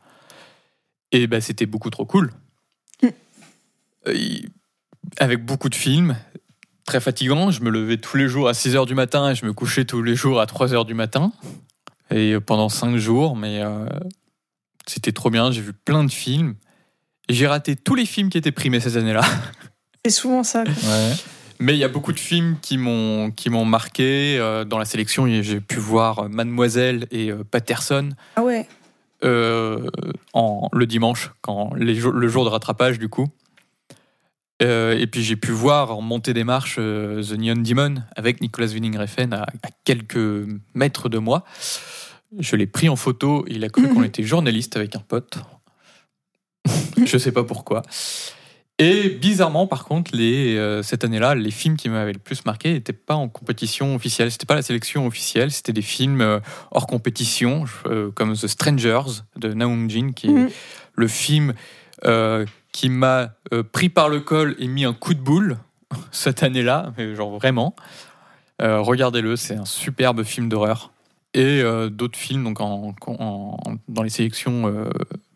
[1.12, 2.32] Et ben, c'était beaucoup trop cool.
[3.02, 3.08] Mm.
[4.08, 4.40] Euh,
[5.20, 6.16] avec beaucoup de films,
[6.86, 7.50] très fatigant.
[7.50, 9.86] Je me levais tous les jours à 6 h du matin et je me couchais
[9.86, 11.32] tous les jours à 3 h du matin.
[12.12, 13.88] Et pendant 5 jours, mais euh,
[14.88, 15.52] c'était trop bien.
[15.52, 16.56] J'ai vu plein de films.
[17.30, 19.22] J'ai raté tous les films qui étaient primés ces années-là.
[20.06, 20.64] C'est souvent ça.
[20.64, 20.74] quoi.
[20.74, 21.14] Ouais.
[21.60, 24.86] Mais il y a beaucoup de films qui m'ont qui m'ont marqué euh, dans la
[24.86, 25.26] sélection.
[25.42, 28.68] J'ai pu voir euh, Mademoiselle et euh, Patterson Ah ouais.
[29.26, 29.88] euh,
[30.34, 33.28] en le dimanche, quand les le jour de rattrapage du coup.
[34.64, 38.68] Euh, et puis j'ai pu voir en montée des marches The Neon Demon avec Nicolas
[38.68, 41.44] Winding Refn à, à quelques mètres de moi.
[42.40, 43.46] Je l'ai pris en photo.
[43.48, 45.38] Il a cru qu'on était journaliste avec un pote.
[47.06, 47.84] Je sais pas pourquoi.
[48.80, 52.74] Et bizarrement, par contre, les, euh, cette année-là, les films qui m'avaient le plus marqué
[52.74, 54.32] n'étaient pas en compétition officielle.
[54.32, 55.52] C'était pas la sélection officielle.
[55.52, 56.40] C'était des films euh,
[56.70, 60.50] hors compétition, euh, comme The Strangers de Naung Jin, qui est Mhm.
[60.96, 61.54] le film
[62.72, 63.32] qui m'a
[63.72, 65.58] pris par le col et mis un coup de boule
[66.12, 67.76] cette année-là, mais genre vraiment.
[68.60, 70.92] Regardez-le, c'est un superbe film d'horreur.
[71.38, 73.58] Et euh, d'autres films donc en, en-
[73.88, 74.90] dans les sélections euh,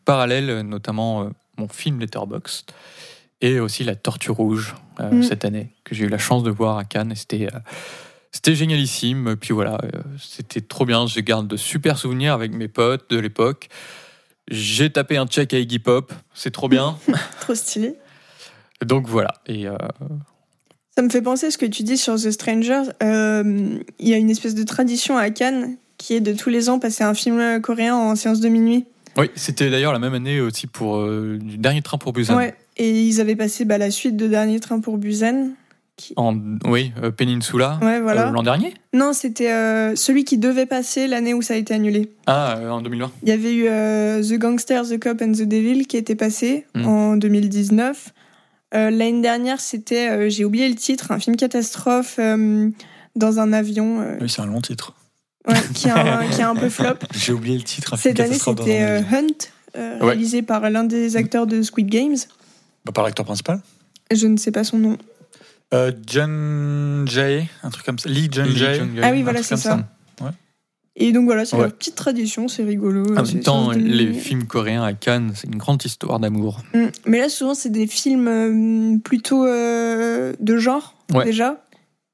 [0.04, 2.72] parallèles, notamment euh, mon film Letterboxd
[3.42, 5.24] et aussi La Tortue Rouge Mm.
[5.24, 7.14] cette année, que j'ai eu la chance de voir à Cannes.
[7.16, 7.48] C'était.
[8.32, 9.80] c'était génialissime, puis voilà,
[10.20, 11.08] c'était trop bien.
[11.08, 13.70] Je garde de super souvenirs avec mes potes de l'époque.
[14.52, 16.98] J'ai tapé un check à Iggy Pop, c'est trop bien.
[17.42, 17.96] Trop stylé.
[18.86, 19.34] Donc voilà.
[19.48, 19.66] Et
[20.96, 22.92] Ça me fait penser à ce que tu dis sur The Strangers.
[23.02, 26.70] Euh, Il y a une espèce de tradition à Cannes qui est de tous les
[26.70, 28.86] ans passer un film coréen en séance de minuit.
[29.18, 32.36] Oui, c'était d'ailleurs la même année aussi pour euh, du dernier train pour Busan.
[32.38, 32.56] Ouais.
[32.78, 35.50] Et ils avaient passé bah, la suite de Dernier Train pour Busan.
[36.16, 37.78] En, oui, euh, Peninsula.
[37.82, 38.30] Ouais, voilà.
[38.30, 41.74] euh, L'an dernier Non, c'était euh, celui qui devait passer l'année où ça a été
[41.76, 42.12] annulé.
[42.26, 43.12] Ah, euh, en 2020.
[43.24, 46.66] Il y avait eu euh, The Gangster, The Cop and the Devil qui était passé
[46.74, 46.86] Mm.
[46.88, 48.14] en 2019.
[48.74, 52.70] Euh, L'année dernière, c'était, euh, j'ai oublié le titre, un film catastrophe euh,
[53.18, 54.96] dans un avion euh, Oui, c'est un long titre.
[55.48, 56.96] Ouais, qui, a un, qui a un peu flop.
[57.16, 57.98] J'ai oublié le titre.
[57.98, 59.02] Cette année, c'était euh.
[59.12, 59.28] Hunt,
[59.78, 60.06] euh, Ouais.
[60.08, 62.18] réalisé par l'un des acteurs de Squid Games.
[62.86, 63.62] Bah, par l'acteur principal.
[64.12, 64.98] Je ne sais pas son nom.
[65.74, 68.10] Euh, John Jay, un truc comme ça.
[68.10, 68.82] Lee John Lee Jay.
[69.02, 69.88] Ah oui, voilà, c'est ça.
[70.98, 71.62] Et donc voilà, c'est Ouais.
[71.64, 73.06] leur petite tradition, c'est rigolo.
[73.18, 76.60] En même temps, les films coréens à Cannes, c'est une grande histoire d'amour.
[76.74, 76.88] Mm.
[77.06, 81.24] Mais là, souvent, c'est des films euh, plutôt euh, de genre, Ouais.
[81.24, 81.64] déjà.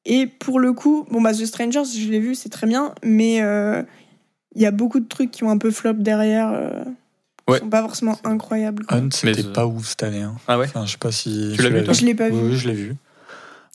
[0.09, 3.41] Et pour le coup, bon, bah, The Strangers, je l'ai vu, c'est très bien, mais
[3.41, 3.83] euh,
[4.55, 6.49] il y a beaucoup de trucs qui ont un peu flop derrière.
[6.53, 6.83] Euh,
[7.49, 7.59] Ouais.
[7.59, 8.83] qui sont pas forcément incroyables.
[8.89, 10.21] Hunt, c'était pas ouf cette année.
[10.21, 10.35] hein.
[10.49, 11.53] Ah ouais Enfin, je sais pas si.
[11.55, 12.35] Tu l'as vu, toi Je l'ai pas vu.
[12.35, 12.89] oui, je l'ai vu.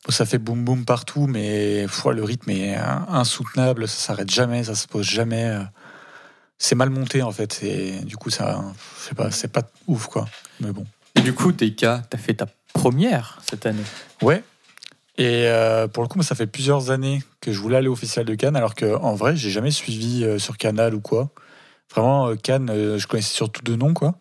[0.05, 4.31] Bon, ça fait boum boum partout, mais pff, le rythme est in- insoutenable, ça s'arrête
[4.31, 5.45] jamais, ça se pose jamais.
[5.47, 5.63] euh.
[6.59, 8.63] C'est mal monté en fait, et du coup, ça,
[9.01, 10.27] je sais pas, c'est pas ouf quoi.
[10.61, 10.85] Mais bon.
[11.15, 13.83] Et du coup, Teika, t'as fait ta première cette année.
[14.21, 14.45] Ouais.
[15.19, 18.25] Et euh, pour le coup, ça fait plusieurs années que je voulais aller au Festival
[18.25, 21.31] de Cannes, alors que en vrai, j'ai jamais suivi euh, sur Canal ou quoi.
[21.95, 24.15] Vraiment, euh, Cannes, je connaissais surtout de nom, quoi.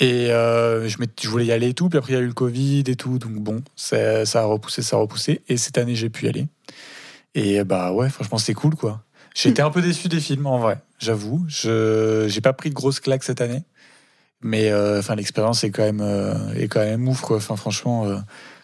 [0.00, 2.82] Et je, voulais y aller et tout, puis après, il y a eu le Covid
[2.88, 5.42] et tout, donc bon, ça, a repoussé, ça a repoussé.
[5.48, 6.48] Et cette année, j'ai pu y aller.
[7.34, 9.04] Et bah ouais, franchement, c'était cool, quoi.
[9.44, 11.44] Été un peu déçu des films, en vrai, j'avoue.
[11.46, 13.62] Je j'ai pas pris de grosses claques cette année.
[14.40, 16.02] Mais enfin, l'expérience est quand même
[16.56, 17.36] est quand même ouf, quoi.
[17.36, 18.22] Enfin, franchement,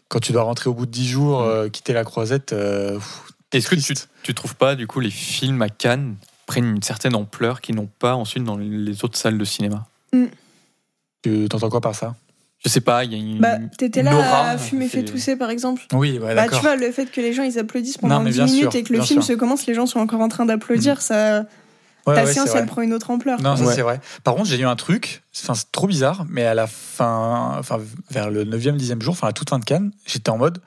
[0.08, 2.98] quand tu dois rentrer au bout de 10 jours, euh, quitter la croisette, euh,
[3.52, 6.16] Est-ce que tu, tu trouves pas, du coup, les films à Cannes
[6.46, 9.86] prennent une certaine ampleur qu'ils n'ont pas ensuite dans les autres salles de cinéma?
[11.22, 12.14] Tu t'entends quoi par ça?
[12.64, 13.38] Je sais pas, il y a une.
[13.38, 15.82] Bah, t'étais là aura, à fumer fait tousser, par exemple.
[15.92, 16.58] Oui, ouais, Bah, d'accord.
[16.58, 18.60] tu vois, le fait que les gens ils applaudissent pendant Non, mais 10 bien minutes
[18.72, 19.34] sûr, et que le film sûr.
[19.34, 21.44] se commence, les gens sont encore en train d'applaudir, ça,
[22.08, 23.40] Ouais, ta ouais, science elle prend une autre ampleur.
[23.40, 23.74] Non, ça Ouais.
[23.74, 24.00] c'est vrai.
[24.24, 27.78] Par contre, j'ai eu un truc, enfin, c'est trop bizarre, mais à la fin, enfin,
[28.10, 30.60] vers le 9e, 10e jour, enfin, à toute fin de Cannes, j'étais en mode,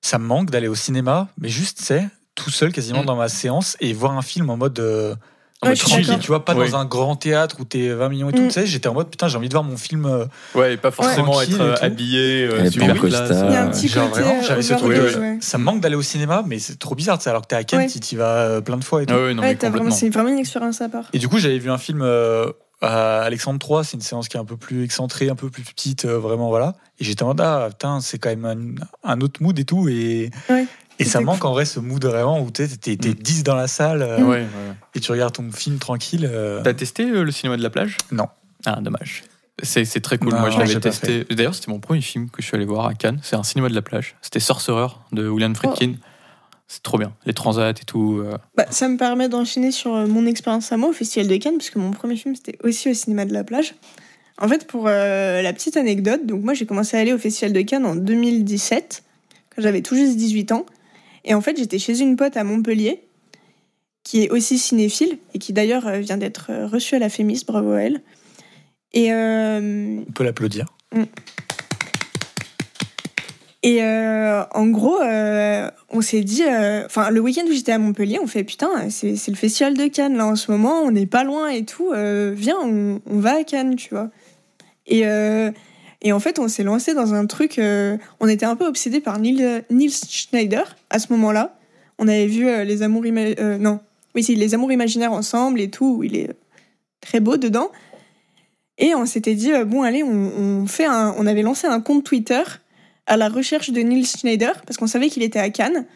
[0.00, 3.06] ça me manque d'aller au cinéma, mais juste, tu sais, tout seul quasiment Mm.
[3.06, 4.78] dans ma séance et voir un film en mode.
[4.80, 5.14] euh,
[5.62, 6.70] Ouais, mode je suis tranquille, tu vois, pas Oui.
[6.70, 8.46] dans un grand théâtre où t'es 20 millions et tout, Mm.
[8.46, 10.06] tu sais, j'étais en mode putain, j'ai envie de voir mon film.
[10.06, 10.24] euh,
[10.54, 13.28] Ouais, et pas forcément être euh, habillé euh, super pas classe.
[13.28, 13.46] Costa.
[13.48, 15.38] Il y a un petit genre côté vraiment, euh, j'avais ce truc, ouais, ouais.
[15.40, 17.56] Ça me manque d'aller au cinéma, mais c'est trop bizarre, tu sais, alors que t'es
[17.56, 17.86] à Cannes, Ouais.
[17.88, 19.14] tu y vas euh, plein de fois et tout.
[19.16, 21.04] Ah ouais, non, Ouais, mais t'as vraiment, c'est vraiment une expérience à part.
[21.12, 24.36] Et du coup, j'avais vu un film euh, à Alexandre III, c'est une séance qui
[24.36, 26.76] est un peu plus excentrée, un peu plus petite, euh, vraiment, voilà.
[27.00, 29.88] Et j'étais en mode, ah, putain, c'est quand même un, un autre mood et tout.
[29.88, 30.66] Et, Ouais,
[30.98, 33.14] et ça manque en vrai ce mood vraiment où t'es t'es- t'es Mm.
[33.14, 34.46] 10 dans la salle euh, Ouais, ouais.
[34.94, 36.28] et tu regardes ton film tranquille.
[36.30, 36.62] euh.
[36.62, 37.96] T'as testé euh, le cinéma de la plage?
[38.12, 38.26] Non.
[38.66, 39.24] Ah, dommage.
[39.62, 40.30] C'est c'est très cool.
[40.32, 41.24] Non, Moi, je l'avais testé.
[41.30, 43.18] D'ailleurs, c'était mon premier film que je suis allé voir à Cannes.
[43.22, 44.16] C'est un cinéma de la plage.
[44.22, 45.94] C'était Sorcerer de William Friedkin.
[46.70, 47.12] C'est trop bien.
[47.24, 48.20] Les transats et tout.
[48.24, 48.36] euh.
[48.56, 51.76] Bah, ça me permet d'enchaîner sur mon expérience à moi au Festival de Cannes, puisque
[51.76, 53.74] mon premier film c'était aussi au cinéma de la plage.
[54.40, 57.52] En fait, pour euh, la petite anecdote, donc moi j'ai commencé à aller au Festival
[57.52, 59.02] de Cannes en 2017,
[59.56, 60.66] quand j'avais tout juste 18 ans.
[61.28, 63.02] Et en fait, j'étais chez une pote à Montpellier,
[64.02, 67.44] qui est aussi cinéphile, et qui d'ailleurs euh, vient d'être euh, reçue à la Fémis,
[67.46, 68.00] bravo à elle.
[68.94, 70.66] Et euh, On peut l'applaudir.
[73.62, 76.44] Et euh, en gros, euh, on s'est dit,
[76.86, 80.16] enfin le week-end où j'étais à Montpellier, on fait putain, c'est le festival de Cannes
[80.16, 83.44] là en ce moment, on n'est pas loin et tout, viens, on, on va à
[83.44, 84.10] Cannes, tu vois.
[84.86, 85.04] Et,
[86.02, 89.00] et en fait, on s'est lancé dans un truc, euh, on était un peu obsédé
[89.00, 91.58] par Neil, Neil Schneider à ce moment-là.
[91.98, 93.80] On avait vu euh, les amours euh, non,
[94.14, 96.30] oui les amours imaginaires ensemble et tout, il est
[97.00, 97.70] très beau dedans.
[98.78, 101.80] Et on s'était dit euh, bon allez, on, on fait un, on avait lancé un
[101.80, 102.42] compte Twitter
[103.06, 105.86] à la recherche de Neil Schneider parce qu'on savait qu'il était à Cannes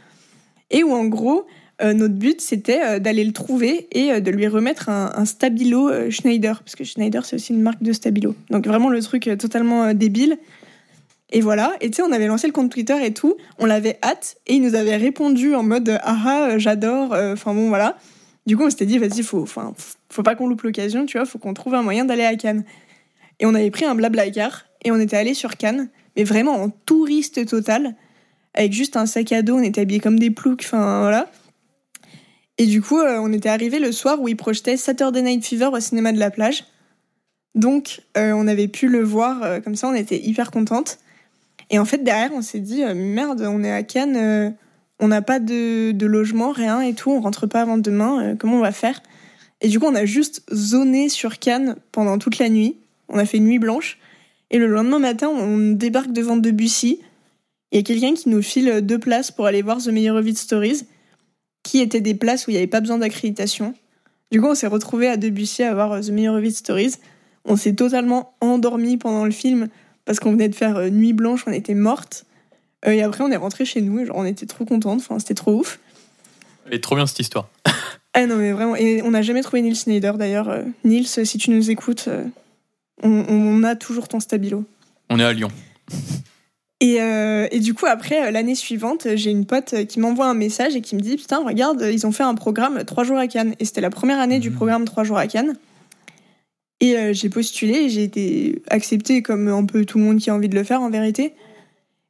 [0.71, 1.47] et où en gros
[1.81, 6.11] euh, notre but c'était euh, d'aller le trouver et euh, de lui remettre un, stabilo
[6.11, 6.63] Schneider.
[6.63, 8.35] Parce que Schneider c'est aussi une marque de stabilo.
[8.51, 10.39] Donc vraiment le truc totalement débile.
[11.31, 11.75] Et voilà.
[11.81, 13.37] Et tu sais on avait lancé le compte Twitter et tout.
[13.59, 17.13] On l'avait hâte et il nous avait répondu en mode ah ah j'adore.
[17.13, 17.97] Enfin bon voilà
[18.45, 19.73] du coup on s'était dit vas-y faut enfin
[20.11, 21.27] faut pas qu'on loupe l'occasion tu vois.
[21.27, 22.65] Faut qu'on trouve un moyen d'aller à Cannes.
[23.41, 26.63] Et on avait pris un blabla car et on était allé sur Cannes mais vraiment
[26.63, 27.95] en touriste total,
[28.55, 31.31] avec juste un sac à dos, on était habillés comme des ploucs, enfin voilà.
[32.63, 35.71] Et du coup, euh, on était arrivé le soir où ils projetaient Saturday Night Fever
[35.73, 36.65] au cinéma de la plage.
[37.57, 41.01] Donc, euh, on avait pu le voir euh, comme ça, on était hyper contente.
[41.71, 44.55] Et en fait, derrière, on s'est dit, merde, on est à Cannes,
[45.01, 48.63] on n'a pas de, logement, rien et tout, on rentre pas avant demain, comment on
[48.63, 49.03] va faire?
[49.61, 52.77] Et du coup, on a juste zoné sur Cannes pendant toute la nuit.
[53.09, 53.99] On a fait une nuit blanche.
[54.53, 57.01] Et le lendemain matin, on débarque devant Debussy.
[57.73, 60.83] Il y a quelqu'un qui nous file deux places pour aller voir The Meyerowitz Stories,
[61.63, 63.75] qui étaient des places où il n'y avait pas besoin d'accréditation.
[64.31, 66.95] Du coup, on s'est retrouvé à Debussy à voir The Meyerowitz Stories.
[67.45, 69.69] On s'est totalement endormi pendant le film
[70.05, 72.25] parce qu'on venait de faire euh, nuit blanche, on était morte.
[72.87, 75.01] Euh, et après, on est rentré chez nous et genre, on était trop contente.
[75.01, 75.79] Enfin, c'était trop ouf.
[76.71, 77.49] Et trop bien cette histoire.
[78.15, 78.77] Ah non, mais vraiment.
[78.77, 80.51] Et on n'a jamais trouvé Nils Snyder d'ailleurs.
[80.51, 82.25] Euh, Nils, si tu nous écoutes, euh,
[83.03, 84.67] on, on a toujours ton stabilo.
[85.09, 85.49] On est à Lyon.
[86.83, 90.27] Et, euh, et du coup, après, euh, l'année suivante, j'ai une pote euh, qui m'envoie
[90.27, 93.19] un message et qui me dit Putain, regarde, ils ont fait un programme 3 jours
[93.19, 93.55] à Cannes.
[93.61, 95.55] Et c'était la première année du programme 3 jours à Cannes.
[96.81, 100.29] Et euh, j'ai postulé et j'ai été acceptée comme un peu tout le monde qui
[100.31, 101.35] a envie de le faire en vérité.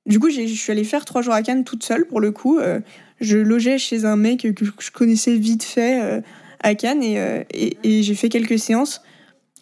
[0.06, 2.58] Du coup, je suis allée faire 3 jours à Cannes toute seule pour le coup.
[2.58, 2.80] Euh,
[3.20, 6.22] je logeais chez un mec que je connaissais vite fait
[6.60, 9.02] à Cannes et, et, et j'ai fait quelques séances.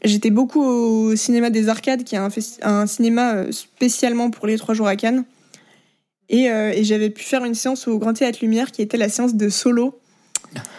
[0.05, 2.19] J'étais beaucoup au cinéma des arcades, qui est
[2.63, 5.25] un, cinéma euh, spécialement pour les 3 jours à Cannes.
[6.29, 9.09] Et, euh, et j'avais pu faire une séance au Grand Théâtre Lumière qui était la
[9.09, 9.99] séance de Solo,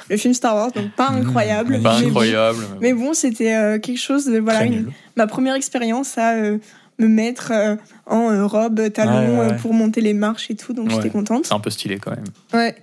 [0.10, 1.78] le film Star Wars, donc pas incroyable.
[1.78, 2.08] Mmh, Pas mais bon.
[2.10, 2.64] incroyable.
[2.80, 6.58] Mais bon, c'était euh, quelque chose de voilà une- ma première expérience à euh,
[7.00, 7.52] me mettre
[8.06, 9.56] en robe talon Ouais, ouais, ouais.
[9.58, 11.46] pour monter les marches et tout, donc j'étais contente.
[11.48, 12.24] C'est un peu stylé quand même.
[12.54, 12.76] Ouais.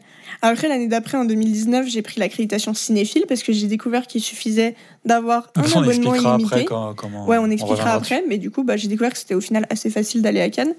[0.43, 4.75] Après l'année d'après, en 2019, j'ai pris l'accréditation cinéphile parce que j'ai découvert qu'il suffisait
[5.05, 6.55] d'avoir un ça, on abonnement expliquera illimité.
[6.55, 7.27] après quand- comment.
[7.27, 9.91] Ouais, on expliquera après, mais du coup, bah, j'ai découvert que c'était au final assez
[9.91, 10.75] facile d'aller à Cannes.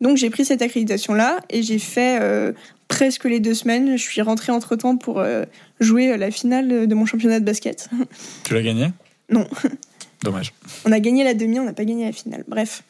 [0.00, 2.52] Donc j'ai pris cette accréditation-là et j'ai fait euh,
[2.86, 3.96] presque les deux semaines.
[3.96, 5.44] Je suis rentrée entre-temps pour euh,
[5.80, 7.88] jouer la finale de mon championnat de basket.
[8.44, 8.88] Tu l'as gagné?
[9.30, 9.46] Non.
[10.22, 10.52] Dommage.
[10.84, 12.44] On a gagné la demi, on n'a pas gagné la finale.
[12.48, 12.82] Bref.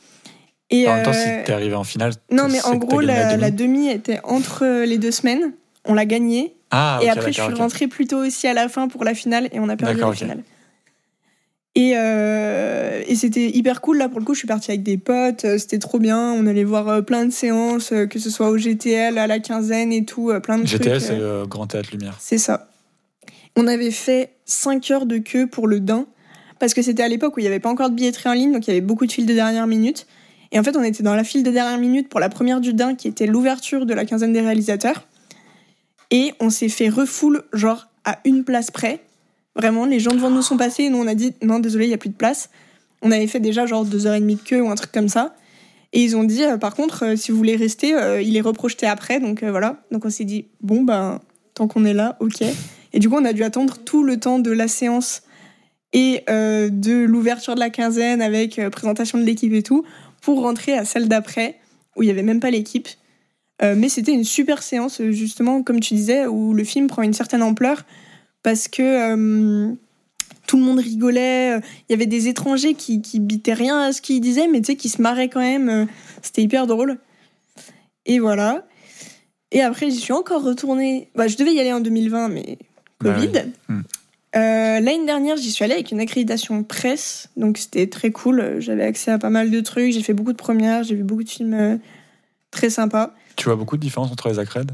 [0.70, 2.12] Et En même temps, euh, si t'es arrivé en finale.
[2.31, 3.41] non, mais en gros, gagné la, demi.
[3.41, 5.53] la demi était entre les deux semaines.
[5.89, 6.55] On l'a gagnée.
[6.70, 9.48] Ah, et après, je suis rentrée plus tôt aussi à la fin pour la finale
[9.52, 10.43] et on a perdu la finale.
[11.74, 13.98] Et, euh, et c'était hyper cool.
[13.98, 15.44] Là, pour le coup, je suis partie avec des potes.
[15.44, 16.19] euh, C'était trop bien.
[16.32, 19.93] On allait voir euh, plein de séances, que ce soit au GTL, à la quinzaine
[19.93, 20.32] et tout.
[20.43, 21.09] plein de GTL, trucs.
[21.09, 22.16] c'est le Grand Théâtre Lumière.
[22.20, 22.69] C'est ça.
[23.56, 26.06] On avait fait 5 heures de queue pour le Dain,
[26.59, 28.52] parce que c'était à l'époque où il n'y avait pas encore de billetterie en ligne,
[28.52, 30.06] donc il y avait beaucoup de files de dernière minute.
[30.51, 32.73] Et en fait, on était dans la file de dernière minute pour la première du
[32.73, 35.06] Dain, qui était l'ouverture de la quinzaine des réalisateurs.
[36.10, 39.01] Et on s'est fait refoule, genre à une place près.
[39.55, 41.89] Vraiment, les gens devant nous sont passés, et nous on a dit non, désolé, il
[41.89, 42.51] n'y a plus de place.
[43.02, 45.35] On avait fait déjà genre 2h30 de queue ou un truc comme ça.
[45.93, 48.40] Et ils ont dit, euh, par contre, euh, si vous voulez rester, euh, il est
[48.40, 49.82] reprojeté après, donc voilà.
[49.90, 51.20] Donc on s'est dit, bon, ben,
[51.55, 52.43] tant qu'on est là, ok.
[52.93, 55.22] Et du coup, on a dû attendre tout le temps de la séance
[55.94, 59.85] et de l'ouverture de la quinzaine avec présentation de l'équipe et tout
[60.20, 61.59] pour rentrer à celle d'après
[61.97, 62.89] où il n'y avait même pas l'équipe.
[63.62, 67.12] Euh, mais c'était une super séance, justement, comme tu disais, où le film prend une
[67.12, 67.85] certaine ampleur
[68.43, 69.72] parce que euh,
[70.47, 71.56] tout le monde rigolait.
[71.56, 74.60] euh, Il y avait des étrangers qui, qui bitaient rien à ce qu'ils disaient, mais
[74.60, 75.89] tu sais, qui se marraient quand même.
[76.22, 76.98] C'était hyper drôle.
[78.06, 78.66] Et voilà.
[79.51, 81.09] Et après, j'y suis encore retournée.
[81.16, 82.59] Bah, je devais y aller en 2020, mais
[83.01, 83.30] Bah Covid.
[83.35, 83.74] oui.
[83.76, 83.80] Hmm.
[84.36, 88.56] Euh, L'année dernière, j'y suis allée avec une accréditation presse, donc c'était très cool.
[88.59, 91.24] J'avais accès à pas mal de trucs, j'ai fait beaucoup de premières, j'ai vu beaucoup
[91.24, 91.76] de films euh,
[92.51, 93.14] très sympas.
[93.39, 94.73] Tu vois beaucoup de différence entre les accrèdes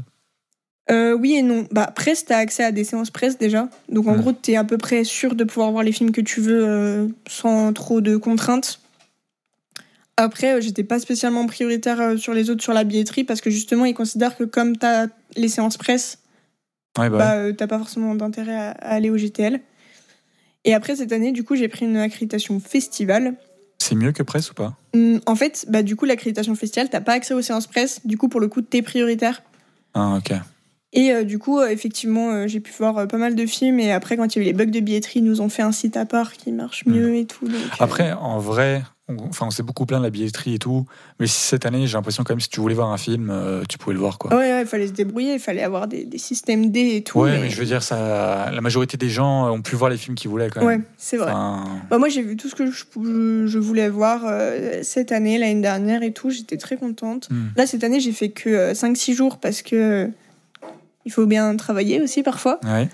[0.89, 1.67] Euh, oui et non.
[1.71, 3.69] Bah, presse, t'as accès à des séances presse déjà.
[3.89, 6.41] Donc en gros, t'es à peu près sûr de pouvoir voir les films que tu
[6.41, 8.81] veux euh, sans trop de contraintes.
[10.17, 13.51] Après, euh, j'étais pas spécialement prioritaire euh, sur les autres sur la billetterie parce que
[13.51, 16.19] justement, ils considèrent que comme t'as les séances presse,
[16.97, 19.59] Ouais, bah, bah, t'as pas forcément d'intérêt à, à aller au GTL.
[20.63, 23.35] Et après, cette année, du coup, j'ai pris une accréditation festival.
[23.79, 27.01] C'est mieux que presse ou pas Hum, En fait, bah, du coup, l'accréditation festival, t'as
[27.01, 28.05] pas accès aux séances presse.
[28.05, 29.43] Du coup, pour le coup, t'es prioritaire.
[29.93, 30.33] Ah, ok.
[30.93, 33.79] Et euh, du coup, euh, effectivement, euh, j'ai pu voir pas mal de films.
[33.79, 35.61] Et après, quand il y a eu les bugs de billetterie, ils nous ont fait
[35.61, 37.47] un site à part qui marche mieux et tout.
[37.47, 40.85] donc, Après, en vrai, enfin, on s'est beaucoup plaint de la billetterie et tout.
[41.19, 43.77] Mais cette année, j'ai l'impression quand même, si tu voulais voir un film, euh, tu
[43.77, 44.31] pouvais le voir, quoi.
[44.35, 47.19] Ouais, ouais, il fallait se débrouiller, il fallait avoir des, des systèmes D et tout.
[47.19, 50.15] Ouais, mais je veux dire, ça, la majorité des gens ont pu voir les films
[50.15, 50.81] qu'ils voulaient quand même.
[50.81, 51.31] Ouais, c'est vrai.
[51.31, 55.11] Enfin, Bah, moi, j'ai vu tout ce que je, je- je voulais voir euh, cette
[55.11, 56.29] année, l'année dernière et tout.
[56.29, 57.29] J'étais très contente.
[57.29, 57.49] hmm.
[57.57, 60.07] Là, cette année, j'ai fait que 5-6 jours parce que euh,
[61.05, 62.59] il faut bien travailler aussi parfois.
[62.63, 62.89] Ouais.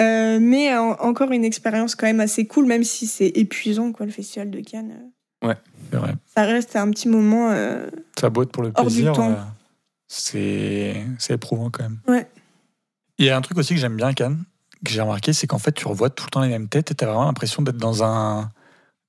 [0.00, 4.06] Euh, mais en- encore une expérience quand même assez cool, même si c'est épuisant, quoi,
[4.06, 4.94] le festival de Cannes.
[5.42, 6.14] C'est vrai.
[6.34, 7.50] Ça reste un petit moment.
[7.50, 7.86] euh,
[8.18, 9.18] Ça botte pour le plaisir.
[9.18, 9.34] euh,
[10.06, 11.98] c'est c'est éprouvant quand même.
[12.06, 12.28] Ouais.
[13.18, 14.44] Il y a un truc aussi que j'aime bien Cannes,
[14.84, 16.94] que j'ai remarqué, c'est qu'en fait, tu revois tout le temps les mêmes têtes et
[16.94, 18.50] t'as vraiment l'impression d'être dans un.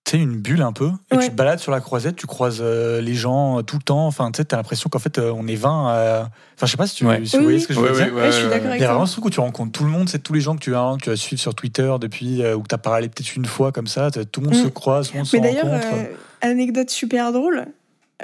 [0.06, 0.90] Tu sais, une bulle un peu.
[1.12, 1.24] Et Ouais.
[1.26, 4.08] tu te balades sur la croisette, tu croises euh, les gens euh, tout le temps.
[4.08, 5.88] Enfin, tu sais, t'as l'impression qu'en fait, euh, on est 20.
[5.90, 7.24] à- Enfin, je sais pas si tu Ouais.
[7.26, 7.62] si vous Oui, voyez oui.
[7.64, 8.14] ce que je veux Ouais, dire.
[8.16, 9.84] ouais, Ouais, je suis d'accord Il y a vraiment ce truc où tu rencontres tout
[9.84, 11.94] le monde, c'est tous les gens que tu as, que tu vas suivre sur Twitter
[12.02, 14.10] depuis, euh, ou que tu as parlé peut-être une fois comme ça.
[14.12, 14.64] t'as- Tout le monde Mm.
[14.64, 15.88] se croise, tout le monde se Mais d'ailleurs, rencontre.
[15.96, 17.68] euh, anecdote super drôle,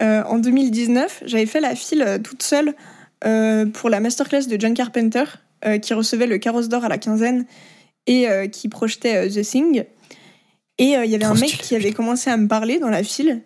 [0.02, 2.74] euh, en 2019, j'avais fait la file toute seule
[3.26, 5.24] euh, pour la masterclass de John Carpenter,
[5.66, 7.46] euh, qui recevait le Carrosse d'Or à la quinzaine
[8.08, 9.84] et euh, qui projetait euh, The Thing.
[10.78, 13.04] Et euh, il y avait un mec qui avait commencé à me parler dans la
[13.04, 13.42] file,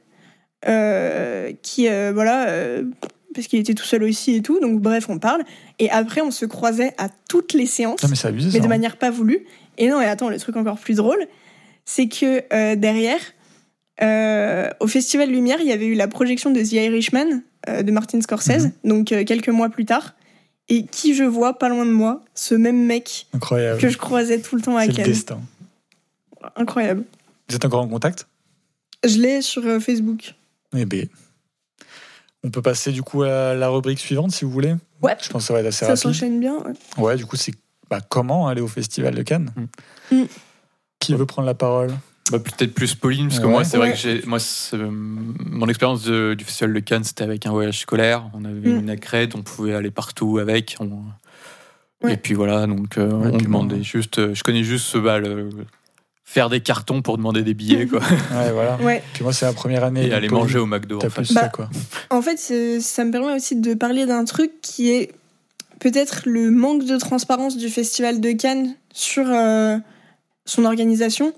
[0.67, 2.47] euh, qui, euh, voilà,
[3.35, 5.43] parce qu'il était tout seul aussi et tout, donc bref, on parle.
[5.77, 8.47] Et après, on se croisait à toutes les séances mais c'est abusé.
[8.47, 8.67] mais ça, de hein.
[8.69, 9.45] manière pas voulue.
[9.77, 11.25] Et non, et attends, le truc encore plus drôle,
[11.85, 13.19] c'est que euh, derrière,
[14.01, 17.91] euh, au Festival Lumière, il y avait eu la projection de The Irishman euh, de
[17.91, 18.71] Martin Scorsese, Mhm.
[18.85, 20.15] donc quelques mois plus tard.
[20.67, 23.79] Et qui je vois pas loin de moi, ce même mec Incroyable.
[23.79, 25.13] que je croisais tout le temps à Cannes.
[26.55, 27.05] Incroyable.
[27.49, 28.27] Vous êtes encore en contact?
[29.03, 30.35] Je l'ai sur euh, Facebook.
[30.75, 31.07] Eh ben,
[32.43, 34.75] on peut passer du coup à la rubrique suivante si vous voulez.
[35.01, 35.15] Ouais.
[35.21, 36.01] Je pense que ça va être assez Ça rapide.
[36.03, 36.57] s'enchaîne bien.
[36.57, 36.73] ouais.
[36.97, 37.53] Ouais, du coup, c'est
[37.89, 39.51] bah, comment aller au Festival de Cannes?
[40.11, 40.23] Mm.
[40.99, 41.89] Qui veut prendre la parole?
[42.31, 43.51] Bah, peut-être plus Pauline, parce que Ouais.
[43.51, 44.37] moi, c'est vrai que j'ai, moi,
[44.73, 48.29] euh, mon expérience de- du festival de Cannes, c'était avec un voyage scolaire.
[48.33, 48.79] On avait Mm.
[48.81, 50.75] une accrète, on pouvait aller partout avec.
[50.79, 51.01] on-
[52.03, 52.13] Ouais.
[52.13, 53.83] Et puis voilà, donc euh, Ouais, on demandait bon.
[53.83, 54.19] juste.
[54.19, 55.49] euh, je connais juste ce bal.
[56.31, 58.01] Faire des cartons pour demander des billets, quoi.
[58.31, 58.77] Ouais, voilà.
[58.83, 59.01] Ouais.
[59.13, 60.05] Puis moi, c'est la première année.
[60.07, 60.97] Et aller manger au McDo.
[60.97, 61.33] En fait.
[61.33, 61.69] Bah, ça, quoi.
[62.11, 65.11] En fait, c'est- ça me permet aussi de parler d'un truc qui est
[65.79, 69.77] peut-être le manque de transparence du Festival de Cannes sur euh,
[70.45, 71.33] son organisation.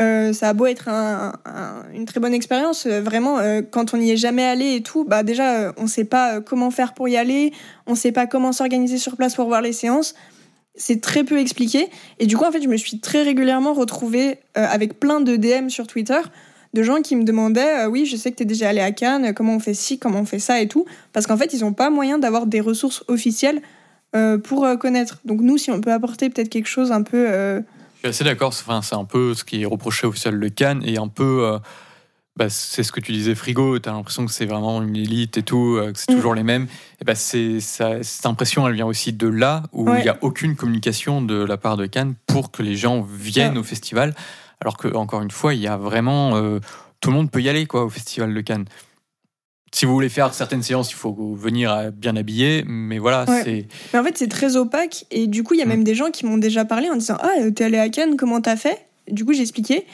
[0.00, 3.92] Euh, ça a beau être un- un- une très bonne expérience, euh, vraiment, euh, quand
[3.94, 6.70] on n'y est jamais allé et tout, bah déjà, euh, on ne sait pas comment
[6.70, 7.52] faire pour y aller,
[7.86, 10.14] on ne sait pas comment s'organiser sur place pour voir les séances.
[10.74, 11.88] C'est très peu expliqué.
[12.18, 15.36] Et du coup, en fait, je me suis très régulièrement retrouvée euh, avec plein de
[15.36, 16.20] DM sur Twitter
[16.74, 18.92] de gens qui me demandaient euh, oui je sais que tu es déjà allé à
[18.92, 21.52] Cannes euh, comment on fait ci comment on fait ça et tout parce qu'en fait
[21.52, 23.60] ils n'ont pas moyen d'avoir des ressources officielles
[24.44, 28.08] pour connaître donc nous si on peut apporter peut-être quelque chose un peu Je suis
[28.08, 28.52] assez d'accord.
[28.52, 31.58] C'est un peu ce qui est reproché au de Cannes et un peu.
[32.36, 33.78] Bah, c'est ce que tu disais, frigo.
[33.78, 36.14] T'as l'impression que c'est vraiment une élite et tout, euh, que c'est Mm.
[36.16, 36.66] toujours les mêmes.
[37.00, 40.02] Et bah, c'est ça- cette impression, elle vient aussi de là où il Ouais.
[40.02, 43.58] n'y a aucune communication de la part de Cannes pour que les gens viennent Ouais.
[43.58, 44.14] au festival.
[44.60, 46.60] Alors que encore une fois, il y a vraiment euh,
[47.00, 48.64] tout le monde peut y aller quoi au festival de Cannes.
[49.74, 53.42] Si vous voulez faire certaines séances, il faut venir bien habillé, mais voilà, Ouais.
[53.42, 55.68] c'est mais en fait c'est très opaque et du coup il y a Mm.
[55.70, 58.40] même des gens qui m'ont déjà parlé en disant ah t'es allé à Cannes comment
[58.42, 58.86] t'as fait?
[59.10, 59.86] Du coup j'ai expliqué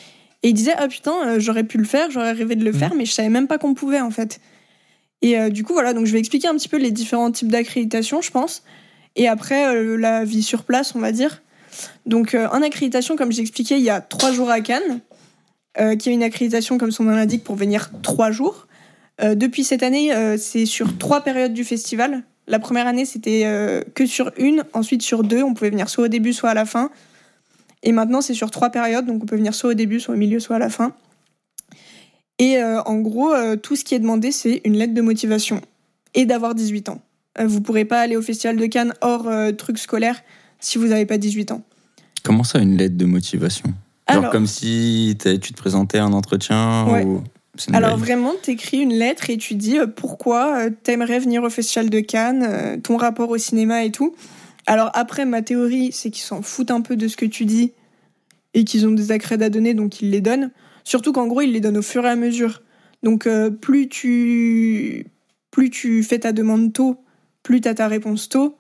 [0.43, 2.94] et ils disaient ah putain euh, j'aurais pu le faire j'aurais rêvé de le faire
[2.94, 4.40] mais je savais même pas qu'on pouvait en fait.
[5.23, 7.48] Et euh, du coup voilà donc je vais expliquer un petit peu les différents types
[7.48, 8.62] d'accréditation je pense.
[9.16, 11.43] Et après euh, la vie sur place on va dire.
[12.06, 15.01] Donc euh, en accréditation comme j'ai expliqué il y a trois jours à Cannes
[16.01, 18.66] qui est une accréditation comme son nom l'indique pour venir trois jours.
[19.23, 22.24] Depuis cette année c'est sur trois périodes du festival.
[22.48, 26.09] La première année c'était que sur une ensuite sur deux on pouvait venir soit au
[26.09, 26.90] début soit à la fin
[27.83, 30.19] et maintenant c'est sur trois périodes donc on peut venir soit au début soit au
[30.19, 30.93] milieu soit à la fin
[32.39, 35.61] et euh, en gros euh, tout ce qui est demandé c'est une lettre de motivation
[36.15, 37.01] et d'avoir 18 ans
[37.39, 40.21] Euh, vous pourrez pas aller au festival de Cannes hors euh, truc scolaire
[40.61, 41.63] si vous n'avez pas 18 ans
[42.25, 43.69] Comment ça, une lettre de motivation?
[44.11, 47.05] Genre Alors- comme si tu te présentais à un entretien Ouais.
[47.05, 47.23] ou...
[47.73, 48.01] Alors blague?
[48.07, 52.81] vraiment, t'écris une lettre et tu dis pourquoi euh, t'aimerais venir au Festival de Cannes,
[52.83, 54.15] ton rapport au cinéma et tout.
[54.69, 57.73] Alors après, ma théorie, c'est qu'ils s'en foutent un peu de ce que tu dis
[58.53, 60.51] et qu'ils ont des accrèdes à donner, donc ils les donnent.
[60.85, 62.62] Surtout qu'en gros, ils les donnent au fur et à mesure.
[63.03, 65.07] Donc euh, plus tu
[65.51, 66.99] plus tu fais ta demande tôt,
[67.43, 68.59] plus t'as ta réponse tôt.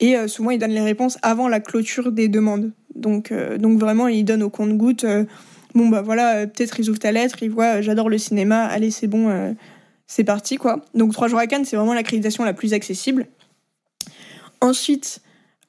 [0.00, 2.72] Et euh, souvent, ils donnent les réponses avant la clôture des demandes.
[2.94, 5.04] Donc, euh, donc vraiment, ils donnent au compte-goutte.
[5.74, 9.06] bon bah voilà, peut-être ils ouvrent ta lettre, ils voient j'adore le cinéma, allez c'est
[9.06, 9.54] bon,
[10.06, 10.80] c'est parti quoi.
[10.94, 13.26] Donc trois jours à Cannes, c'est vraiment l'accréditation la plus accessible.
[14.62, 15.20] Ensuite,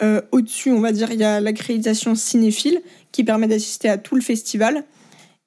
[0.02, 4.16] euh, au-dessus, on va dire, il y a l'accréditation cinéphile qui permet d'assister à tout
[4.16, 4.84] le festival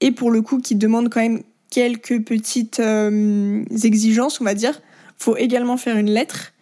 [0.01, 4.81] et pour le coup qui demande quand même quelques petites euh, exigences, on va dire.
[5.18, 6.52] Faut également faire une lettre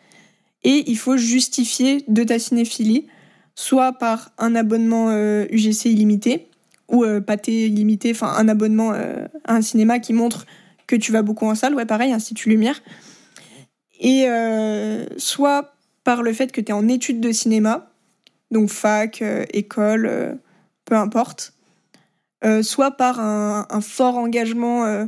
[0.65, 3.07] et il faut justifier de ta cinéphilie,
[3.55, 6.49] soit par un abonnement euh, UGC illimité
[6.89, 10.47] ou euh, pâté illimité, enfin un abonnement euh, à un cinéma qui montre
[10.87, 12.81] que tu vas beaucoup en salle, ouais pareil, Institut Lumière,
[14.01, 15.75] et euh, soit
[16.09, 17.91] par le fait que tu es en études de cinéma,
[18.51, 20.33] donc fac, euh, école, euh,
[20.87, 21.53] peu importe,
[22.47, 25.07] euh, soit par un, un fort engagement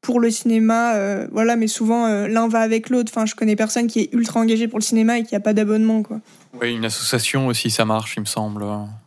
[0.00, 0.94] pour le cinéma,
[1.30, 3.12] voilà, mais souvent l'un va avec l'autre.
[3.14, 5.52] Enfin, je connais personne qui est ultra engagé pour le cinéma et qui a pas
[5.52, 6.20] d'abonnement, quoi.
[6.60, 8.64] Oui, une association aussi, ça marche, il me semble.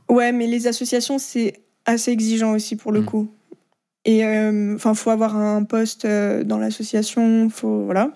[0.08, 3.06] Ouais, mais les associations, c'est assez exigeant aussi pour le Mm.
[3.06, 3.28] coup.
[4.06, 4.24] Et
[4.76, 8.12] enfin, faut avoir un poste dans l'association, faut voilà.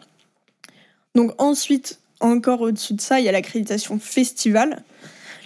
[1.13, 4.83] Donc ensuite, encore au-dessus de ça, il y a l'accréditation festival.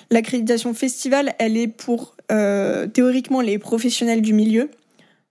[0.10, 4.70] L'accréditation festival, elle est pour euh, théoriquement les professionnels du milieu,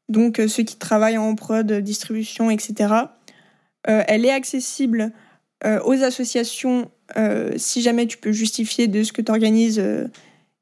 [0.09, 2.95] donc euh, ceux qui travaillent en prod, distribution, etc.
[3.89, 5.13] Euh, elle est accessible
[5.85, 6.91] aux associations
[7.57, 9.83] si jamais tu peux justifier de ce que tu organises.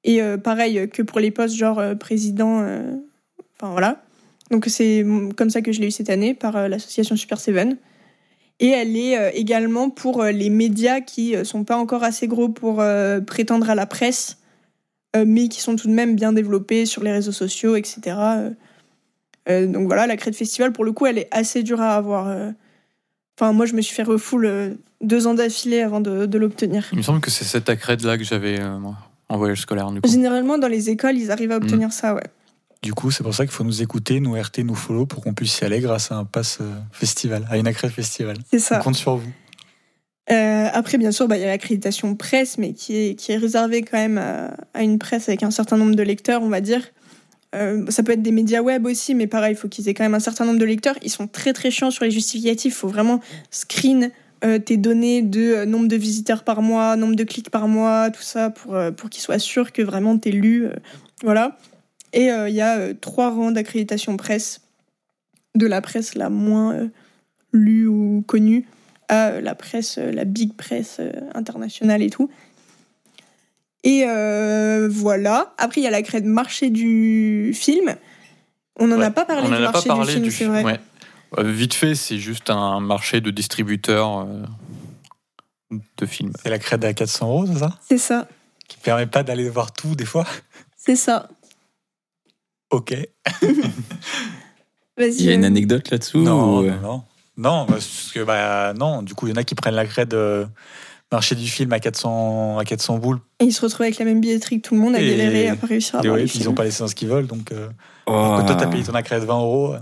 [0.03, 2.67] et pareil que pour les postes genre président.
[3.55, 4.03] Enfin voilà.
[4.51, 7.77] Donc c'est mm, comme ça que je l'ai eu cette année par l'association Super Seven.
[8.61, 12.27] Et elle est euh, également pour euh, les médias qui euh, sont pas encore assez
[12.27, 12.83] gros pour
[13.27, 14.39] prétendre à la presse,
[15.17, 18.17] mais qui sont tout de même bien développés sur les réseaux sociaux, etc.
[19.49, 22.53] Donc voilà, la crête festival, pour le coup, elle est assez dure à avoir.
[23.37, 26.89] Enfin, moi, je me suis fait refoule deux ans d'affilée avant de, de l'obtenir.
[26.93, 28.97] Il me semble que c'est cette accrède-là que j'avais euh, moi,
[29.29, 29.91] en voyage scolaire.
[29.91, 30.09] Du coup.
[30.09, 32.27] Généralement, dans les écoles, ils arrivent à obtenir ça, ouais.
[32.83, 35.35] Du coup, c'est pour ça qu'il faut nous écouter, nous RT, nous follow pour qu'on
[35.35, 38.37] puisse y aller grâce à un pass euh, festival, à une accrède festival.
[38.51, 38.79] C'est On ça.
[38.79, 39.31] compte sur vous.
[40.31, 43.37] Euh, après, bien sûr, bah, il y a l'accréditation presse, mais qui est, qui est
[43.37, 46.61] réservée quand même à, à une presse avec un certain nombre de lecteurs, on va
[46.61, 46.83] dire.
[47.55, 50.05] Euh, ça peut être des médias web aussi, mais pareil, il faut qu'ils aient quand
[50.05, 50.97] même un certain nombre de lecteurs.
[51.03, 52.75] Ils sont très très chiants sur les justificatifs.
[52.75, 54.11] Il faut vraiment screen
[54.45, 58.23] euh, tes données de nombre de visiteurs par mois, nombre de clics par mois, tout
[58.23, 60.69] ça, pour, pour qu'ils soient sûrs que vraiment t'es lu.
[61.25, 61.57] voilà.
[62.13, 64.61] Et euh, il y a euh, trois rangs d'accréditation presse,
[65.55, 66.89] de la presse la moins euh,
[67.53, 68.67] lue ou connue
[69.09, 72.31] à euh, la presse, euh, la big presse euh, internationale et tout.
[73.85, 75.55] Et euh, voilà.
[75.59, 77.95] Après, il y a la crête marché du film.
[78.81, 80.31] On n'en a pas parlé On du n'en a pas marché parlé du film, du
[80.31, 80.51] c'est film.
[80.53, 80.65] vrai.
[80.65, 80.81] ouais.
[81.53, 84.43] Vite fait, c'est juste un marché de distributeurs euh,
[85.99, 86.33] de films.
[86.43, 87.79] C'est la crède à 400 euros, c'est ça?
[87.87, 88.29] C'est ça.
[88.67, 90.27] Qui permet pas d'aller voir tout des fois?
[90.77, 91.29] C'est ça.
[92.71, 92.95] Ok.
[95.01, 97.03] Il y a une euh, anecdote là-dessous Non, ou, euh, non, non.
[97.37, 100.13] Non, parce que bah non, du coup, il y en a qui prennent la crède
[100.13, 100.45] euh,
[101.13, 103.21] marché du film à 400 à 400 boules.
[103.39, 105.49] Et ils se retrouvent avec la même billetterie que tout le monde à Et- galérer
[105.51, 106.51] à pas réussir à Et voir ouais, les puis ils films.
[106.51, 107.69] ont pas les séances qu'ils veulent, donc euh,
[108.09, 108.11] oh,
[108.45, 109.75] toi t'as payé ton accrède 20 euros.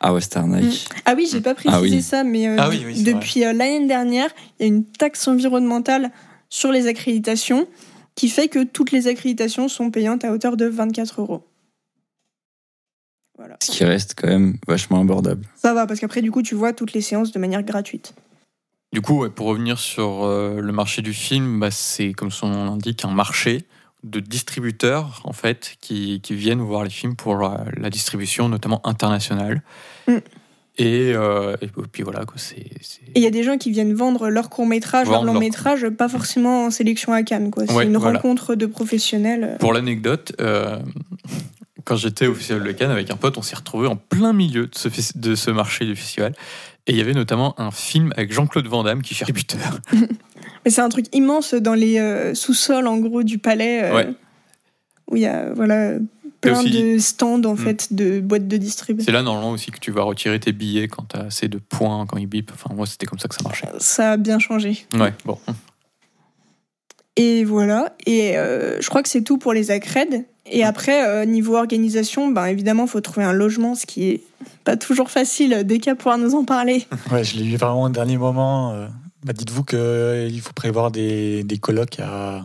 [0.00, 0.64] Ah ouais, c'était arnaque.
[0.64, 0.70] Mm.
[1.06, 2.02] Ah oui, j'ai pas précisé Ah oui.
[2.02, 4.28] ça, mais euh, Ah oui, oui, c'est depuis euh, l'année dernière,
[4.60, 6.10] il y a une taxe environnementale
[6.50, 7.66] sur les accréditations
[8.14, 11.42] qui fait que toutes les accréditations sont payantes à hauteur de 24 euros.
[13.38, 13.56] Voilà.
[13.62, 15.46] Ce qui reste quand même vachement abordable.
[15.56, 18.12] Ça va, parce qu'après, du coup, tu vois toutes les séances de manière gratuite.
[18.92, 22.48] Du coup, ouais, pour revenir sur euh, le marché du film, bah, c'est comme son
[22.48, 23.64] nom l'indique un marché
[24.04, 28.80] de distributeurs en fait qui, qui viennent voir les films pour la, la distribution, notamment
[28.86, 29.62] internationale.
[30.06, 30.12] Mm.
[30.80, 32.56] Et, euh, et puis voilà, quoi, c'est.
[32.56, 32.70] Et
[33.16, 36.08] il y a des gens qui viennent vendre leur court-métrage, leur Vendre leur- long-métrage, pas
[36.08, 37.50] forcément en sélection à Cannes.
[37.50, 37.64] quoi.
[37.66, 38.18] C'est Ouais, une voilà.
[38.18, 39.56] rencontre de professionnels.
[39.58, 40.78] Pour l'anecdote, euh,
[41.88, 44.66] quand j'étais au Festival de Cannes avec un pote, on s'est retrouvé en plein milieu
[44.66, 46.34] de ce, fes- de ce marché du festival.
[46.86, 49.80] Et il y avait notamment un film avec Jean-Claude Van Damme qui cherche buteur.
[50.64, 53.84] Mais c'est un truc immense dans les euh, sous-sols, en gros, du palais.
[53.84, 54.08] euh, Ouais.
[55.10, 55.92] Où il y a voilà,
[56.42, 57.58] plein aussi- de stands, en Mm.
[57.58, 59.00] fait, de boîtes de distrib.
[59.00, 61.56] C'est là normalement aussi que tu vas retirer tes billets quand tu as assez de
[61.58, 62.52] points, quand ils bipent.
[62.52, 63.66] Enfin, moi, c'était comme ça que ça marchait.
[63.78, 64.86] Ça a bien changé.
[64.94, 65.38] Ouais, bon.
[67.16, 67.94] Et voilà.
[68.06, 70.24] Et euh, je crois que c'est tout pour les accrèdes.
[70.50, 74.22] Et après, euh, niveau organisation, ben, évidemment, il faut trouver un logement, ce qui est
[74.64, 75.62] pas toujours facile.
[75.64, 76.86] Des cas pourra nous en parler.
[77.12, 78.72] Ouais, je l'ai eu vraiment au dernier moment.
[78.72, 78.86] euh,
[79.24, 82.44] bah, Dites-vous qu'il faut prévoir des, des colloques à,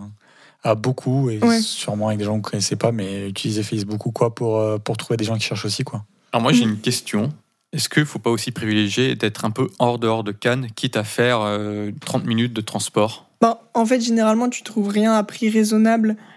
[0.64, 1.60] à beaucoup et Ouais.
[1.62, 4.58] sûrement avec des gens que vous ne connaissez pas, mais utilisez Facebook ou quoi pour,
[4.60, 5.84] euh, pour trouver des gens qui cherchent aussi.
[5.84, 6.04] quoi.
[6.32, 6.70] Alors moi, j'ai Mm.
[6.70, 7.30] une question.
[7.74, 10.96] Est-ce qu'il ne faut pas aussi privilégier d'être un peu hors dehors de Cannes, quitte
[10.96, 13.28] à faire euh, 30 minutes de transport?
[13.42, 16.33] Bon, en fait, généralement, tu trouves rien à prix raisonnable euh,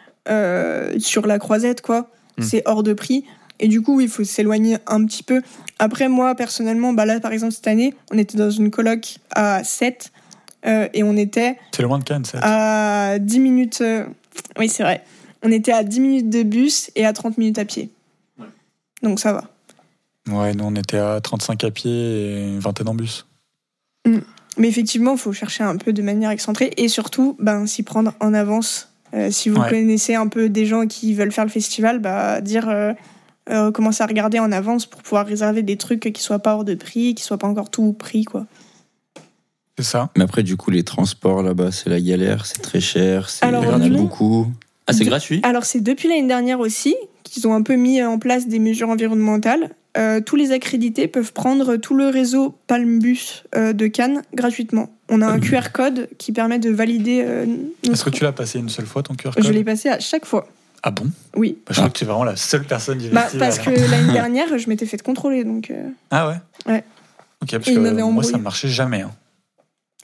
[0.99, 2.11] sur la croisette, quoi.
[2.39, 2.43] Hmm.
[2.43, 3.25] C'est hors de prix.
[3.59, 5.41] Et du coup, il faut s'éloigner un petit peu.
[5.79, 9.65] Après, moi, personnellement, bah là, par exemple, cette année, on était dans une coloc à
[9.65, 10.13] 7
[10.67, 12.39] euh, et on était C'est loin de Cannes, ça.
[12.43, 13.81] à 10 minutes.
[13.81, 14.05] euh,
[14.59, 15.03] Oui, c'est vrai.
[15.43, 17.91] On était à 10 minutes de bus et à 30 minutes à pied.
[19.03, 19.45] Donc ça va.
[20.29, 23.27] Ouais, nous on était à 35 à pied et une vingtaine en bus.
[24.59, 28.13] Mais effectivement, il faut chercher un peu de manière excentrée et surtout ben, s'y prendre
[28.21, 28.89] en avance.
[29.17, 29.71] Euh, si vous Ouais.
[29.71, 32.93] connaissez un peu des gens qui veulent faire le festival, bah, dire euh,
[33.51, 36.65] euh, commencer à regarder en avance pour pouvoir réserver des trucs qui soient pas hors
[36.65, 38.25] de prix, qui soient pas encore tout pris.
[38.25, 38.47] Quoi.
[39.79, 40.11] C'est ça.
[40.17, 43.63] Mais après, du coup, les transports là-bas, c'est la galère, c'est très cher, c'est Alors,
[43.65, 44.03] il y en a non.
[44.03, 44.47] beaucoup.
[44.87, 45.41] Ah, c'est De- gratuit?
[45.43, 46.95] Alors c'est depuis l'année dernière aussi
[47.25, 49.71] qu'ils ont un peu mis en place des mesures environnementales.
[49.97, 54.91] Euh, tous les accrédités peuvent prendre tout le réseau Palmbus euh, de Cannes gratuitement.
[55.09, 57.23] On a un QR code qui permet de valider.
[57.25, 57.47] euh,
[57.91, 59.99] Est-ce que tu l'as passé une seule fois ton QR code Je l'ai passé à
[59.99, 60.49] chaque fois.
[60.83, 61.07] Ah bon?
[61.35, 61.57] Oui.
[61.67, 64.13] Bah, Je crois que tu es vraiment la seule personne du Bah, parce que l'année
[64.13, 65.71] dernière, je m'étais fait contrôler, donc.
[65.71, 66.37] euh, Ah ouais?
[66.73, 66.85] Ouais.
[67.43, 68.31] Ok, parce Et que moi, embrouillé.
[68.33, 69.01] ça marchait jamais.
[69.03, 69.13] hein.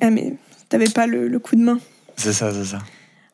[0.01, 0.35] Ah, mais
[0.71, 1.79] t'avais pas le, le coup de main.
[2.17, 2.79] C'est ça, c'est ça.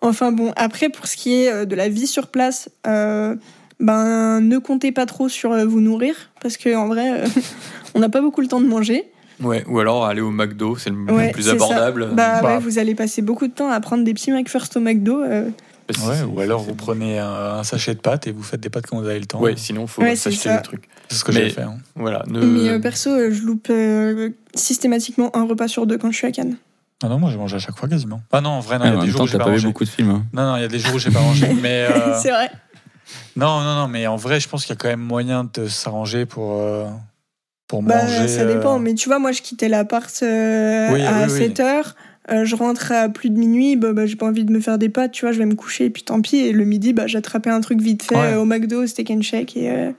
[0.00, 3.34] Enfin bon, après, pour ce qui est de la vie sur place, euh,
[3.80, 7.26] ben, ne comptez pas trop sur euh, vous nourrir, parce qu'en vrai, euh,
[7.94, 9.04] on n'a pas beaucoup le temps de manger.
[9.40, 12.08] Ouais, ou alors aller au McDo, c'est le Ouais, le plus abordable.
[12.12, 12.48] Bah, Bah.
[12.54, 15.22] ouais, vous allez passer beaucoup de temps à prendre des petits McFirst au McDo.
[15.22, 15.48] euh.
[15.86, 18.68] Que Ouais, ou alors vous prenez un, un sachet de pâtes et vous faites des
[18.68, 19.40] pâtes quand vous avez le temps.
[19.40, 20.86] Ouais, sinon faut Ouais, s'acheter des trucs.
[21.08, 21.62] C'est ce que j'ai fait.
[21.62, 21.76] hein.
[21.96, 22.24] Voilà.
[22.26, 22.40] Ne...
[22.44, 26.26] Mais euh, perso, euh, je loupe euh, systématiquement un repas sur deux quand je suis
[26.26, 26.56] à Cannes.
[27.02, 28.20] Ah non, moi je mange à chaque fois quasiment.
[28.32, 29.66] Ah non, en vrai, il y en a des jours temps, où j'ai pas mangé.
[29.68, 30.10] beaucoup de films.
[30.10, 30.24] hein.
[30.34, 31.48] Non, non, il y a des jours où j'ai pas mangé.
[31.62, 32.50] Mais euh, C'est vrai.
[33.38, 35.66] Non, non, non, mais en vrai, je pense qu'il y a quand même moyen de
[35.68, 36.86] s'arranger pour, euh,
[37.66, 38.28] pour Bah, manger.
[38.28, 38.76] ça dépend.
[38.76, 41.38] euh, Mais tu vois, moi, je quittais l'appart euh, Oui, à oui, oui.
[41.38, 41.94] 7 heures.
[42.30, 44.76] euh, je rentre à plus de minuit, bah, bah, j'ai pas envie de me faire
[44.76, 46.36] des pâtes, tu vois, je vais me coucher et puis tant pis.
[46.36, 48.32] Et le midi, bah, j'attrapais un truc vite fait Ouais.
[48.34, 49.92] euh, au McDo, steak and shake et, euh,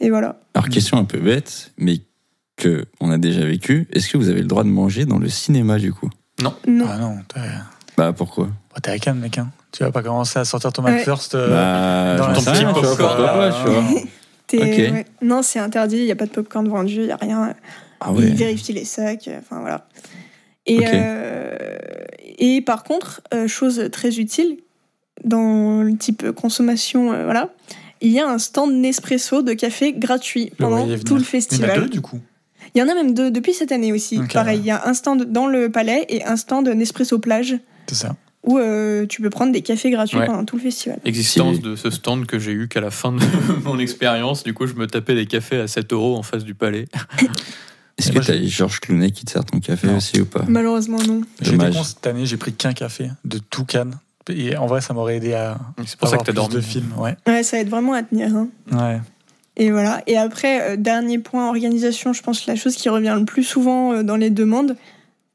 [0.00, 0.40] et voilà.
[0.54, 2.00] Alors, question un peu bête, mais
[2.56, 3.86] que on a déjà vécu.
[3.92, 6.10] Est-ce que vous avez le droit de manger dans le cinéma du coup?
[6.42, 6.54] Non.
[6.88, 7.18] Ah non,
[7.96, 8.46] Bah pourquoi?
[8.74, 9.38] Bah, t'es à Cannes, mec.
[9.38, 9.50] Hein.
[9.72, 10.92] Tu vas pas commencer à sortir ton Ouais.
[10.98, 11.34] McFirst.
[11.34, 13.84] euh, Bah, dans ton petit popcorn, pourquoi pas, tu vois.
[14.46, 14.92] T'es- Ok.
[14.94, 15.06] ouais.
[15.22, 17.54] Non, c'est interdit, il n'y a pas de popcorn vendu, il n'y a rien.
[18.00, 18.26] Ah Ils ouais.
[18.30, 19.86] vérifient les sacs, euh, enfin voilà.
[20.66, 21.56] Et, euh,
[22.38, 24.58] et par contre, euh, chose très utile,
[25.24, 27.48] dans le type consommation, euh, voilà,
[28.00, 31.16] il y a un stand Nespresso de café gratuit pendant tout le Il y en
[31.16, 31.80] a festival.
[31.82, 32.20] deux, du coup.
[32.74, 34.20] Il y en a même deux depuis cette année aussi.
[34.32, 34.62] Pareil, ouais.
[34.62, 38.16] il y a un stand dans le palais et un stand Nespresso plage C'est ça.
[38.44, 40.26] Où euh, tu peux prendre des cafés gratuits Ouais.
[40.26, 40.98] pendant tout le festival.
[41.04, 43.20] Existence de ce stand que j'ai eu qu'à la fin de
[43.64, 44.42] mon expérience.
[44.44, 46.86] Du coup, je me tapais des cafés à 7 euros en face du palais.
[47.98, 49.98] Est-ce que moi, t'as Georges Clooney qui te sert ton café Non.
[49.98, 50.44] aussi ou pas?
[50.48, 51.20] Malheureusement, non.
[51.42, 51.74] Dommage.
[51.74, 53.98] con cette année, j'ai pris qu'un café de tout Cannes.
[54.28, 56.54] Et en vrai, ça m'aurait aidé à C'est pour ça que avoir t'as plus dormi.
[56.54, 56.92] de films.
[56.96, 57.16] Ouais.
[57.26, 58.34] Ouais, ça aide vraiment à tenir.
[58.34, 58.48] hein.
[58.72, 59.00] ouais.
[59.56, 60.02] Et voilà.
[60.06, 63.92] Et après, euh, dernier point organisation, je pense la chose qui revient le plus souvent
[63.92, 64.76] euh, dans les demandes,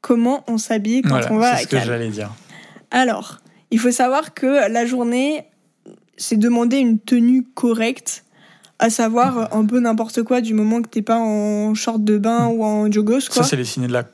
[0.00, 1.84] comment on s'habille quand Voilà, on va c'est à ce que Cannes.
[1.86, 2.30] j'allais dire.
[2.90, 3.38] Alors,
[3.70, 5.44] il faut savoir que la journée,
[6.16, 8.24] c'est demander une tenue correcte,
[8.78, 12.46] à savoir un peu n'importe quoi du moment que t'es pas en short de bain
[12.46, 13.42] ou en joggos, Ça, quoi.
[13.44, 14.04] c'est les ciné de la...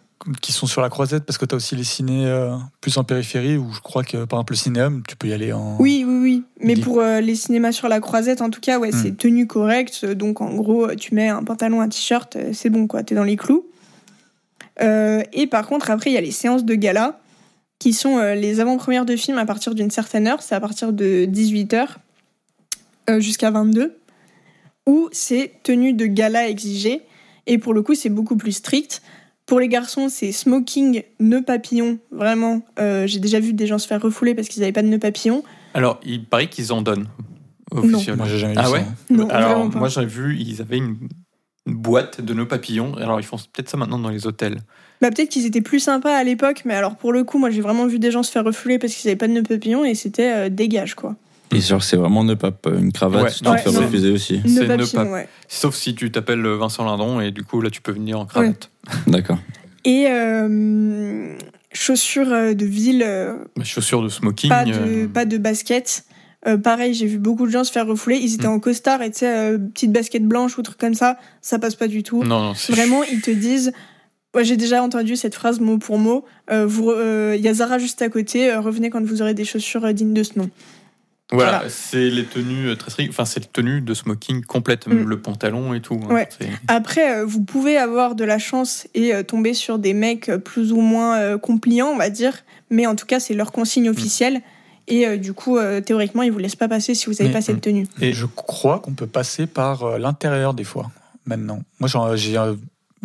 [0.40, 3.04] qui sont sur la croisette parce que tu as aussi les ciné euh, plus en
[3.04, 5.76] périphérie où je crois que par exemple le cinéum, tu peux y aller en.
[5.78, 6.42] Oui, oui, oui.
[6.60, 9.00] Mais pour euh, les cinémas sur la croisette, en tout cas, ouais, Hmm.
[9.02, 10.06] c'est tenue correcte.
[10.06, 13.02] Donc, en gros, tu mets un pantalon, un t-shirt, euh, c'est bon, quoi.
[13.02, 13.66] T'es dans les clous.
[14.80, 17.20] Euh, et par contre, après, il y a les séances de gala
[17.84, 20.40] qui sont euh, les avant-premières de films à partir d'une certaine heure.
[20.40, 21.86] C'est à partir de 18h
[23.18, 23.94] jusqu'à 22
[24.86, 27.02] où c'est tenue de gala exigée.
[27.46, 29.02] Et pour le coup, c'est beaucoup plus strict.
[29.44, 31.98] Pour les garçons, c'est smoking, nœud papillon.
[32.10, 34.88] Vraiment, euh, j'ai déjà vu des gens se faire refouler parce qu'ils n'avaient pas de
[34.88, 35.44] nœud papillon.
[35.74, 37.08] Alors, il paraît qu'ils en donnent.
[37.70, 38.24] Officiellement.
[38.24, 38.70] Moi, j'ai jamais vu Ah ça.
[38.72, 40.96] ouais Non, Alors, moi, j'ai vu, ils avaient une
[41.66, 42.94] boîte de nos papillons.
[42.96, 44.58] Alors, ils font peut-être ça maintenant dans les hôtels.
[45.00, 47.60] Bah, peut-être qu'ils étaient plus sympas à l'époque, mais alors pour le coup, moi j'ai
[47.60, 49.94] vraiment vu des gens se faire refouler parce qu'ils n'avaient pas de nœud papillon et
[49.94, 51.16] c'était euh, dégage quoi.
[51.52, 54.40] Et genre, c'est vraiment ne pas une cravate, Ouais, tu non, te fais refuser aussi.
[54.46, 55.28] C'est papillon, pap- ouais.
[55.48, 58.70] Sauf si tu t'appelles Vincent Lindon et du coup, là, tu peux venir en cravate.
[59.06, 59.38] D'accord.
[59.84, 61.36] Et euh,
[61.72, 63.06] chaussures euh, de ville,
[63.58, 64.48] Mes chaussures de smoking.
[64.48, 66.04] pas, de, euh, pas de basket.
[66.46, 68.16] Euh, pareil, j'ai vu beaucoup de gens se faire refouler.
[68.18, 68.52] Ils étaient Mm.
[68.52, 71.74] en costard et tu sais, euh, petite basket blanche ou truc comme ça, ça passe
[71.74, 72.22] pas du tout.
[72.22, 73.72] Non, non, c'est Vraiment, ils te disent.
[74.34, 76.24] Ouais, j'ai déjà entendu cette phrase mot pour mot.
[76.50, 76.90] Euh, vous,
[77.34, 78.54] Il y a Zara juste à côté.
[78.56, 80.50] revenez quand vous aurez des chaussures dignes de ce nom.
[81.32, 81.70] Voilà, Voilà.
[81.70, 83.10] c'est les tenues très strictes.
[83.10, 85.08] Enfin, c'est les tenues de smoking complètes, même Mm.
[85.08, 85.98] le pantalon et tout.
[86.10, 86.12] hein.
[86.14, 86.28] Ouais.
[86.68, 91.38] Après, vous pouvez avoir de la chance et tomber sur des mecs plus ou moins
[91.38, 92.34] compliants, on va dire.
[92.70, 94.42] Mais en tout cas, c'est leur consigne officielle.
[94.86, 97.40] Et euh, du coup, euh, théoriquement, ils vous laissent pas passer si vous n'avez pas
[97.40, 97.86] cette tenue.
[98.00, 100.90] Et je crois qu'on peut passer par euh, l'intérieur des fois,
[101.26, 101.62] maintenant.
[101.80, 102.36] Moi, j'ai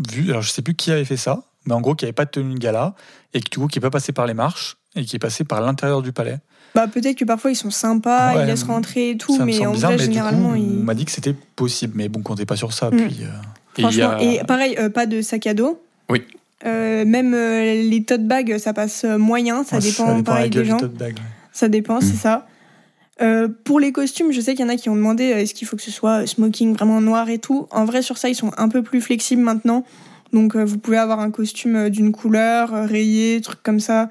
[0.09, 2.25] vu, alors je sais plus qui avait fait ça, mais en gros, qui avait pas
[2.25, 2.95] de tenue de gala
[3.33, 5.43] et qui, du coup, qui est pas passé par les marches et qui est passé
[5.43, 6.39] par l'intérieur du palais.
[6.75, 9.65] Bah, peut-être que parfois ils sont sympas, Ouais, ils laissent rentrer et tout, ça mais
[9.65, 10.83] en vrai, généralement, coup, on ils.
[10.83, 12.91] m'a dit que c'était possible, mais bon, comptez pas sur ça.
[12.91, 12.97] Mm.
[12.97, 15.81] Puis, euh, Et a- pareil, euh, pas de sac à dos.
[16.09, 16.23] Oui.
[16.65, 20.77] Euh, même les tote bags, ça passe moyen, ça ouais, dépend, pareil des du gens.
[20.77, 21.38] tote bag, ouais.
[21.51, 22.01] Ça dépend, Mm.
[22.01, 22.47] c'est ça.
[23.21, 25.53] Euh, pour les costumes, je sais qu'il y en a qui ont demandé euh, est-ce
[25.53, 27.67] qu'il faut que ce soit euh, smoking vraiment noir et tout.
[27.71, 29.83] En vrai, sur ça, ils sont un peu plus flexibles maintenant.
[30.31, 34.09] Donc, euh, vous pouvez avoir un costume euh, d'une couleur, euh, rayé, truc comme ça.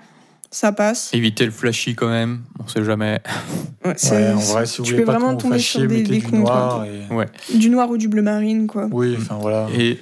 [0.50, 1.10] Ça passe.
[1.14, 3.20] Éviter le flashy quand même, on sait jamais.
[3.84, 6.02] Ouais, Ouais, en vrai, si vous tu voulez peux pas vraiment tomber fasse sur des-
[6.02, 6.84] des du noir.
[6.84, 7.14] Et...
[7.14, 7.26] Ouais.
[7.54, 8.88] Du noir ou du bleu marine, quoi.
[8.90, 9.68] Oui, enfin voilà.
[9.78, 9.98] Et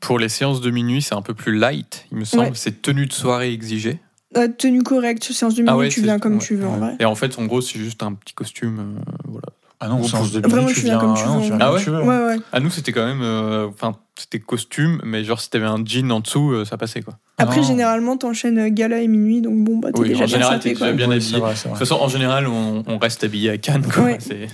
[0.00, 2.44] pour les séances de minuit, c'est un peu plus light, il me semble.
[2.44, 2.50] Ouais.
[2.54, 3.98] C'est tenue de soirée exigée.
[4.36, 6.38] Euh, tenue correcte, séance de minuit, Ah ouais, tu c'est- viens comme ouais.
[6.44, 6.96] tu veux en vrai.
[7.00, 8.78] Et en fait, en gros, c'est juste un petit costume.
[8.80, 9.46] euh, voilà.
[9.80, 11.58] Ah non, séance de Vraiment, minuit, tu tu viens comme tu veux.
[11.60, 12.00] Ah ouais tu veux.
[12.02, 12.36] Ouais, ouais.
[12.52, 13.20] À nous, c'était quand même.
[13.22, 17.02] euh, Enfin, c'était costume, mais genre, si t'avais un jean en dessous, euh, ça passait
[17.02, 17.18] quoi.
[17.38, 17.62] Après, Non.
[17.66, 20.70] généralement, t'enchaînes gala et minuit, donc bon, bah, t'es Oui, déjà en bien général, sapé,
[20.72, 20.86] t'es quoi.
[20.92, 21.38] déjà bien Oui, habillé.
[21.40, 23.86] vrai, De toute façon, en général, on, on reste habillé à Cannes.
[23.92, 24.04] Quoi.
[24.04, 24.16] Ouais.
[24.20, 24.48] C'est-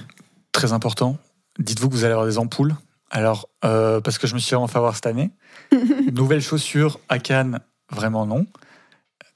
[0.52, 1.16] Très important.
[1.58, 2.74] Dites-vous que vous allez avoir des ampoules.
[3.10, 5.30] Alors, euh, parce que je me suis vraiment fait avoir cette année.
[6.12, 7.60] Nouvelles chaussures à Cannes,
[7.92, 8.46] vraiment non.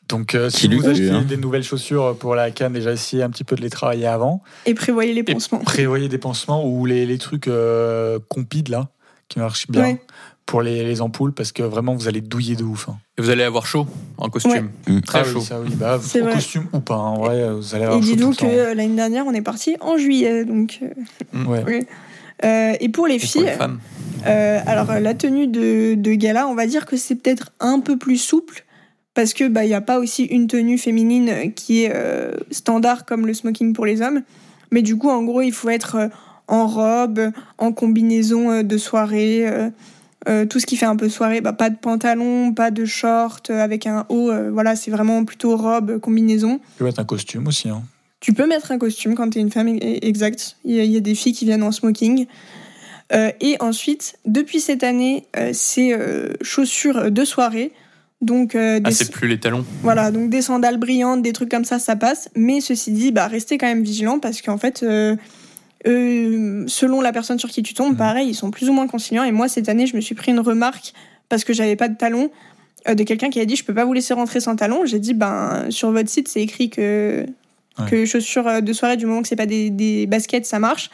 [0.09, 1.25] Donc, euh, si vous achetez hein.
[1.27, 4.43] des nouvelles chaussures pour la Cannes, déjà essayez un petit peu de les travailler avant.
[4.67, 5.61] Et prévoyez les Et pansements.
[5.61, 8.89] prévoyez des pansements ou les, les trucs euh, compides là,
[9.29, 10.01] qui marchent bien Ouais.
[10.45, 12.89] pour les, les ampoules, parce que vraiment vous allez douiller de ouf.
[12.91, 12.99] hein.
[13.17, 13.87] Et vous allez avoir chaud
[14.19, 14.71] en costume.
[14.87, 15.01] Mm.
[15.01, 15.39] Très Ah chaud.
[15.39, 16.35] oui, ça oui, bah, C'est en vrai.
[16.35, 18.97] costume ou pas, en vrai, vous allez avoir Et chaud dis-nous tout que euh, l'année
[18.97, 20.81] dernière, on est parti en juillet, donc.
[20.83, 21.65] euh, Ouais.
[21.67, 21.87] oui.
[22.45, 23.79] Euh, et pour les Et pour filles, les femmes.
[24.27, 27.97] euh, alors la tenue de, de gala, on va dire que c'est peut-être un peu
[27.97, 28.65] plus souple
[29.15, 32.33] parce que bah il y a pas aussi une tenue féminine euh, qui est euh,
[32.51, 34.23] standard comme le smoking pour les hommes,
[34.71, 36.09] mais du coup en gros il faut être euh,
[36.49, 39.47] en robe, en combinaison de soirée,
[40.29, 43.49] euh, tout ce qui fait un peu soirée, bah, pas de pantalon, pas de short
[43.51, 46.59] avec un haut, euh, voilà c'est vraiment plutôt robe combinaison.
[46.59, 47.69] Tu peux mettre un costume aussi.
[47.71, 47.83] Hein.
[48.21, 50.57] Tu peux mettre un costume quand tu es une femme, e- exact.
[50.65, 52.27] Il y, y a des filles qui viennent en smoking.
[53.13, 55.97] Et ensuite, depuis cette année, c'est
[56.41, 57.71] chaussures de soirée.
[58.21, 59.65] Donc, euh, Ah, des, c'est plus les talons.
[59.83, 62.29] voilà, donc des sandales brillantes, des trucs comme ça, ça passe.
[62.37, 65.15] Mais ceci dit, bah, restez quand même vigilant parce qu'en fait, euh,
[65.87, 67.99] euh, selon la personne sur qui tu tombes, Mhm.
[67.99, 69.25] pareil, ils sont plus ou moins conciliants.
[69.25, 70.95] Et moi, cette année, je me suis pris une remarque
[71.29, 72.31] parce que j'avais pas de talons
[72.89, 74.85] euh, de quelqu'un qui a dit je peux pas vous laisser rentrer sans talons.
[74.85, 77.25] J'ai dit ben sur votre site c'est écrit que
[77.79, 77.91] Ouais.
[77.91, 80.91] que chaussures de soirée du moment que c'est pas des, des baskets ça marche.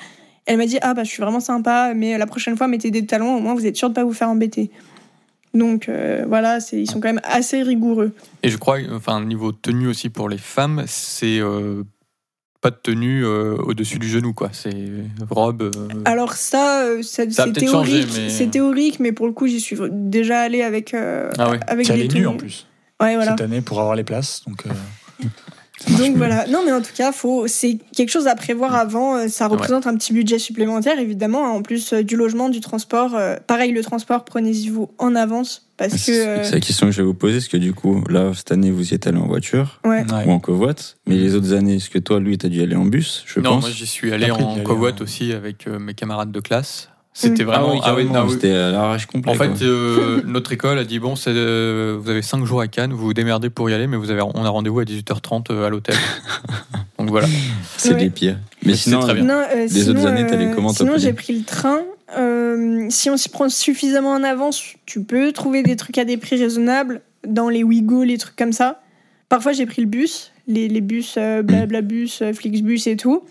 [0.46, 3.04] Elle m'a dit ah bah je suis vraiment sympa mais la prochaine fois mettez des
[3.04, 4.70] talons au moins vous êtes sûr de pas vous faire embêter.
[5.54, 8.12] Donc euh, voilà c'est ils sont quand même assez rigoureux.
[8.42, 11.82] Et je crois, enfin, niveau tenue aussi pour les femmes, c'est euh,
[12.60, 14.50] pas de tenue euh, au-dessus du genou, quoi.
[14.52, 14.70] C'est
[15.30, 15.62] robe.
[15.62, 15.70] euh,
[16.04, 19.26] Alors ça, euh, ça- Ça a c'est peut-être changé, théorique, mais- c'est théorique, mais pour
[19.26, 21.58] le coup, j'y suis déjà allée avec euh, Ah ouais.
[21.66, 22.20] avec des est tenues.
[22.20, 22.66] nu en plus
[23.00, 23.30] Ouais, voilà.
[23.32, 24.42] cette année pour avoir les places.
[24.46, 24.70] Donc, euh,
[25.88, 26.16] Donc mieux.
[26.16, 26.46] voilà.
[26.48, 29.16] Non, mais en tout cas, faut c'est quelque chose à prévoir avant.
[29.16, 31.46] euh, Ça représente un petit budget supplémentaire, évidemment.
[31.46, 33.14] hein, En plus euh, du logement, du transport.
[33.14, 37.06] euh, pareil, le transport, prenez-y-vous en avance parce que C'est la question que je vais
[37.06, 39.80] vous poser, parce que du coup, là, cette année, vous y êtes allé en voiture
[39.86, 40.04] ouais.
[40.12, 40.24] Ouais.
[40.26, 42.84] ou en covoite, mais les autres années, est-ce que toi, lui, t'as dû aller en
[42.84, 45.78] bus, je Non, pense moi j'y suis allé Après, en covoite en- aussi avec euh,
[45.78, 46.89] mes camarades de classe.
[47.12, 47.46] C'était Mm.
[47.46, 47.80] vraiment.
[47.82, 48.30] Ah oui, ah oui.
[48.32, 49.32] c'était à l'arrache complet.
[49.32, 52.92] En fait, euh, notre école a dit bon, euh, vous avez 5 jours à Cannes,
[52.92, 55.68] vous vous démerdez pour y aller, mais vous avez, on a rendez-vous à 18h30 à
[55.68, 55.96] l'hôtel.
[56.98, 57.26] Donc voilà.
[57.76, 58.00] c'est Ouais.
[58.00, 58.38] les pires.
[58.64, 59.24] Mais sinon, très bien.
[59.24, 61.80] Non, euh, Les sinon, autres années, t'allais euh, comment, Sinon, j'ai pris le train.
[62.16, 66.16] Euh, si on s'y prend suffisamment en avance, tu peux trouver des trucs à des
[66.16, 68.80] prix raisonnables dans les Wigo, les trucs comme ça.
[69.28, 73.22] Parfois, j'ai pris le bus, les, les bus, euh, Blablabus, euh, Flixbus et tout.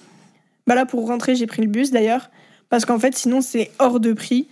[0.67, 2.29] Bah là, pour rentrer, j'ai pris le bus d'ailleurs.
[2.69, 4.47] Parce qu'en fait, sinon, c'est hors de prix.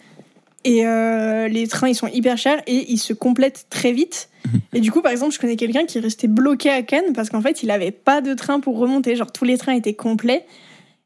[0.64, 4.30] Et euh, les trains, ils sont hyper chers et ils se complètent très vite.
[4.74, 7.30] Et du coup, par exemple, je connais quelqu'un qui est resté bloqué à Cannes parce
[7.30, 9.16] qu'en fait, il avait pas de train pour remonter.
[9.16, 10.46] Genre, tous les trains étaient complets.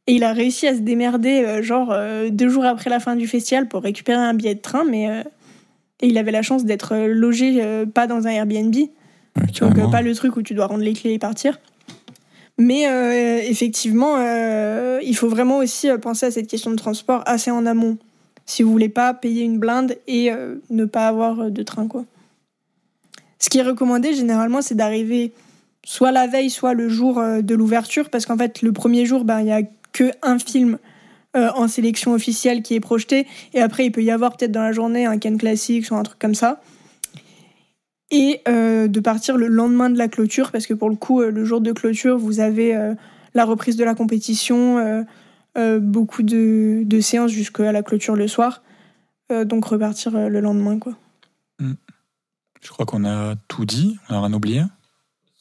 [0.08, 3.16] Et il a réussi à se démerder, euh, genre, euh, deux jours après la fin
[3.16, 4.84] du festival pour récupérer un billet de train.
[4.84, 5.08] Mais
[6.04, 7.64] et il avait la chance d'être logé
[7.94, 8.76] pas dans un Airbnb.
[8.76, 8.90] ouais,
[9.60, 11.60] Donc, pas le truc où tu dois rendre les clés et partir.
[12.64, 17.24] Mais euh, effectivement, euh, il faut vraiment aussi euh, penser à cette question de transport
[17.26, 17.98] assez en amont.
[18.46, 20.30] Si vous voulez pas payer une blinde et
[20.70, 22.06] ne pas avoir de train, quoi.
[23.40, 25.32] Ce qui est recommandé généralement, c'est d'arriver
[25.86, 29.40] soit la veille, soit le jour de l'ouverture, parce qu'en fait, le premier jour, ben,
[29.40, 29.62] il y a
[29.94, 30.80] que un film
[31.34, 34.74] en sélection officielle qui est projeté, et après, il peut y avoir peut-être dans la
[34.74, 36.62] journée un Ken Classics ou un truc comme ça
[38.12, 41.32] et euh, de partir le lendemain de la clôture, parce que pour le coup, euh,
[41.32, 42.94] le jour de clôture, vous avez euh,
[43.34, 45.02] la reprise de la compétition, euh,
[45.58, 48.62] euh, beaucoup de, de séances jusqu'à la clôture le soir.
[49.32, 50.94] Euh, donc repartir euh, le lendemain, quoi.
[51.60, 54.64] Je crois qu'on a tout dit, on n'a rien oublié.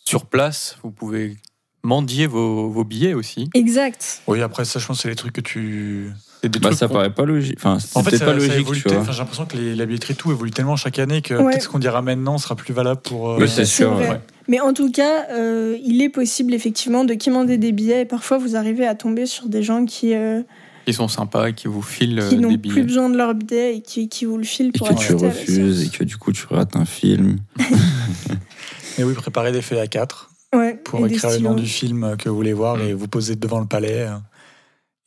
[0.05, 1.37] Sur place, vous pouvez
[1.83, 3.49] mendier vos, vos billets aussi.
[3.55, 4.23] Exact.
[4.27, 6.11] Oui, après ça, je pense que c'est les trucs que tu.
[6.43, 7.57] Des Bah, trucs ça paraît pas logique.
[7.59, 10.31] Enfin, En fait, ça, pas ça logique, enfin, j'ai l'impression que les- la billetterie tout
[10.33, 11.51] évolue tellement chaque année que Ouais.
[11.53, 13.31] peut-être ce qu'on dira maintenant sera plus valable pour.
[13.33, 13.95] euh, c'est sûr.
[13.97, 14.21] ouais.
[14.49, 18.01] Mais en tout cas, euh, il est possible effectivement de quémander des billets.
[18.03, 20.41] Et parfois, vous arrivez à tomber sur des gens qui, euh,
[20.87, 22.83] qui sont sympas et qui vous filent qui euh, n'ont des plus billets.
[22.85, 25.85] besoin de leur billet et qui, qui vous le filent Et pour que tu refuses,
[25.85, 27.37] et que du coup, tu rates un film.
[28.99, 31.67] Mais oui, préparer des feuilles à 4 Ouais, pour et des écrire le nom du
[31.67, 32.81] film que vous voulez voir Mm.
[32.81, 34.09] et vous poser devant le palais.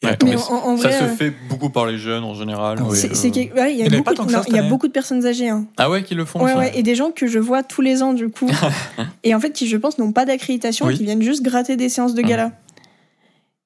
[0.03, 2.79] Ouais, Mais en, ça se euh, fait beaucoup par les jeunes en général.
[2.81, 2.97] Oui.
[2.97, 5.49] c'est- Euh, ouais, il y a beaucoup de- ça y a beaucoup personnes âgées.
[5.49, 5.65] hein.
[5.77, 7.81] Ah ouais, qui le font Ouais, ça ouais, et des gens que je vois tous
[7.81, 8.47] les ans du coup,
[9.23, 10.93] et en fait qui je pense n'ont pas d'accréditation, Oui.
[10.93, 12.51] et qui viennent juste gratter des séances de gala.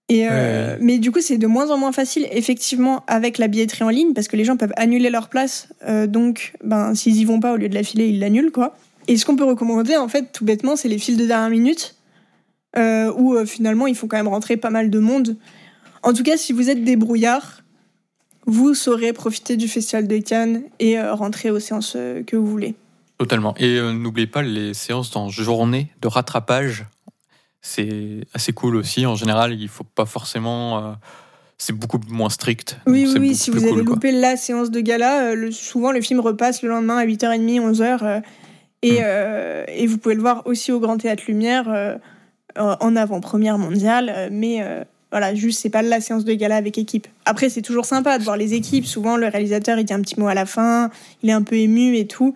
[0.09, 0.77] Et euh, Ouais.
[0.81, 4.13] Mais du coup, c'est de moins en moins facile, effectivement, avec la billetterie en ligne,
[4.13, 5.67] parce que les gens peuvent annuler leur place.
[5.87, 8.73] euh, donc, ben, s'ils y vont pas, au lieu de la filer, ils l'annulent, quoi.
[9.09, 11.95] Et ce qu'on peut recommander, en fait, tout bêtement, c'est les files de dernière minute,
[12.77, 15.35] euh, où euh, finalement, il faut quand même rentrer pas mal de monde.
[16.07, 17.63] En tout cas, si vous êtes débrouillard,
[18.45, 22.47] vous saurez profiter du Festival de Cannes et euh, rentrer aux séances euh, que vous
[22.47, 22.75] voulez.
[23.17, 23.53] Totalement.
[23.57, 26.85] Et euh, n'oubliez pas les séances en journée de rattrapage.
[27.61, 29.05] C'est assez cool aussi.
[29.05, 30.77] En général, il faut pas forcément.
[30.79, 30.91] euh,
[31.57, 32.77] c'est beaucoup moins strict.
[32.85, 33.95] Oui, oui, oui, si vous avez quoi.
[33.95, 37.59] loupé la séance de gala, euh, le- souvent le film repasse le lendemain à 8h30,
[37.59, 37.99] 11h.
[38.03, 38.21] euh,
[38.83, 39.65] et, Mm.
[39.81, 41.97] et vous pouvez le voir aussi au Grand Théâtre Lumière
[42.55, 44.29] en avant-première mondiale.
[44.31, 44.63] mais
[45.11, 47.07] voilà, juste, c'est pas la séance de gala avec équipe.
[47.25, 48.85] Après, c'est toujours sympa de voir les équipes.
[48.85, 50.89] Souvent, le réalisateur, il dit un petit mot à la fin,
[51.23, 52.35] il est un peu ému et tout.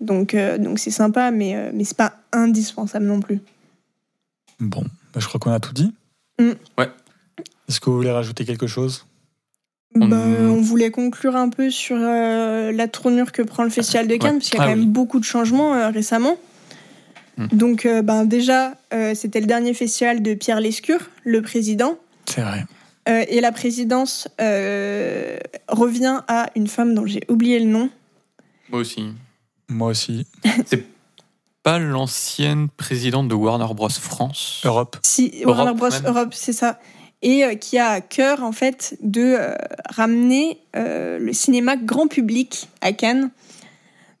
[0.00, 3.40] Donc, euh, donc c'est sympa, mais, euh, mais c'est pas indispensable non plus.
[4.60, 5.92] Bon, bah, je crois qu'on a tout dit.
[6.40, 6.50] Mm.
[6.78, 6.88] Ouais.
[7.68, 9.04] Est-ce que vous voulez rajouter quelque chose?
[9.96, 14.06] On- Ben, on voulait conclure un peu sur euh, la tournure que prend le Festival
[14.06, 14.38] de Cannes, Ouais.
[14.38, 14.80] parce qu'il y a Ah quand oui.
[14.80, 16.36] même beaucoup de changements euh, récemment.
[17.38, 17.46] Hmm.
[17.52, 21.96] Donc, euh, ben, déjà, euh, c'était le dernier festival de Pierre Lescure, le président.
[22.26, 22.64] C'est vrai.
[23.08, 25.38] Euh, et la présidence euh,
[25.68, 27.88] revient à une femme dont j'ai oublié le nom.
[28.70, 29.06] Moi aussi.
[29.68, 30.26] Moi aussi.
[31.62, 33.88] Pas l'ancienne présidente de Warner Bros.
[33.88, 34.60] France.
[34.64, 34.98] Europe.
[35.02, 35.90] Si, Europe, Warner Bros.
[35.90, 36.06] même.
[36.06, 36.78] Europe, c'est ça.
[37.22, 39.54] Et euh, qui a à cœur, en fait, de euh,
[39.88, 43.30] ramener euh, le cinéma grand public à Cannes.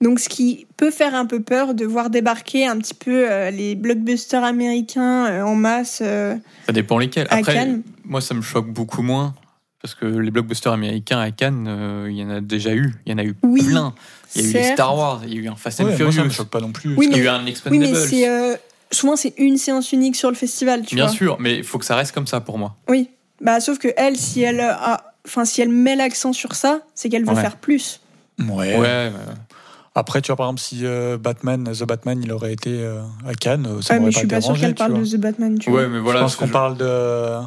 [0.00, 3.50] Donc, ce qui peut faire un peu peur de voir débarquer un petit peu euh,
[3.50, 6.00] les blockbusters américains euh, en masse.
[6.02, 7.26] euh, Ça dépend lesquels.
[7.30, 7.82] À Après, Cannes.
[8.04, 9.34] moi, ça me choque beaucoup moins.
[9.82, 12.94] Parce que les blockbusters américains à Cannes, euh, il y en a déjà eu.
[13.06, 13.94] Il y en a eu Oui, plein.
[14.34, 14.72] Il y a eu les.
[14.72, 16.48] Star Wars, il y a eu un Fast and Ouais, moi, ça me Furious, choque
[16.48, 16.94] pas non plus.
[16.96, 17.82] Oui, il y a eu un Oui, Expendables.
[17.92, 18.56] mais c'est euh,
[18.90, 21.12] souvent c'est une séance unique sur le festival, tu Bien vois.
[21.14, 22.76] sûr, mais il faut que ça reste comme ça pour moi.
[22.88, 23.08] Oui.
[23.40, 27.08] Bah, sauf que elle, si elle a, enfin, si elle met l'accent sur ça, c'est
[27.08, 27.40] qu'elle veut Ouais.
[27.40, 28.00] faire plus.
[28.40, 28.76] Ouais.
[28.78, 29.12] Ouais,
[29.94, 33.34] Après, tu vois, par exemple, si euh, Batman, The Batman, il aurait été euh, à
[33.34, 35.00] Cannes, euh, ça Ouais, mais m'aurait je pas suis pas dérangé, qu'elle parle vois.
[35.00, 35.80] de The Batman, tu vois.
[35.82, 36.18] ouais, mais voilà.
[36.20, 37.38] je pense qu'on parle de.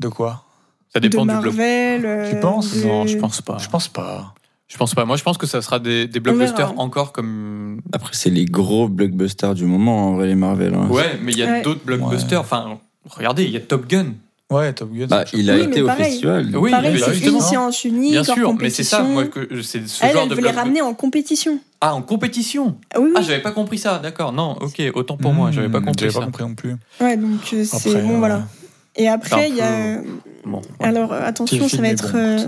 [0.00, 0.44] De quoi?
[0.92, 1.54] Ça dépend de du bloc.
[1.54, 2.06] Marvel.
[2.06, 2.74] euh, Tu penses?
[2.74, 3.58] de- Non, je pense pas.
[3.58, 4.34] Je pense pas.
[4.68, 5.04] Je pense pas.
[5.04, 6.36] Moi, je pense que ça sera des, des verra.
[6.36, 7.80] blockbusters encore comme.
[7.92, 10.74] Après, c'est les gros blockbusters du moment, en vrai, les Marvel.
[10.74, 10.88] hein.
[10.88, 11.62] Ouais, mais il y a Ouais.
[11.62, 12.40] d'autres blockbusters.
[12.40, 12.78] Enfin,
[13.10, 14.12] regardez, il y a Top Gun.
[14.50, 15.06] Ouais, Top Gun.
[15.08, 16.04] Bah, il a Oui, été au pareil.
[16.06, 16.56] festival.
[16.56, 19.12] Oui, Pareil, c'est une séance unique, Bien sûr, mais c'est ça, compétition.
[19.12, 21.58] moi, que c'est ce Elle, genre elle de veut les blockbuster- ramener en compétition.
[21.82, 23.14] Ah, en compétition Ah oui, oui.
[23.16, 24.32] Ah, j'avais pas compris ça, d'accord.
[24.32, 26.20] Non, ok, autant pour moi, j'avais pas Hmm, compris J'avais ça.
[26.20, 26.76] pas compris non plus.
[27.00, 28.48] Ouais, donc euh, c'est bon, euh, voilà.
[28.96, 29.98] Et après, il y a.
[29.98, 30.08] peu-
[30.46, 30.86] Bon, ouais.
[30.86, 32.46] Alors, euh, attention, ça va être euh,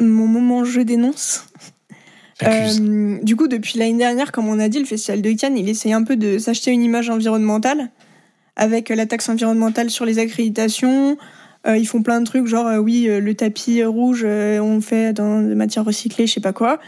[0.00, 1.44] mon moment je dénonce.
[2.42, 5.68] Euh, du coup, depuis l'année dernière, comme on a dit, le Festival de Cannes, il
[5.68, 7.90] essaye un peu de s'acheter une image environnementale
[8.56, 11.16] avec la taxe environnementale sur les accréditations.
[11.66, 14.80] Euh, ils font plein de trucs, genre, euh, oui, euh, le tapis rouge, on le
[14.80, 16.78] fait dans des matières recyclées, je sais pas quoi.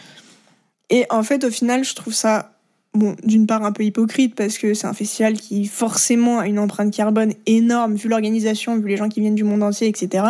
[0.90, 2.52] Et en fait, au final, je trouve ça,
[2.94, 6.58] bon, d'une part un peu hypocrite parce que c'est un festival qui forcément a une
[6.58, 10.24] empreinte carbone énorme, vu l'organisation, vu les gens qui viennent du monde entier, etc.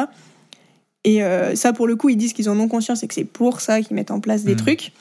[1.04, 3.24] Et euh, ça, pour le coup, ils disent qu'ils en ont conscience et que c'est
[3.24, 4.58] pour ça qu'ils mettent en place des Mhm.
[4.60, 4.92] trucs.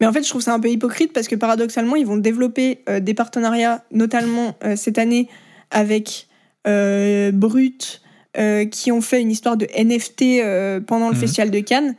[0.00, 2.80] Mais en fait, je trouve ça un peu hypocrite parce que paradoxalement, ils vont développer
[2.88, 5.28] euh, des partenariats, notamment euh, cette année
[5.70, 6.26] avec
[7.32, 8.02] Brut,
[8.36, 11.20] euh, qui ont fait une histoire de NFT euh, pendant le Mhm.
[11.20, 11.94] Festival de Cannes.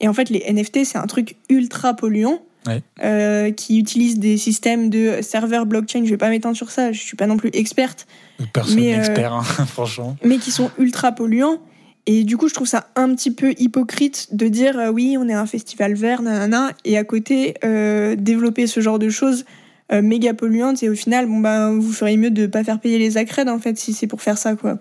[0.00, 2.42] Et en fait, les NFT, c'est un truc ultra polluant.
[2.64, 2.80] Ouais.
[3.02, 6.04] euh, qui utilise des systèmes de serveurs blockchain.
[6.04, 8.06] Je vais pas m'étendre sur ça, je suis pas non plus experte,
[8.52, 10.16] Personne n'est expert, hein, franchement.
[10.24, 11.58] mais qui sont ultra polluants.
[12.06, 15.28] Et du coup, je trouve ça un petit peu hypocrite de dire euh, oui, on
[15.28, 19.44] est un festival vert, nanana, et à côté, euh, développer ce genre de choses
[19.92, 20.84] euh, méga polluantes.
[20.84, 23.58] Et au final, bon, ben, vous feriez mieux de pas faire payer les accrèdes, en
[23.58, 24.78] fait, si c'est pour faire ça, quoi.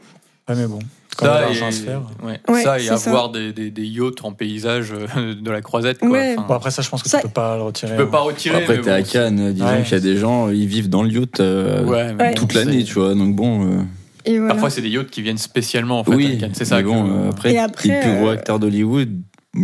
[0.50, 0.80] Ouais, mais bon.
[1.18, 2.02] Quand il y a Ça, l'argent et, à se faire.
[2.24, 2.94] ouais, Ouais, ça et ça.
[3.10, 6.00] avoir des, des, des yachts en paysage euh, de la croisette.
[6.00, 6.10] Quoi.
[6.10, 6.36] Ouais.
[6.38, 7.92] Enfin, Bon, après, ça, je pense que Ça- tu peux pas le retirer.
[7.92, 8.08] tu peux hein.
[8.08, 8.58] pas retirer.
[8.64, 9.84] Après, t'es à Cannes, disons Ouais.
[9.84, 12.34] qu'il y a des gens, ils vivent dans le yacht euh, Ouais, mais Ouais.
[12.34, 13.14] toute l'année, tu vois.
[13.14, 13.66] Donc bon.
[13.66, 13.82] euh,
[14.26, 14.54] Et voilà.
[14.54, 16.16] Parfois, c'est des yachts qui viennent spécialement en fait.
[16.16, 16.52] oui, à Cannes.
[16.54, 16.78] c'est ça.
[16.78, 19.10] mais bon, que- euh, après, Et après, les plus gros euh, acteurs d'Hollywood,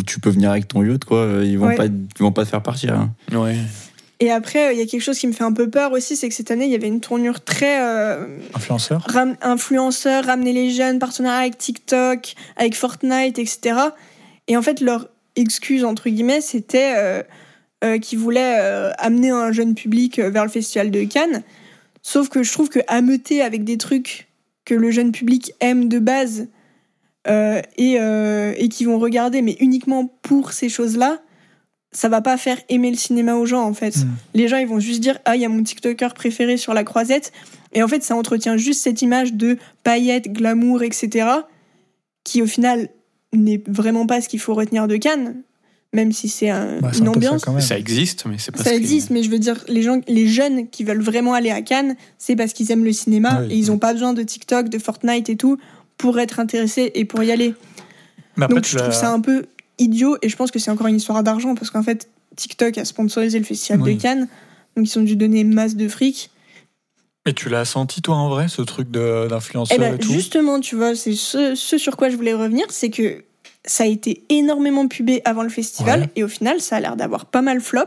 [0.06, 1.28] tu peux venir avec ton yacht, quoi.
[1.44, 1.76] Ils vont Ouais.
[1.76, 2.94] pas, ils vont pas te faire partir.
[2.94, 3.12] hein.
[3.34, 3.56] Ouais.
[4.20, 6.28] Et après, il y a quelque chose qui me fait un peu peur aussi, c'est
[6.28, 8.26] que cette année, il y avait une tournure très euh,
[8.56, 13.78] Influenceur ram- influenceur, ramener les jeunes, partenariat avec TikTok, avec Fortnite, etc.
[14.48, 17.22] Et en fait, leur excuse, entre guillemets, c'était euh,
[17.84, 21.44] euh, qu'ils voulaient amener un jeune public vers le festival de Cannes.
[22.02, 24.28] Sauf que je trouve que ameuter avec des trucs
[24.66, 26.48] que le jeune public aime de base,
[27.28, 31.20] et, et qui vont regarder, mais uniquement pour ces choses-là,
[31.92, 33.96] ça va pas faire aimer le cinéma aux gens en fait.
[33.98, 34.08] Mm.
[34.34, 36.84] Les gens ils vont juste dire ah il y a mon TikToker préféré sur la
[36.84, 37.32] croisette
[37.74, 41.28] et en fait ça entretient juste cette image de paillettes, glamour, etc.
[42.24, 42.90] qui au final
[43.34, 45.36] n'est vraiment pas ce qu'il faut retenir de Cannes,
[45.94, 47.66] même si c'est un- Bah, une un peu ça ambiance.
[47.66, 50.28] Ça existe, mais c'est pas Ça ce existe, mais je veux dire, les gens, les
[50.28, 53.54] jeunes qui veulent vraiment aller à Cannes, c'est parce qu'ils aiment le cinéma Oui.
[53.54, 55.58] et ils n'ont pas besoin de TikTok, de Fortnite et tout
[55.98, 57.54] pour être intéressés et pour y aller.
[58.38, 59.46] Mais après, Donc je trouve ça un peu
[59.80, 62.86] idiot et je pense que c'est encore une histoire d'argent parce qu'en fait, TikTok a
[62.86, 63.96] sponsorisé le festival Oui.
[63.96, 64.28] de Cannes,
[64.76, 66.30] donc ils ont dû donner masse de fric.
[67.26, 70.12] Mais tu l'as senti, toi, en vrai, ce truc de- d'influenceur Et ben et tout
[70.14, 73.24] justement, tu vois, c'est ce, ce sur quoi je voulais revenir, c'est que
[73.66, 76.10] ça a été énormément pubé avant le festival Ouais.
[76.16, 77.82] et au final, ça a l'air d'avoir pas mal flop.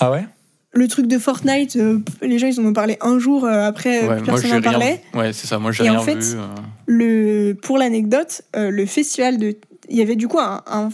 [0.00, 0.24] Ah ouais?
[0.72, 4.06] Le truc de Fortnite, euh, les gens ils en ont parlé un jour euh, après,
[4.06, 5.02] Ouais, plus moi, personne n'en parlait.
[5.14, 5.58] Ouais, c'est ça.
[5.58, 6.36] Moi, j'ai Et rien en fait, vu.
[6.36, 6.44] euh.
[6.86, 9.56] Le, pour l'anecdote, euh, le festival de,
[9.90, 10.88] il y avait du coup un, un,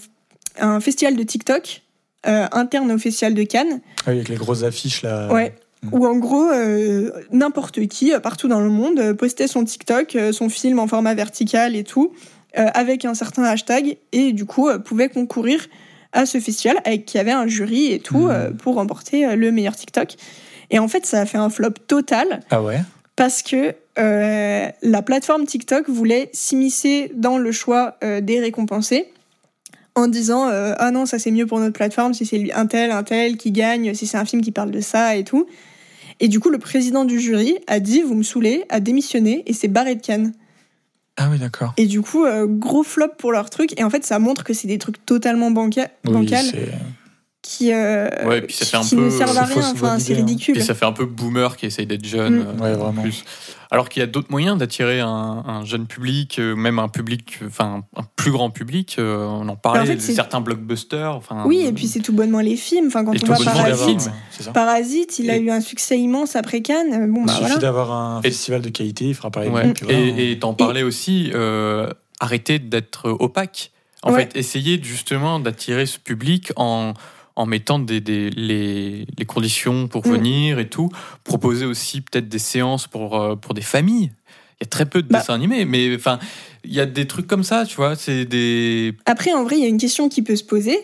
[0.61, 1.83] un festival de TikTok
[2.27, 5.33] euh, interne au festival de Cannes, Ah oui, avec les grosses affiches là.
[5.33, 5.89] ouais, Mm.
[5.93, 10.49] où en gros euh, n'importe qui euh, partout dans le monde postait son TikTok, son
[10.49, 12.15] film en format vertical et tout,
[12.59, 15.67] euh, avec un certain hashtag et du coup pouvait concourir
[16.13, 18.57] à ce festival avec qui avait un jury et tout Mm.
[18.57, 20.15] pour remporter le meilleur TikTok.
[20.71, 22.81] Et en fait, ça a fait un flop total Ah ouais?
[23.17, 29.09] parce que la plateforme TikTok voulait s'immiscer dans le choix des récompensés
[29.95, 32.91] en disant euh, ah non ça c'est mieux pour notre plateforme si c'est un tel
[32.91, 35.47] un tel qui gagne si c'est un film qui parle de ça et tout.
[36.21, 39.53] Et du coup le président du jury a dit vous me saoulez a démissionné et
[39.53, 40.33] s'est barré de Cannes.
[41.17, 41.75] Ah oui, d'accord.
[41.77, 43.79] et du coup euh, gros flop pour leur truc.
[43.79, 46.29] Et en fait ça montre que c'est des trucs totalement banca Oui,
[47.47, 50.15] qui, euh, Ouais, puis ça fait un qui peu- ne servent à rien enfin c'est
[50.15, 50.17] hein.
[50.17, 52.39] ridicule Et ça fait un peu boomer qui essaye d'être jeune.
[52.39, 52.47] Mm.
[52.47, 53.03] euh, Ouais, en vraiment.
[53.03, 53.23] plus.
[53.71, 55.09] Alors qu'il y a d'autres moyens d'attirer un,
[55.47, 58.97] un jeune public, euh, même un public, enfin un plus grand public.
[58.99, 61.15] euh, on en parlait, En fait, certains blockbusters.
[61.17, 63.45] Enfin, oui et puis c'est tout bonnement les films enfin quand Et on tout voit
[63.45, 64.01] Parasite
[64.41, 64.53] films.
[64.55, 67.11] Parasite, il a eu un succès immense après Cannes.
[67.13, 67.59] Bon, Il bah suffit voilà.
[67.59, 69.49] d'avoir un Et- festival de qualité, il fera Ouais.
[69.49, 69.75] voilà, hein.
[69.89, 71.91] Et t'en parlais aussi, euh,
[72.21, 73.71] arrêter d'être opaque.
[74.03, 74.21] En Ouais.
[74.21, 76.93] fait, essayer justement d'attirer ce public en,
[77.37, 80.11] en mettant des, des- les, les conditions pour Mm.
[80.13, 80.89] venir et tout.
[81.25, 84.13] Proposer aussi peut-être des séances pour, euh, pour des familles.
[84.61, 85.19] Il y a très peu de Bah.
[85.19, 86.19] dessins animés, mais enfin,
[86.65, 87.97] il y a des trucs comme ça, tu vois.
[87.97, 88.95] C'est des.
[89.07, 90.79] Après, en vrai, il y a une question qui peut se poser.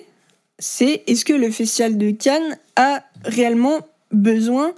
[0.58, 3.78] C'est est-ce que le festival de Cannes a réellement
[4.12, 4.72] besoin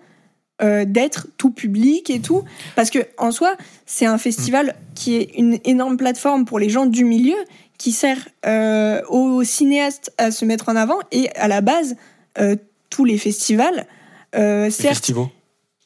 [0.60, 2.44] euh, d'être tout public et tout
[2.76, 3.56] Parce que en soi,
[3.86, 7.36] c'est un festival qui est une énorme plateforme pour les gens du milieu,
[7.82, 11.00] qui sert euh, aux cinéastes à se mettre en avant.
[11.10, 11.96] Et à la base,
[12.38, 12.54] euh,
[12.90, 13.88] tous les festivals,
[14.36, 15.26] euh, Les certes, festivals.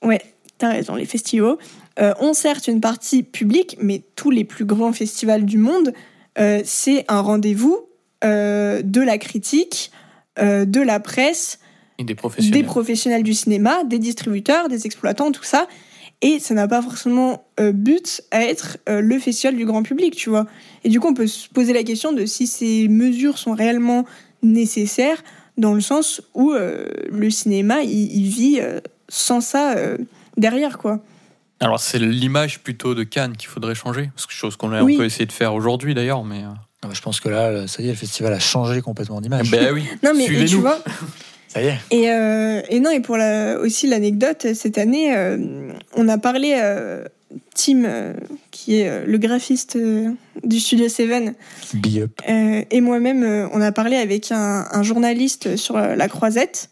[0.02, 0.20] Ouais,
[0.58, 1.56] t'as raison, les festivals
[2.20, 5.94] ont certes une partie publique, mais tous les plus grands festivals du monde,
[6.36, 7.88] c'est un rendez-vous
[8.22, 9.90] de la critique,
[10.38, 11.58] de la presse,
[11.98, 12.60] et des professionnels.
[12.62, 15.66] des professionnels du cinéma, des distributeurs, des exploitants, tout ça.
[16.22, 20.16] Et ça n'a pas forcément euh, but à être euh, le festival du grand public,
[20.16, 20.46] tu vois.
[20.84, 24.06] Et du coup, on peut se poser la question de si ces mesures sont réellement
[24.42, 25.22] nécessaires,
[25.58, 29.98] dans le sens où euh, le cinéma, il, il vit euh, sans ça euh,
[30.36, 31.00] derrière, quoi.
[31.60, 34.10] Alors, c'est l'image plutôt de Cannes qu'il faudrait changer.
[34.16, 34.94] C'est chose qu'on a Oui.
[34.94, 36.42] un peu essayé de faire aujourd'hui d'ailleurs, mais.
[36.82, 39.50] Ah bah, je pense que là, ça y est, le festival a changé complètement d'image.
[39.50, 39.84] Ben oui.
[40.02, 40.60] Non, mais et tu Suivez-nous.
[40.60, 40.78] vois,
[41.48, 41.78] Ça y est.
[41.90, 46.56] Et, euh, et non, et pour la, aussi l'anecdote, cette année, euh, on a parlé,
[46.58, 47.04] euh,
[47.54, 48.14] Tim,
[48.50, 49.78] qui est le graphiste
[50.44, 51.34] du Studio Seven,
[51.74, 52.22] Be up.
[52.26, 56.70] et moi-même, on a parlé avec un, un journaliste sur la Croisette,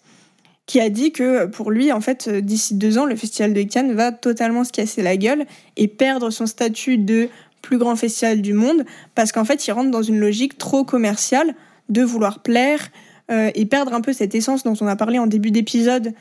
[0.66, 3.92] qui a dit que pour lui, en fait, d'ici deux ans, le Festival de Cannes
[3.92, 5.44] va totalement se casser la gueule
[5.76, 7.28] et perdre son statut de
[7.64, 8.84] plus grand festival du monde,
[9.14, 11.54] parce qu'en fait, il rentre dans une logique trop commerciale
[11.88, 12.90] de vouloir plaire
[13.30, 16.12] euh, et perdre un peu cette essence dont on a parlé en début d'épisode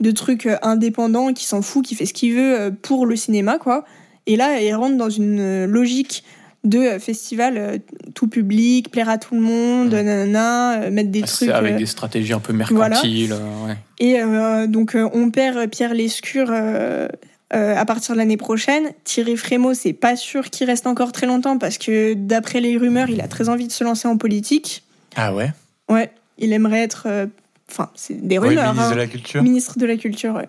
[0.00, 3.16] de trucs euh, indépendants, qui s'en fout, qui fait ce qu'il veut euh, pour le
[3.16, 3.84] cinéma, quoi.
[4.26, 6.24] Et là, il rentre dans une logique
[6.62, 7.80] de festival
[8.14, 10.02] tout public, plaire à tout le monde, Mm.
[10.02, 11.56] nanana, mettre des Ah, C'est trucs.
[11.56, 13.32] avec euh, des stratégies un peu mercantiles.
[13.66, 13.76] ouais.
[13.98, 17.08] et euh, donc, on perd Pierre Lescure euh,
[17.52, 18.90] à partir de l'année prochaine.
[19.04, 23.08] Thierry Frémaux, c'est pas sûr qu'il reste encore très longtemps parce que, d'après les rumeurs,
[23.10, 24.84] il a très envie de se lancer en politique.
[25.16, 25.50] Ah ouais?
[25.88, 26.10] Ouais,
[26.40, 27.04] il aimerait être.
[27.06, 27.26] euh,
[27.70, 28.72] Enfin, c'est des Oui, rumeurs.
[28.74, 28.90] ministre hein.
[28.94, 29.42] de la Culture.
[29.44, 30.48] Ministre de la Culture, ouais.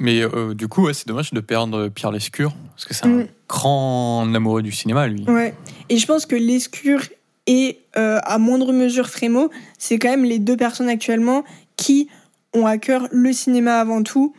[0.00, 3.20] Mais euh, du coup, ouais, c'est dommage de perdre Pierre Lescure, parce que c'est Mm.
[3.20, 5.22] un grand amoureux du cinéma, lui.
[5.28, 5.54] Ouais.
[5.88, 7.02] Et je pense que Lescure
[7.46, 11.44] et, euh, à moindre mesure, Frémaux, c'est quand même les deux personnes actuellement
[11.76, 12.08] qui
[12.52, 14.34] ont à cœur le cinéma avant tout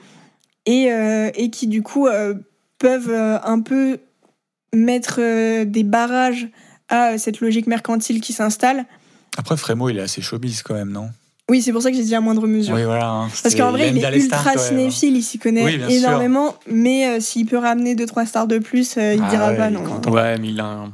[0.65, 2.07] et, euh, et qui, du coup,
[2.77, 3.99] peuvent un peu
[4.75, 6.49] mettre des barrages
[6.89, 8.85] à cette logique mercantile qui s'installe.
[9.39, 11.09] Après, Frémo, il est assez showbiz quand même, non?
[11.49, 12.75] Oui, c'est pour ça que j'ai dit à moindre mesure.
[12.75, 13.09] Oui, voilà.
[13.09, 13.29] hein.
[13.41, 14.59] Parce qu'en vrai, il est ultra même.
[14.59, 15.97] cinéphile, il s'y connaît Oui, bien sûr.
[15.99, 19.47] énormément, mais euh, s'il peut ramener deux trois stars de plus, euh, il Ah dira
[19.51, 19.83] ouais, pas non.
[20.11, 20.91] Ouais, mais il a, un-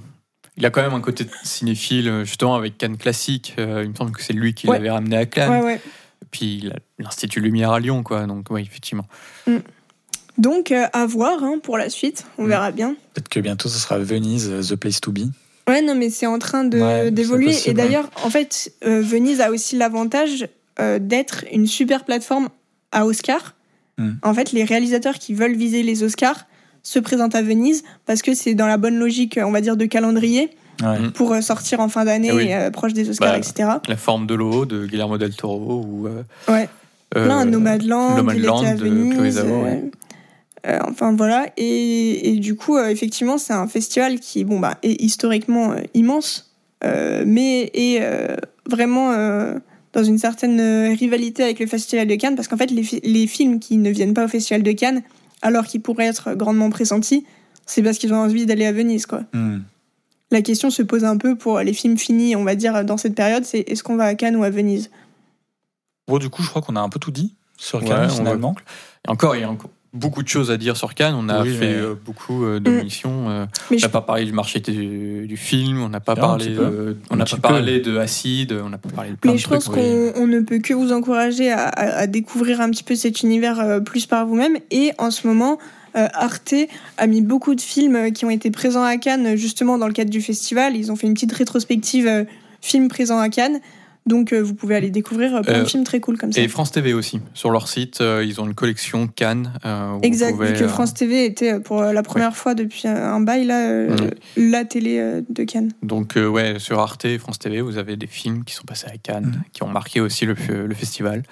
[0.58, 3.56] il a quand même un côté cinéphile, euh, justement, avec Cannes Classique.
[3.58, 4.78] Euh, il me semble que c'est lui qui Ouais.
[4.78, 5.64] l'avait ramené à Cannes.
[5.64, 5.82] Ouais,
[6.30, 8.26] puis il a l'Institut Lumière à Lyon, quoi.
[8.28, 9.08] Donc, oui, effectivement.
[10.38, 12.48] Donc euh, à voir hein, pour la suite, on Mm.
[12.50, 12.90] verra bien.
[13.14, 15.22] Peut-être que bientôt, ce sera Venise, The Place to Be.
[15.68, 17.48] Ouais, non, mais c'est en train de- Ouais, d'évoluer.
[17.48, 20.48] Et possible, d'ailleurs, en fait, euh, Venise a aussi l'avantage
[20.80, 22.50] euh, d'être une super plateforme
[22.92, 23.56] à Oscar.
[23.98, 24.10] Mm.
[24.24, 26.46] En fait, les réalisateurs qui veulent viser les Oscars
[26.84, 29.86] se présentent à Venise parce que c'est dans la bonne logique, on va dire, de
[29.86, 30.50] calendrier
[30.84, 31.00] Ouais.
[31.00, 31.12] Mm.
[31.14, 32.48] pour euh, sortir en fin d'année, Eh oui.
[32.54, 33.70] euh, proche des Oscars, Bah, etc.
[33.88, 36.08] La forme de l'eau de Guillermo del Toro ou.
[36.08, 36.68] euh, Ouais.
[37.16, 39.38] euh, Plein, Nomadland, il était Nomadland de Venise.
[39.40, 39.84] Euh, ouais.
[40.66, 44.78] Euh, enfin voilà, et, et du coup, euh, effectivement, c'est un festival qui bon, bah,
[44.84, 48.36] est historiquement euh, immense, euh, mais est euh,
[48.70, 49.58] vraiment euh,
[49.94, 53.28] dans une certaine rivalité avec le Festival de Cannes, parce qu'en fait, les, fi- les
[53.28, 55.04] films qui ne viennent pas au Festival de Cannes,
[55.42, 57.26] alors qu'ils pourraient être grandement pressentis,
[57.66, 59.06] c'est parce qu'ils ont envie d'aller à Venise.
[59.06, 59.24] Quoi.
[59.34, 59.60] Hmm.
[60.32, 63.16] La question se pose un peu pour les films finis, on va dire, dans cette
[63.16, 64.90] période, c'est est-ce qu'on va à Cannes ou à Venise?
[66.08, 68.16] Bon, du coup, je crois qu'on a un peu tout dit sur Ouais, Cannes, on
[68.18, 68.56] finalement.
[69.08, 71.16] Et encore, il y a encore beaucoup de choses à dire sur Cannes.
[71.18, 73.30] On a Oui, fait mais- euh, beaucoup euh, d'émissions.
[73.30, 76.16] euh, Mais on je- n'a pas parlé du marché du, du film, on n'a pas
[76.16, 79.38] parlé, de- on n'a pas parlé de acide, on n'a pas parlé de plein Mais
[79.38, 79.56] de je trucs.
[79.64, 82.96] pense qu'on on ne peut que vous encourager à, à- à découvrir un petit peu
[82.96, 84.58] cet univers euh, plus par vous-même.
[84.72, 85.58] Et en ce moment,
[85.96, 86.54] euh, Arte
[86.98, 89.94] a mis beaucoup de films euh, qui ont été présents à Cannes, justement dans le
[89.94, 90.76] cadre du festival.
[90.76, 92.24] Ils ont fait une petite rétrospective euh,
[92.62, 93.60] films présents à Cannes.
[94.08, 96.40] Donc euh, vous pouvez aller découvrir euh, plein Euh, de films très cool comme ça.
[96.40, 97.22] Et France TV aussi.
[97.34, 99.52] Sur leur site, euh, ils ont une collection Cannes.
[99.66, 102.04] euh, où vous Exact, pouvez, vu que euh, France TV était euh, pour euh, la
[102.04, 105.72] première fois depuis un, bail là, euh, la télé euh, de Cannes.
[105.82, 108.88] Donc, euh, ouais, sur Arte et France TV, vous avez des films qui sont passés
[108.88, 109.44] à Cannes, Mhm.
[109.54, 110.36] qui ont marqué aussi le,
[110.68, 111.24] le festival.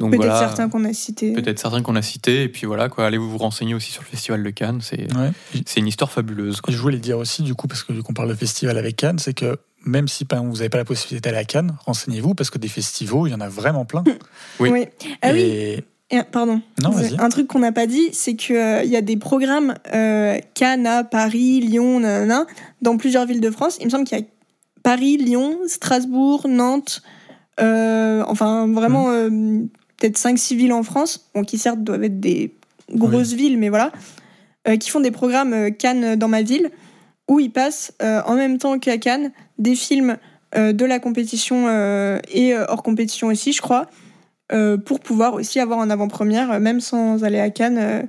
[0.00, 1.32] Donc Peut-être voilà, certains qu'on a cités.
[1.32, 2.44] peut-être certains qu'on a cités.
[2.44, 4.78] Et puis voilà, quoi, allez vous vous renseigner aussi sur le festival de Cannes.
[4.80, 5.30] C'est Ouais.
[5.66, 6.60] c'est une histoire fabuleuse.
[6.60, 6.72] quoi.
[6.72, 9.18] Je voulais dire aussi, du coup, parce que vu qu'on parle de festival avec Cannes,
[9.18, 12.58] c'est que même si vous n'avez pas la possibilité d'aller à Cannes, renseignez-vous parce que
[12.58, 14.04] des festivals, il y en a vraiment plein.
[14.60, 14.86] Oui.
[15.22, 16.62] Ah oui, Et- Et, pardon.
[16.82, 17.16] Non, vas-y.
[17.18, 18.56] Un truc qu'on n'a pas dit, c'est qu'il
[18.86, 22.46] y a des programmes euh, Cannes, à Paris, Lyon, nanana,
[22.82, 23.76] dans plusieurs villes de France.
[23.80, 24.24] Il me semble qu'il y a
[24.82, 27.02] Paris, Lyon, Strasbourg, Nantes,
[27.60, 29.28] euh, enfin vraiment euh,
[29.98, 32.54] peut-être 5-6 villes en France, bon, qui certes doivent être des
[32.94, 33.92] grosses villes, mais voilà,
[34.66, 36.70] euh, qui font des programmes euh, Cannes dans ma ville,
[37.28, 40.16] où ils passent euh, en même temps qu'à Cannes des films
[40.56, 43.86] euh, de la compétition euh, et euh, hors compétition aussi, je crois
[44.52, 48.02] euh, pour pouvoir aussi avoir en avant-première, euh, même sans aller à Cannes, euh,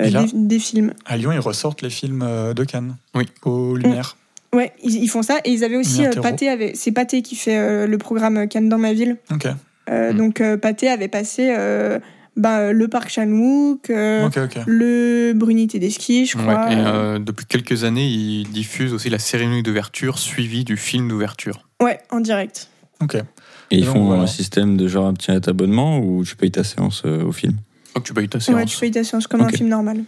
[0.00, 0.92] euh, là des, des films.
[1.04, 2.96] À Lyon, ils ressortent les films euh, de Cannes.
[3.14, 3.24] Oui.
[3.44, 4.16] Aux Lumières.
[4.52, 5.38] Ouais, ils, ils font ça.
[5.44, 6.10] Et ils avaient aussi euh,
[6.48, 9.16] avait, c'est Pathé qui fait euh, le programme Cannes dans ma ville.
[9.32, 9.46] Ok.
[9.90, 10.16] Euh, Mm.
[10.16, 11.98] Donc euh, Pathé avait passé euh,
[12.36, 14.58] bah, le parc Chan-wook, euh, Ok, ok.
[14.66, 16.72] le Bruni Tedeschi, je Ouais, crois.
[16.72, 21.66] et euh, depuis quelques années, ils diffusent aussi la cérémonie d'ouverture suivie du film d'ouverture.
[21.82, 22.68] Ouais, en direct.
[23.02, 23.16] Ok.
[23.16, 24.22] Et ils Donc, font voilà.
[24.22, 27.56] un système de genre un petit abonnement ou tu payes ta séance euh, au film?
[27.94, 28.70] Donc tu payes ta Ouais, séance.
[28.70, 30.04] tu payes ta séance comme un film normal.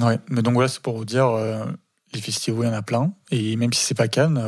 [0.00, 0.18] Ouais.
[0.28, 1.64] Mais donc voilà, c'est pour vous dire, euh,
[2.14, 3.12] les festivals, il y en a plein.
[3.30, 4.38] Et même si c'est pas Cannes,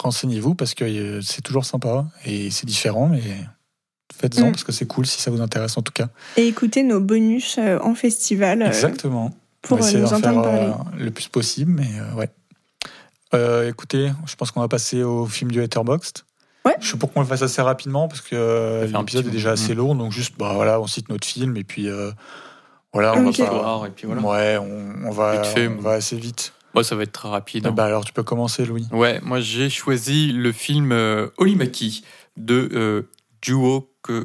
[0.00, 3.08] renseignez-vous parce que euh, c'est toujours sympa et c'est différent.
[3.08, 3.20] Mais
[4.18, 4.52] faites-en Mm.
[4.52, 6.08] parce que c'est cool si ça vous intéresse en tout cas.
[6.36, 9.32] Et écoutez nos bonus euh, en festival euh, Exactement.
[9.62, 10.58] pour on va euh, essayer nous d'en faire parler.
[10.98, 12.28] euh, le plus possible, mais euh, ouais.
[13.34, 16.20] Euh, écoutez, je pense qu'on va passer au film du Letterboxd.
[16.64, 16.74] Ouais.
[16.80, 19.74] Je suis pour qu'on le fasse assez rapidement parce que euh, l'épisode est déjà assez
[19.74, 22.10] lourd, donc juste bah voilà, on cite notre film et puis euh,
[22.92, 23.38] voilà, on Ok.
[23.38, 23.52] va pas.
[23.52, 24.22] Voir, et puis voilà.
[24.22, 26.52] Ouais, on, on va, Vite fait, on va assez vite.
[26.74, 27.66] Moi, ça va être très rapide.
[27.66, 27.72] hein.
[27.72, 28.86] Bah alors tu peux commencer, Louis.
[28.92, 32.04] Ouais, moi j'ai choisi le film euh, Olimaki
[32.36, 33.02] de euh,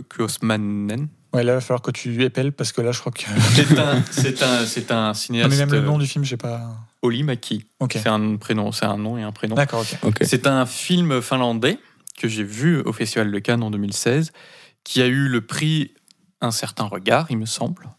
[0.09, 1.07] Kuosmanen.
[1.33, 3.23] Ouais, là il va falloir que tu épelles parce que là je crois que.
[3.51, 5.49] C'est un, c'est un, c'est un Non, cinéaste.
[5.51, 6.75] mais même le euh, nom du film, j'ai pas.
[7.01, 7.65] Olimaki.
[7.79, 7.93] Ok.
[8.01, 9.55] C'est un prénom, c'est un nom et un prénom.
[9.55, 9.97] D'accord, ok.
[10.03, 10.17] Ok.
[10.21, 11.79] C'est un film finlandais
[12.17, 14.31] que j'ai vu au Festival de Cannes en 2016,
[14.83, 15.93] qui a eu le prix
[16.41, 17.89] Un certain regard, il me semble.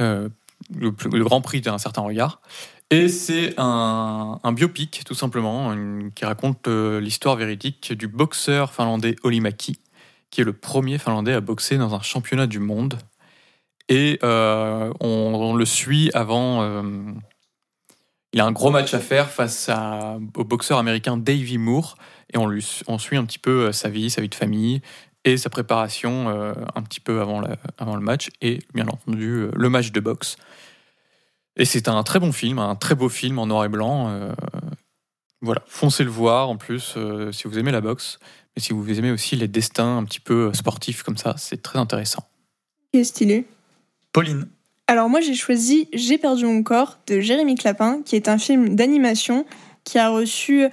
[0.00, 0.28] Euh,
[0.74, 2.40] le, le grand prix d'un certain regard.
[2.90, 8.72] Et c'est un, un biopic, tout simplement, une- qui raconte euh, l'histoire véridique du boxeur
[8.72, 9.78] finlandais Olimaki,
[10.30, 12.98] qui est le premier finlandais à boxer dans un championnat du monde.
[13.88, 16.62] Et euh, on, le suit avant.
[16.62, 17.12] euh,
[18.32, 19.68] il a un gros match à faire face
[20.36, 21.96] au boxeur américain Davy Moore
[22.32, 24.80] et on, lui, suit un petit peu euh, sa vie, sa vie de famille
[25.24, 27.42] et sa préparation un petit peu avant,
[27.76, 30.36] avant le match et bien entendu le match de boxe.
[31.56, 34.32] Et c'est un très bon film, un très beau film en noir et blanc.
[35.42, 38.18] Voilà, foncez le voir en plus euh, si vous aimez la boxe,
[38.54, 41.62] mais si vous aimez aussi les destins un petit peu euh, sportifs comme ça, c'est
[41.62, 42.28] très intéressant.
[42.92, 43.46] Qui est stylé?
[44.12, 44.48] Pauline.
[44.86, 48.74] Alors moi j'ai choisi J'ai perdu mon corps de Jérémy Clapin, qui est un film
[48.74, 49.46] d'animation
[49.84, 50.66] qui a reçu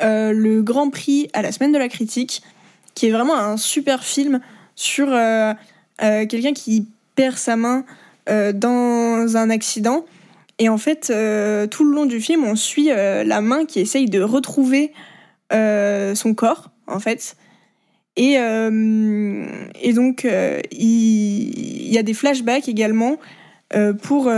[0.00, 2.42] euh, le Grand Prix à la Semaine de la Critique,
[2.94, 4.40] qui est vraiment un super film
[4.74, 5.52] sur euh,
[6.02, 7.84] euh, quelqu'un qui perd sa main
[8.28, 10.04] euh, dans un accident.
[10.58, 13.80] Et en fait, euh, tout le long du film, on suit euh, la main qui
[13.80, 14.92] essaye de retrouver
[15.52, 17.36] euh, son corps, en fait.
[18.16, 18.34] Et,
[19.94, 20.26] donc,
[20.72, 23.16] il, y a des flashbacks également
[24.02, 24.28] pour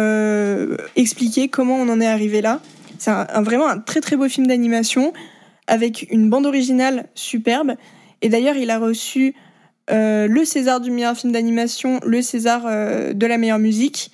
[0.96, 2.60] expliquer comment on en est arrivé là.
[2.98, 3.10] C'est
[3.40, 5.14] vraiment un très très beau film d'animation
[5.66, 7.72] avec une bande originale superbe.
[8.20, 9.34] Et d'ailleurs, il a reçu
[9.88, 14.10] le César du meilleur film d'animation, le César de la meilleure musique.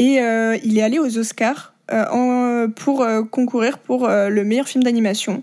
[0.00, 4.44] Et euh, il est allé aux Oscars euh, en- pour euh, concourir pour euh, le
[4.44, 5.42] meilleur film d'animation,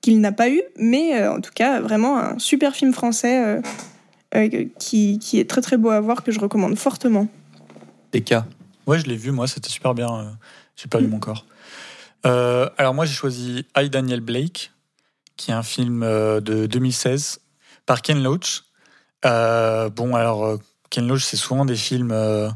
[0.00, 3.60] qu'il n'a pas eu, mais euh, en tout cas, vraiment un super film français euh,
[4.34, 7.28] euh, qui, qui est très très beau à voir, que je recommande fortement.
[8.10, 8.44] Des cas.
[8.88, 10.36] Ouais, je l'ai vu, moi, c'était super bien.
[10.74, 11.46] J'ai perdu mon corps.
[12.26, 14.72] Euh, alors, moi, j'ai choisi I, Daniel Blake,
[15.36, 17.38] qui est un film euh, de 2016
[17.86, 18.64] par Ken Loach.
[19.24, 20.58] Euh, bon, alors,
[20.90, 22.48] Ken Loach, c'est souvent des films euh,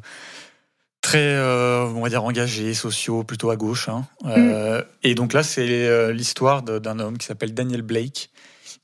[1.05, 3.91] très, euh, on va dire, engagés, sociaux, plutôt à gauche.
[3.91, 4.07] hein.
[4.25, 8.31] Euh, Et donc là, c'est euh, l'histoire d'un homme qui s'appelle Daniel Blake,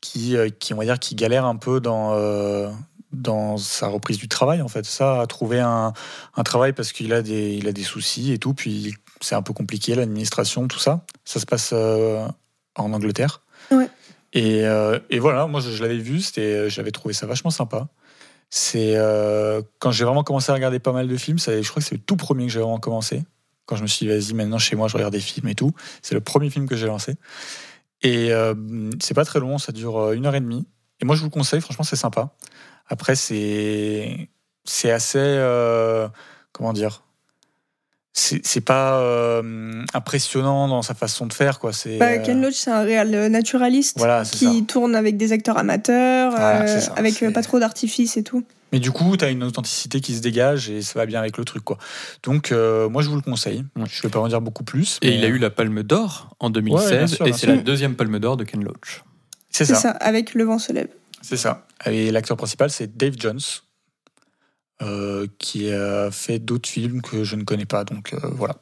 [0.03, 2.69] qui, qui, on va dire, qui galère un peu dans, euh,
[3.13, 4.85] dans sa reprise du travail, en fait.
[4.85, 5.95] Ça, à trouver un,
[6.37, 8.53] un travail parce qu'il a des, il a des soucis et tout.
[8.53, 11.05] Puis c'est un peu compliqué, l'administration, tout ça.
[11.25, 13.41] Ça se passe en Angleterre.
[13.71, 13.89] Ouais.
[14.35, 14.63] Et,
[15.11, 16.21] et voilà, moi je, je l'avais vu,
[16.69, 17.89] j'avais trouvé ça vachement sympa.
[18.51, 21.81] C'est euh, quand j'ai vraiment commencé à regarder pas mal de films, ça- je crois
[21.83, 23.23] que c'est le tout premier que j'ai vraiment commencé.
[23.67, 25.73] Quand je me suis dit, vas-y, maintenant chez moi, je regarde des films et tout.
[26.03, 27.15] C'est le premier film que j'ai lancé.
[28.03, 28.55] Et euh,
[29.01, 30.67] c'est pas très long, ça dure euh, une heure et demie.
[31.01, 32.35] Et moi, je vous le conseille, franchement, c'est sympa.
[32.89, 34.29] Après, c'est
[34.65, 35.19] c'est assez.
[35.21, 36.09] euh,
[36.53, 37.05] comment dire
[38.13, 41.73] c'est pas euh, impressionnant dans sa façon de faire, quoi.
[41.73, 41.97] C'est.
[41.99, 44.65] Bah, euh, Ken Loach, c'est un réal euh, naturaliste Voilà, qui ça.
[44.67, 48.23] tourne avec des acteurs amateurs, Voilà, euh, c'est ça, avec euh, pas trop d'artifice et
[48.23, 48.45] tout.
[48.73, 51.37] Mais du coup, tu as une authenticité qui se dégage et ça va bien avec
[51.39, 51.77] le truc, quoi.
[52.23, 53.65] Donc, euh, moi, je vous le conseille.
[53.77, 53.85] Ouais.
[53.91, 54.99] Je vais pas en dire beaucoup plus.
[55.03, 57.47] Et il a euh, eu la Palme d'Or en 2016, Ouais, bien sûr, et c'est
[57.49, 59.03] la deuxième Palme d'Or de Ken Loach.
[59.51, 59.81] C'est C'est ça.
[59.81, 60.89] ça, avec Le vent se lève.
[61.23, 61.67] C'est ça.
[61.87, 63.41] Et l'acteur principal, c'est Dave Jones,
[64.83, 67.85] euh, qui a fait d'autres films que je ne connais pas.
[67.85, 68.57] Donc, euh, voilà.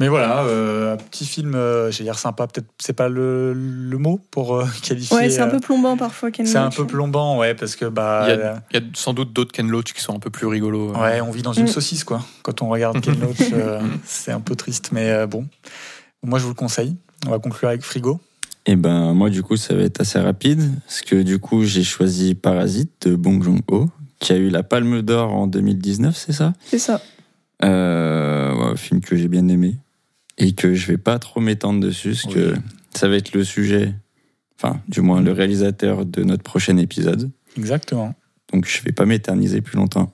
[0.00, 3.96] Mais voilà, euh, un petit film, euh, j'ai dire sympa, peut-être c'est pas le, le
[3.96, 5.16] mot pour euh, qualifier.
[5.16, 6.76] Ouais, c'est un peu plombant parfois, Ken c'est un Loach.
[6.76, 9.52] peu plombant, ouais, parce que bah, Il y a, il y a sans doute d'autres
[9.52, 10.90] Ken Loach qui sont un peu plus rigolos.
[10.96, 11.00] euh.
[11.00, 11.68] Ouais, on vit dans une Mm.
[11.68, 12.24] saucisse, quoi.
[12.42, 15.46] Quand on regarde Ken Loach, euh, c'est un peu triste, mais euh, bon.
[16.24, 16.96] Moi, je vous le conseille.
[17.28, 18.20] On va conclure avec Frigo.
[18.66, 21.84] Et ben moi du coup ça va être assez rapide parce que du coup j'ai
[21.84, 26.52] choisi Parasite de Bong Joon-ho qui a eu la Palme d'Or en 2019, c'est ça?
[26.64, 27.00] C'est ça.
[27.62, 29.76] euh, ouais, un film que j'ai bien aimé
[30.38, 32.54] et que je vais pas trop m'étendre dessus parce que
[32.94, 33.94] ça va être le sujet,
[34.58, 37.30] enfin du moins le réalisateur de notre prochain épisode.
[37.56, 38.14] Exactement.
[38.52, 40.12] Donc je vais pas m'éterniser plus longtemps.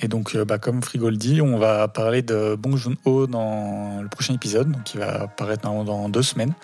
[0.00, 4.00] Et donc, euh, bah, comme Frigo le dit, on va parler de Bong Joon-ho dans
[4.00, 6.54] le prochain épisode, donc qui va apparaître dans, dans deux semaines.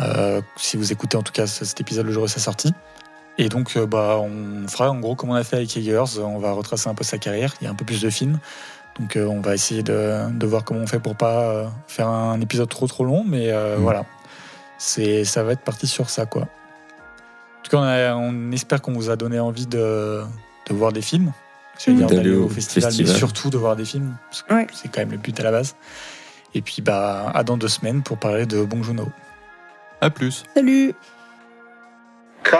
[0.00, 2.72] Euh, si vous écoutez en tout cas cet épisode le jour de sa sortie.
[3.38, 6.38] Et donc, euh, bah, on fera en gros comme on a fait avec Eggers, on
[6.38, 7.54] va retracer un peu sa carrière.
[7.60, 8.38] Il y a un peu plus de films.
[8.98, 12.08] Donc, euh, on va essayer de, de voir comment on fait pour pas euh, faire
[12.08, 13.82] un épisode trop trop long, mais euh, Mm.
[13.82, 14.04] voilà.
[14.76, 16.42] C'est, ça va être parti sur ça, quoi.
[16.42, 20.22] En tout cas, on, a- on espère qu'on vous a donné envie de,
[20.68, 21.32] de voir des films.
[21.78, 23.12] J'allais dire D'aller d'aller au au festival, festival.
[23.12, 24.16] mais surtout de voir des films.
[24.30, 24.66] parce que Ouais.
[24.72, 25.76] C'est quand même le but à la base.
[26.54, 29.08] Et puis, bah, à dans deux semaines pour parler de Bong Joon-ho.
[30.00, 30.42] À plus.
[30.54, 30.92] Salut
[32.42, 32.56] Cut.